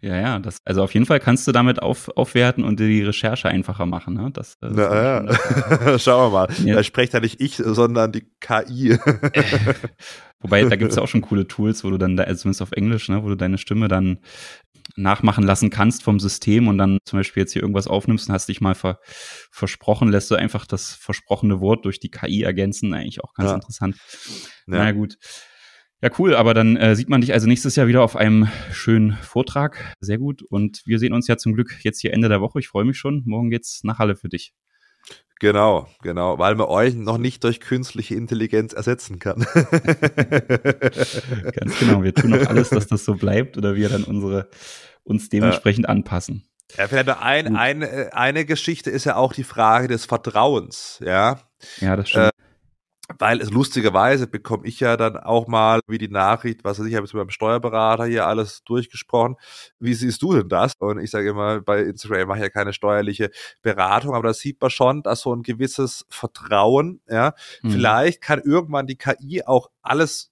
Ja, 0.00 0.16
ja, 0.16 0.38
das, 0.38 0.58
also 0.64 0.82
auf 0.84 0.94
jeden 0.94 1.06
Fall 1.06 1.18
kannst 1.18 1.46
du 1.48 1.52
damit 1.52 1.82
auf, 1.82 2.08
aufwerten 2.16 2.62
und 2.62 2.78
dir 2.78 2.86
die 2.86 3.02
Recherche 3.02 3.48
einfacher 3.48 3.84
machen. 3.84 4.14
Ne? 4.14 4.30
Das, 4.32 4.56
das 4.60 4.72
Na, 4.74 5.24
ja. 5.24 5.98
Schauen 5.98 6.32
wir 6.32 6.46
mal. 6.46 6.48
Ja. 6.64 6.76
Da 6.76 6.82
spricht 6.84 7.14
ja 7.14 7.20
nicht 7.20 7.40
ich, 7.40 7.56
sondern 7.56 8.12
die 8.12 8.30
KI. 8.40 8.96
Wobei, 10.40 10.62
da 10.62 10.76
gibt 10.76 10.90
es 10.90 10.96
ja 10.96 11.02
auch 11.02 11.08
schon 11.08 11.22
coole 11.22 11.48
Tools, 11.48 11.82
wo 11.82 11.90
du 11.90 11.98
dann, 11.98 12.16
da, 12.16 12.24
also 12.24 12.42
zumindest 12.42 12.62
auf 12.62 12.70
Englisch, 12.72 13.08
ne, 13.08 13.24
wo 13.24 13.28
du 13.28 13.36
deine 13.36 13.58
Stimme 13.58 13.88
dann 13.88 14.18
nachmachen 14.96 15.44
lassen 15.44 15.70
kannst 15.70 16.02
vom 16.02 16.20
System 16.20 16.68
und 16.68 16.78
dann 16.78 16.98
zum 17.04 17.18
Beispiel 17.18 17.42
jetzt 17.42 17.52
hier 17.52 17.62
irgendwas 17.62 17.88
aufnimmst 17.88 18.28
und 18.28 18.34
hast 18.34 18.48
dich 18.48 18.60
mal 18.60 18.74
ver, 18.74 19.00
versprochen, 19.50 20.10
lässt 20.10 20.30
du 20.30 20.36
einfach 20.36 20.66
das 20.66 20.92
versprochene 20.92 21.60
Wort 21.60 21.84
durch 21.84 21.98
die 21.98 22.10
KI 22.10 22.42
ergänzen. 22.42 22.94
Eigentlich 22.94 23.22
auch 23.22 23.34
ganz 23.34 23.50
ja. 23.50 23.54
interessant. 23.56 23.96
Ja. 24.66 24.84
Na 24.84 24.92
gut. 24.92 25.16
Ja, 26.00 26.10
cool, 26.18 26.36
aber 26.36 26.54
dann 26.54 26.76
äh, 26.76 26.94
sieht 26.94 27.08
man 27.08 27.22
dich 27.22 27.32
also 27.32 27.48
nächstes 27.48 27.74
Jahr 27.74 27.88
wieder 27.88 28.04
auf 28.04 28.14
einem 28.14 28.48
schönen 28.70 29.14
Vortrag. 29.14 29.96
Sehr 30.00 30.18
gut. 30.18 30.42
Und 30.42 30.82
wir 30.86 31.00
sehen 31.00 31.12
uns 31.12 31.26
ja 31.26 31.36
zum 31.36 31.54
Glück 31.54 31.74
jetzt 31.82 32.00
hier 32.00 32.12
Ende 32.12 32.28
der 32.28 32.40
Woche. 32.40 32.60
Ich 32.60 32.68
freue 32.68 32.84
mich 32.84 32.96
schon. 32.96 33.24
Morgen 33.26 33.50
geht's 33.50 33.82
nach 33.82 33.98
Halle 33.98 34.14
für 34.14 34.28
dich. 34.28 34.54
Genau, 35.40 35.88
genau, 36.02 36.38
weil 36.38 36.56
man 36.56 36.66
euch 36.66 36.94
noch 36.94 37.18
nicht 37.18 37.44
durch 37.44 37.60
künstliche 37.60 38.16
Intelligenz 38.16 38.72
ersetzen 38.72 39.18
kann. 39.20 39.46
Ganz 41.54 41.78
genau. 41.78 42.02
Wir 42.02 42.14
tun 42.14 42.34
auch 42.34 42.46
alles, 42.46 42.70
dass 42.70 42.88
das 42.88 43.04
so 43.04 43.14
bleibt 43.14 43.56
oder 43.56 43.76
wir 43.76 43.88
dann 43.88 44.04
unsere 44.04 44.48
uns 45.04 45.28
dementsprechend 45.28 45.84
ja. 45.84 45.90
anpassen. 45.90 46.44
Ja, 46.76 46.86
vielleicht 46.86 47.06
noch 47.06 47.20
ein, 47.20 47.56
eine, 47.56 48.10
eine 48.12 48.44
Geschichte 48.44 48.90
ist 48.90 49.04
ja 49.04 49.16
auch 49.16 49.32
die 49.32 49.44
Frage 49.44 49.88
des 49.88 50.04
Vertrauens, 50.04 51.00
ja. 51.04 51.40
Ja, 51.80 51.96
das 51.96 52.10
stimmt. 52.10 52.26
Äh, 52.26 52.37
weil 53.18 53.40
es 53.40 53.50
lustigerweise 53.50 54.26
bekomme 54.26 54.66
ich 54.66 54.80
ja 54.80 54.96
dann 54.96 55.16
auch 55.16 55.46
mal 55.46 55.80
wie 55.86 55.98
die 55.98 56.08
Nachricht, 56.08 56.62
was 56.64 56.78
weiß 56.78 56.86
ich, 56.86 56.94
habe 56.94 57.06
jetzt 57.06 57.14
mit 57.14 57.20
meinem 57.20 57.30
Steuerberater 57.30 58.04
hier 58.04 58.26
alles 58.26 58.62
durchgesprochen. 58.64 59.36
Wie 59.78 59.94
siehst 59.94 60.20
du 60.22 60.34
denn 60.34 60.48
das? 60.48 60.74
Und 60.78 61.00
ich 61.00 61.10
sage 61.10 61.30
immer, 61.30 61.60
bei 61.60 61.80
Instagram 61.82 62.28
mache 62.28 62.38
ich 62.38 62.44
ja 62.44 62.50
keine 62.50 62.72
steuerliche 62.72 63.30
Beratung, 63.62 64.14
aber 64.14 64.28
da 64.28 64.34
sieht 64.34 64.60
man 64.60 64.70
schon, 64.70 65.02
dass 65.02 65.22
so 65.22 65.34
ein 65.34 65.42
gewisses 65.42 66.04
Vertrauen, 66.10 67.00
ja, 67.08 67.34
mhm. 67.62 67.70
vielleicht 67.70 68.20
kann 68.20 68.42
irgendwann 68.44 68.86
die 68.86 68.96
KI 68.96 69.42
auch 69.44 69.70
alles 69.80 70.30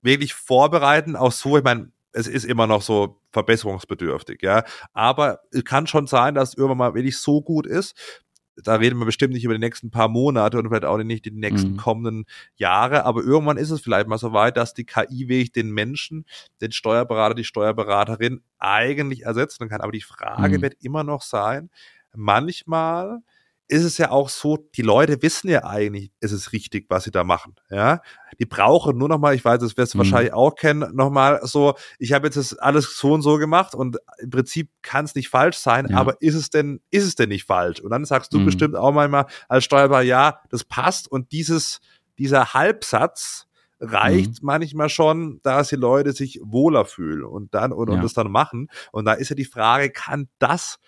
wirklich 0.00 0.34
vorbereiten, 0.34 1.16
auch 1.16 1.32
so, 1.32 1.58
ich 1.58 1.64
meine, 1.64 1.92
es 2.12 2.28
ist 2.28 2.44
immer 2.44 2.66
noch 2.66 2.80
so 2.80 3.20
verbesserungsbedürftig, 3.32 4.40
ja. 4.42 4.64
Aber 4.92 5.40
es 5.50 5.64
kann 5.64 5.86
schon 5.86 6.06
sein, 6.06 6.34
dass 6.34 6.54
irgendwann 6.54 6.78
mal 6.78 6.94
wirklich 6.94 7.18
so 7.18 7.42
gut 7.42 7.66
ist, 7.66 8.22
da 8.56 8.76
reden 8.76 8.98
wir 8.98 9.06
bestimmt 9.06 9.34
nicht 9.34 9.44
über 9.44 9.54
die 9.54 9.60
nächsten 9.60 9.90
paar 9.90 10.08
Monate 10.08 10.58
und 10.58 10.68
vielleicht 10.68 10.84
auch 10.84 10.98
nicht 10.98 11.24
die 11.24 11.30
nächsten 11.30 11.72
mhm. 11.72 11.76
kommenden 11.76 12.24
Jahre, 12.56 13.04
aber 13.04 13.22
irgendwann 13.22 13.56
ist 13.56 13.70
es 13.70 13.80
vielleicht 13.80 14.06
mal 14.06 14.18
so 14.18 14.32
weit, 14.32 14.56
dass 14.56 14.74
die 14.74 14.84
KI 14.84 15.28
wirklich 15.28 15.52
den 15.52 15.70
Menschen, 15.70 16.24
den 16.60 16.72
Steuerberater, 16.72 17.34
die 17.34 17.44
Steuerberaterin 17.44 18.42
eigentlich 18.58 19.22
ersetzen 19.22 19.68
kann. 19.68 19.80
Aber 19.80 19.92
die 19.92 20.00
Frage 20.00 20.58
mhm. 20.58 20.62
wird 20.62 20.74
immer 20.80 21.04
noch 21.04 21.22
sein, 21.22 21.70
manchmal 22.14 23.20
ist 23.68 23.84
es 23.84 23.96
ja 23.98 24.10
auch 24.10 24.28
so, 24.28 24.58
die 24.74 24.82
Leute 24.82 25.22
wissen 25.22 25.48
ja 25.48 25.64
eigentlich, 25.64 26.12
es 26.20 26.32
ist 26.32 26.52
richtig, 26.52 26.86
was 26.90 27.04
sie 27.04 27.10
da 27.10 27.24
machen. 27.24 27.54
Ja, 27.70 28.02
die 28.38 28.44
brauchen 28.44 28.98
nur 28.98 29.08
noch 29.08 29.18
mal, 29.18 29.34
ich 29.34 29.44
weiß, 29.44 29.58
das 29.60 29.76
wirst 29.76 29.94
du 29.94 29.98
mhm. 29.98 30.02
wahrscheinlich 30.02 30.32
auch 30.32 30.54
kennen, 30.54 30.94
noch 30.94 31.10
mal 31.10 31.40
so, 31.44 31.74
ich 31.98 32.12
habe 32.12 32.26
jetzt 32.26 32.36
das 32.36 32.56
alles 32.58 32.96
so 32.98 33.12
und 33.12 33.22
so 33.22 33.38
gemacht 33.38 33.74
und 33.74 33.96
im 34.18 34.30
Prinzip 34.30 34.70
kann 34.82 35.06
es 35.06 35.14
nicht 35.14 35.28
falsch 35.28 35.56
sein, 35.56 35.88
ja. 35.90 35.96
aber 35.96 36.20
ist 36.20 36.34
es 36.34 36.50
denn, 36.50 36.80
ist 36.90 37.04
es 37.04 37.14
denn 37.14 37.30
nicht 37.30 37.44
falsch? 37.44 37.80
Und 37.80 37.90
dann 37.90 38.04
sagst 38.04 38.34
du 38.34 38.38
mhm. 38.38 38.44
bestimmt 38.44 38.76
auch 38.76 38.92
manchmal 38.92 39.26
als 39.48 39.64
Steuerberater, 39.64 40.04
ja, 40.04 40.40
das 40.50 40.64
passt 40.64 41.10
und 41.10 41.32
dieses, 41.32 41.80
dieser 42.18 42.52
Halbsatz, 42.52 43.46
reicht 43.80 44.42
mhm. 44.42 44.46
manchmal 44.46 44.88
schon, 44.88 45.40
dass 45.42 45.68
die 45.68 45.76
Leute 45.76 46.12
sich 46.12 46.40
wohler 46.42 46.84
fühlen 46.84 47.24
und 47.24 47.54
dann 47.54 47.72
und, 47.72 47.88
ja. 47.88 47.94
und 47.94 48.02
das 48.02 48.14
dann 48.14 48.30
machen. 48.30 48.68
Und 48.92 49.04
da 49.04 49.14
ist 49.14 49.28
ja 49.28 49.36
die 49.36 49.44
Frage, 49.44 49.90
kann 49.90 50.28
das 50.38 50.78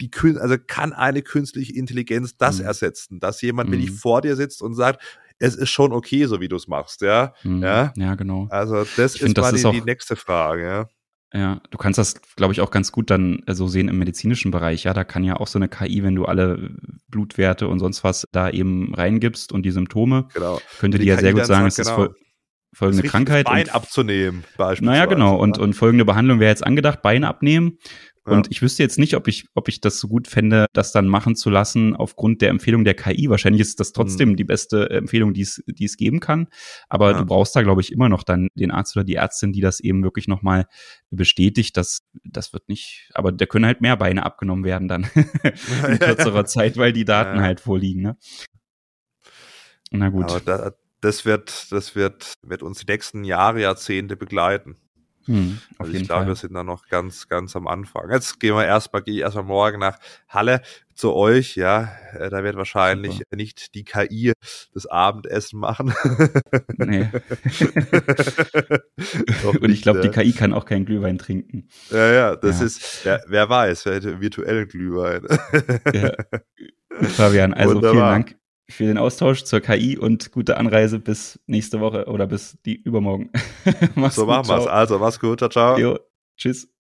die 0.00 0.10
also 0.38 0.56
kann 0.66 0.92
eine 0.92 1.22
künstliche 1.22 1.72
Intelligenz 1.74 2.36
das 2.36 2.58
mhm. 2.58 2.66
ersetzen, 2.66 3.20
dass 3.20 3.40
jemand, 3.42 3.70
wenn 3.70 3.80
ich 3.80 3.90
mhm. 3.90 3.96
vor 3.96 4.22
dir 4.22 4.36
sitzt 4.36 4.62
und 4.62 4.74
sagt, 4.74 5.02
es 5.38 5.54
ist 5.54 5.70
schon 5.70 5.92
okay, 5.92 6.26
so 6.26 6.40
wie 6.40 6.48
du 6.48 6.56
es 6.56 6.68
machst, 6.68 7.00
ja. 7.00 7.34
Mhm. 7.42 7.62
ja. 7.62 7.92
Ja, 7.96 8.14
genau. 8.14 8.46
Also 8.50 8.84
das 8.96 9.14
Ich 9.14 9.22
ist 9.22 9.26
find, 9.26 9.38
mal 9.38 9.54
ist 9.54 9.64
die, 9.64 9.70
die 9.72 9.80
nächste 9.82 10.16
Frage, 10.16 10.62
ja. 10.64 10.88
Ja, 11.36 11.60
du 11.70 11.78
kannst 11.78 11.98
das, 11.98 12.14
glaube 12.36 12.52
ich, 12.52 12.60
auch 12.60 12.70
ganz 12.70 12.92
gut 12.92 13.10
dann 13.10 13.40
äh, 13.46 13.54
so 13.54 13.66
sehen 13.66 13.88
im 13.88 13.98
medizinischen 13.98 14.52
Bereich. 14.52 14.84
Ja, 14.84 14.94
da 14.94 15.02
kann 15.02 15.24
ja 15.24 15.36
auch 15.36 15.48
so 15.48 15.58
eine 15.58 15.68
KI, 15.68 16.04
wenn 16.04 16.14
du 16.14 16.26
alle 16.26 16.70
Blutwerte 17.08 17.66
und 17.66 17.80
sonst 17.80 18.04
was 18.04 18.24
da 18.30 18.48
eben 18.48 18.94
reingibst 18.94 19.52
und 19.52 19.64
die 19.64 19.72
Symptome, 19.72 20.28
Genau. 20.32 20.60
könnte 20.78 20.98
Die 20.98 21.04
die 21.04 21.08
ja 21.08 21.16
KI 21.16 21.22
sehr 21.22 21.32
gut 21.32 21.46
sagen, 21.46 21.66
es 21.66 21.78
ist 21.78 21.86
genau, 21.86 21.96
fol 21.96 22.14
folgende 22.72 23.02
Das 23.02 23.10
Krankheit. 23.10 23.46
Bein 23.46 23.64
und 23.64 23.74
abzunehmen, 23.74 24.44
beispielsweise. 24.56 24.84
Naja, 24.84 25.06
genau. 25.06 25.36
Und, 25.36 25.58
und 25.58 25.74
folgende 25.74 26.04
Behandlung 26.04 26.40
wäre 26.40 26.50
jetzt 26.50 26.64
angedacht, 26.64 27.02
Beine 27.02 27.28
abnehmen. 27.28 27.78
Ja. 28.26 28.32
Und 28.32 28.46
ich 28.50 28.62
wüsste 28.62 28.82
jetzt 28.82 28.98
nicht, 28.98 29.16
ob 29.16 29.28
ich, 29.28 29.46
ob 29.54 29.68
ich 29.68 29.80
das 29.82 29.98
so 30.00 30.08
gut 30.08 30.28
fände, 30.28 30.64
das 30.72 30.92
dann 30.92 31.06
machen 31.08 31.36
zu 31.36 31.50
lassen 31.50 31.94
aufgrund 31.94 32.40
der 32.40 32.48
Empfehlung 32.48 32.84
der 32.84 32.94
KI. 32.94 33.28
Wahrscheinlich 33.28 33.60
ist 33.60 33.80
das 33.80 33.92
trotzdem 33.92 34.30
Mhm. 34.30 34.36
die 34.36 34.44
beste 34.44 34.88
Empfehlung, 34.88 35.34
die 35.34 35.42
es, 35.42 35.62
die 35.66 35.84
es 35.84 35.98
geben 35.98 36.20
kann. 36.20 36.48
Aber 36.88 37.10
Ja. 37.12 37.18
du 37.18 37.26
brauchst 37.26 37.54
da, 37.54 37.60
glaube 37.62 37.82
ich, 37.82 37.92
immer 37.92 38.08
noch 38.08 38.22
dann 38.22 38.48
den 38.54 38.70
Arzt 38.70 38.96
oder 38.96 39.04
die 39.04 39.16
Ärztin, 39.16 39.52
die 39.52 39.60
das 39.60 39.80
eben 39.80 40.02
wirklich 40.02 40.26
nochmal 40.26 40.66
bestätigt. 41.10 41.76
Das, 41.76 41.98
das 42.24 42.52
wird 42.54 42.66
nicht, 42.68 43.10
aber 43.12 43.30
da 43.30 43.44
können 43.44 43.66
halt 43.66 43.82
mehr 43.82 43.96
Beine 43.98 44.24
abgenommen 44.24 44.64
werden 44.64 44.88
dann 44.88 45.02
in 45.88 45.98
kürzerer 45.98 46.46
Zeit, 46.46 46.76
weil 46.78 46.94
die 46.94 47.04
Daten 47.04 47.36
Ja. 47.38 47.42
halt 47.42 47.60
vorliegen. 47.60 48.00
Ne? 48.02 48.16
Na 49.90 50.08
gut. 50.08 50.24
Aber 50.30 50.40
da, 50.40 50.72
das 51.00 51.24
wird, 51.26 51.70
das 51.70 51.94
wird, 51.94 52.32
wird 52.42 52.62
uns 52.62 52.78
die 52.84 52.90
nächsten 52.90 53.24
Jahre, 53.24 53.60
Jahrzehnte 53.60 54.16
begleiten. 54.16 54.76
Hm, 55.26 55.58
auf 55.78 55.86
Also 55.86 55.92
ich 55.98 56.04
glaube, 56.04 56.20
Fall. 56.22 56.28
wir 56.28 56.34
sind 56.36 56.54
da 56.54 56.62
noch 56.64 56.86
ganz, 56.88 57.28
ganz 57.28 57.56
am 57.56 57.66
Anfang. 57.66 58.10
Jetzt 58.10 58.38
gehen 58.40 58.54
wir 58.54 58.64
erstmal, 58.66 59.02
gehe 59.02 59.14
ich 59.14 59.20
erstmal 59.20 59.44
morgen 59.44 59.78
nach 59.80 59.98
Halle 60.28 60.60
zu 60.94 61.12
euch, 61.14 61.56
ja. 61.56 61.92
Äh, 62.12 62.28
Da 62.30 62.44
wird 62.44 62.56
wahrscheinlich 62.56 63.12
Super. 63.14 63.36
nicht 63.36 63.74
die 63.74 63.84
KI 63.84 64.32
das 64.74 64.86
Abendessen 64.86 65.58
machen. 65.60 65.94
Nee. 66.76 67.08
Und 69.60 69.70
ich 69.70 69.82
glaube, 69.82 70.00
die 70.00 70.08
äh, 70.08 70.10
KI 70.10 70.32
kann 70.32 70.52
auch 70.52 70.64
keinen 70.66 70.84
Glühwein 70.86 71.18
trinken. 71.18 71.68
Ja, 71.90 72.12
ja, 72.12 72.36
das 72.36 72.60
Ja. 72.60 72.66
ist, 72.66 73.04
wer, 73.04 73.22
wer 73.26 73.48
weiß, 73.48 73.86
wer 73.86 73.94
hätte 73.94 74.20
virtuellen 74.20 74.68
Glühwein. 74.68 75.26
Ja. 75.92 76.12
Fabian, 77.08 77.52
also 77.54 77.70
vielen 77.80 77.82
Wunderbar. 77.82 78.10
Dank 78.12 78.36
für 78.68 78.84
den 78.84 78.98
Austausch 78.98 79.44
zur 79.44 79.60
KI 79.60 79.98
und 79.98 80.32
gute 80.32 80.56
Anreise 80.56 80.98
bis 80.98 81.38
nächste 81.46 81.80
Woche 81.80 82.06
oder 82.06 82.26
bis 82.26 82.58
die 82.64 82.74
übermorgen. 82.74 83.30
So 84.10 84.22
gut, 84.22 84.28
machen 84.28 84.48
wir's. 84.48 84.64
ciao. 84.64 84.72
Also, 84.72 84.98
mach's 84.98 85.20
gut, 85.20 85.38
ciao, 85.38 85.48
ciao. 85.50 85.78
Jo, 85.78 85.98
tschüss. 86.36 86.73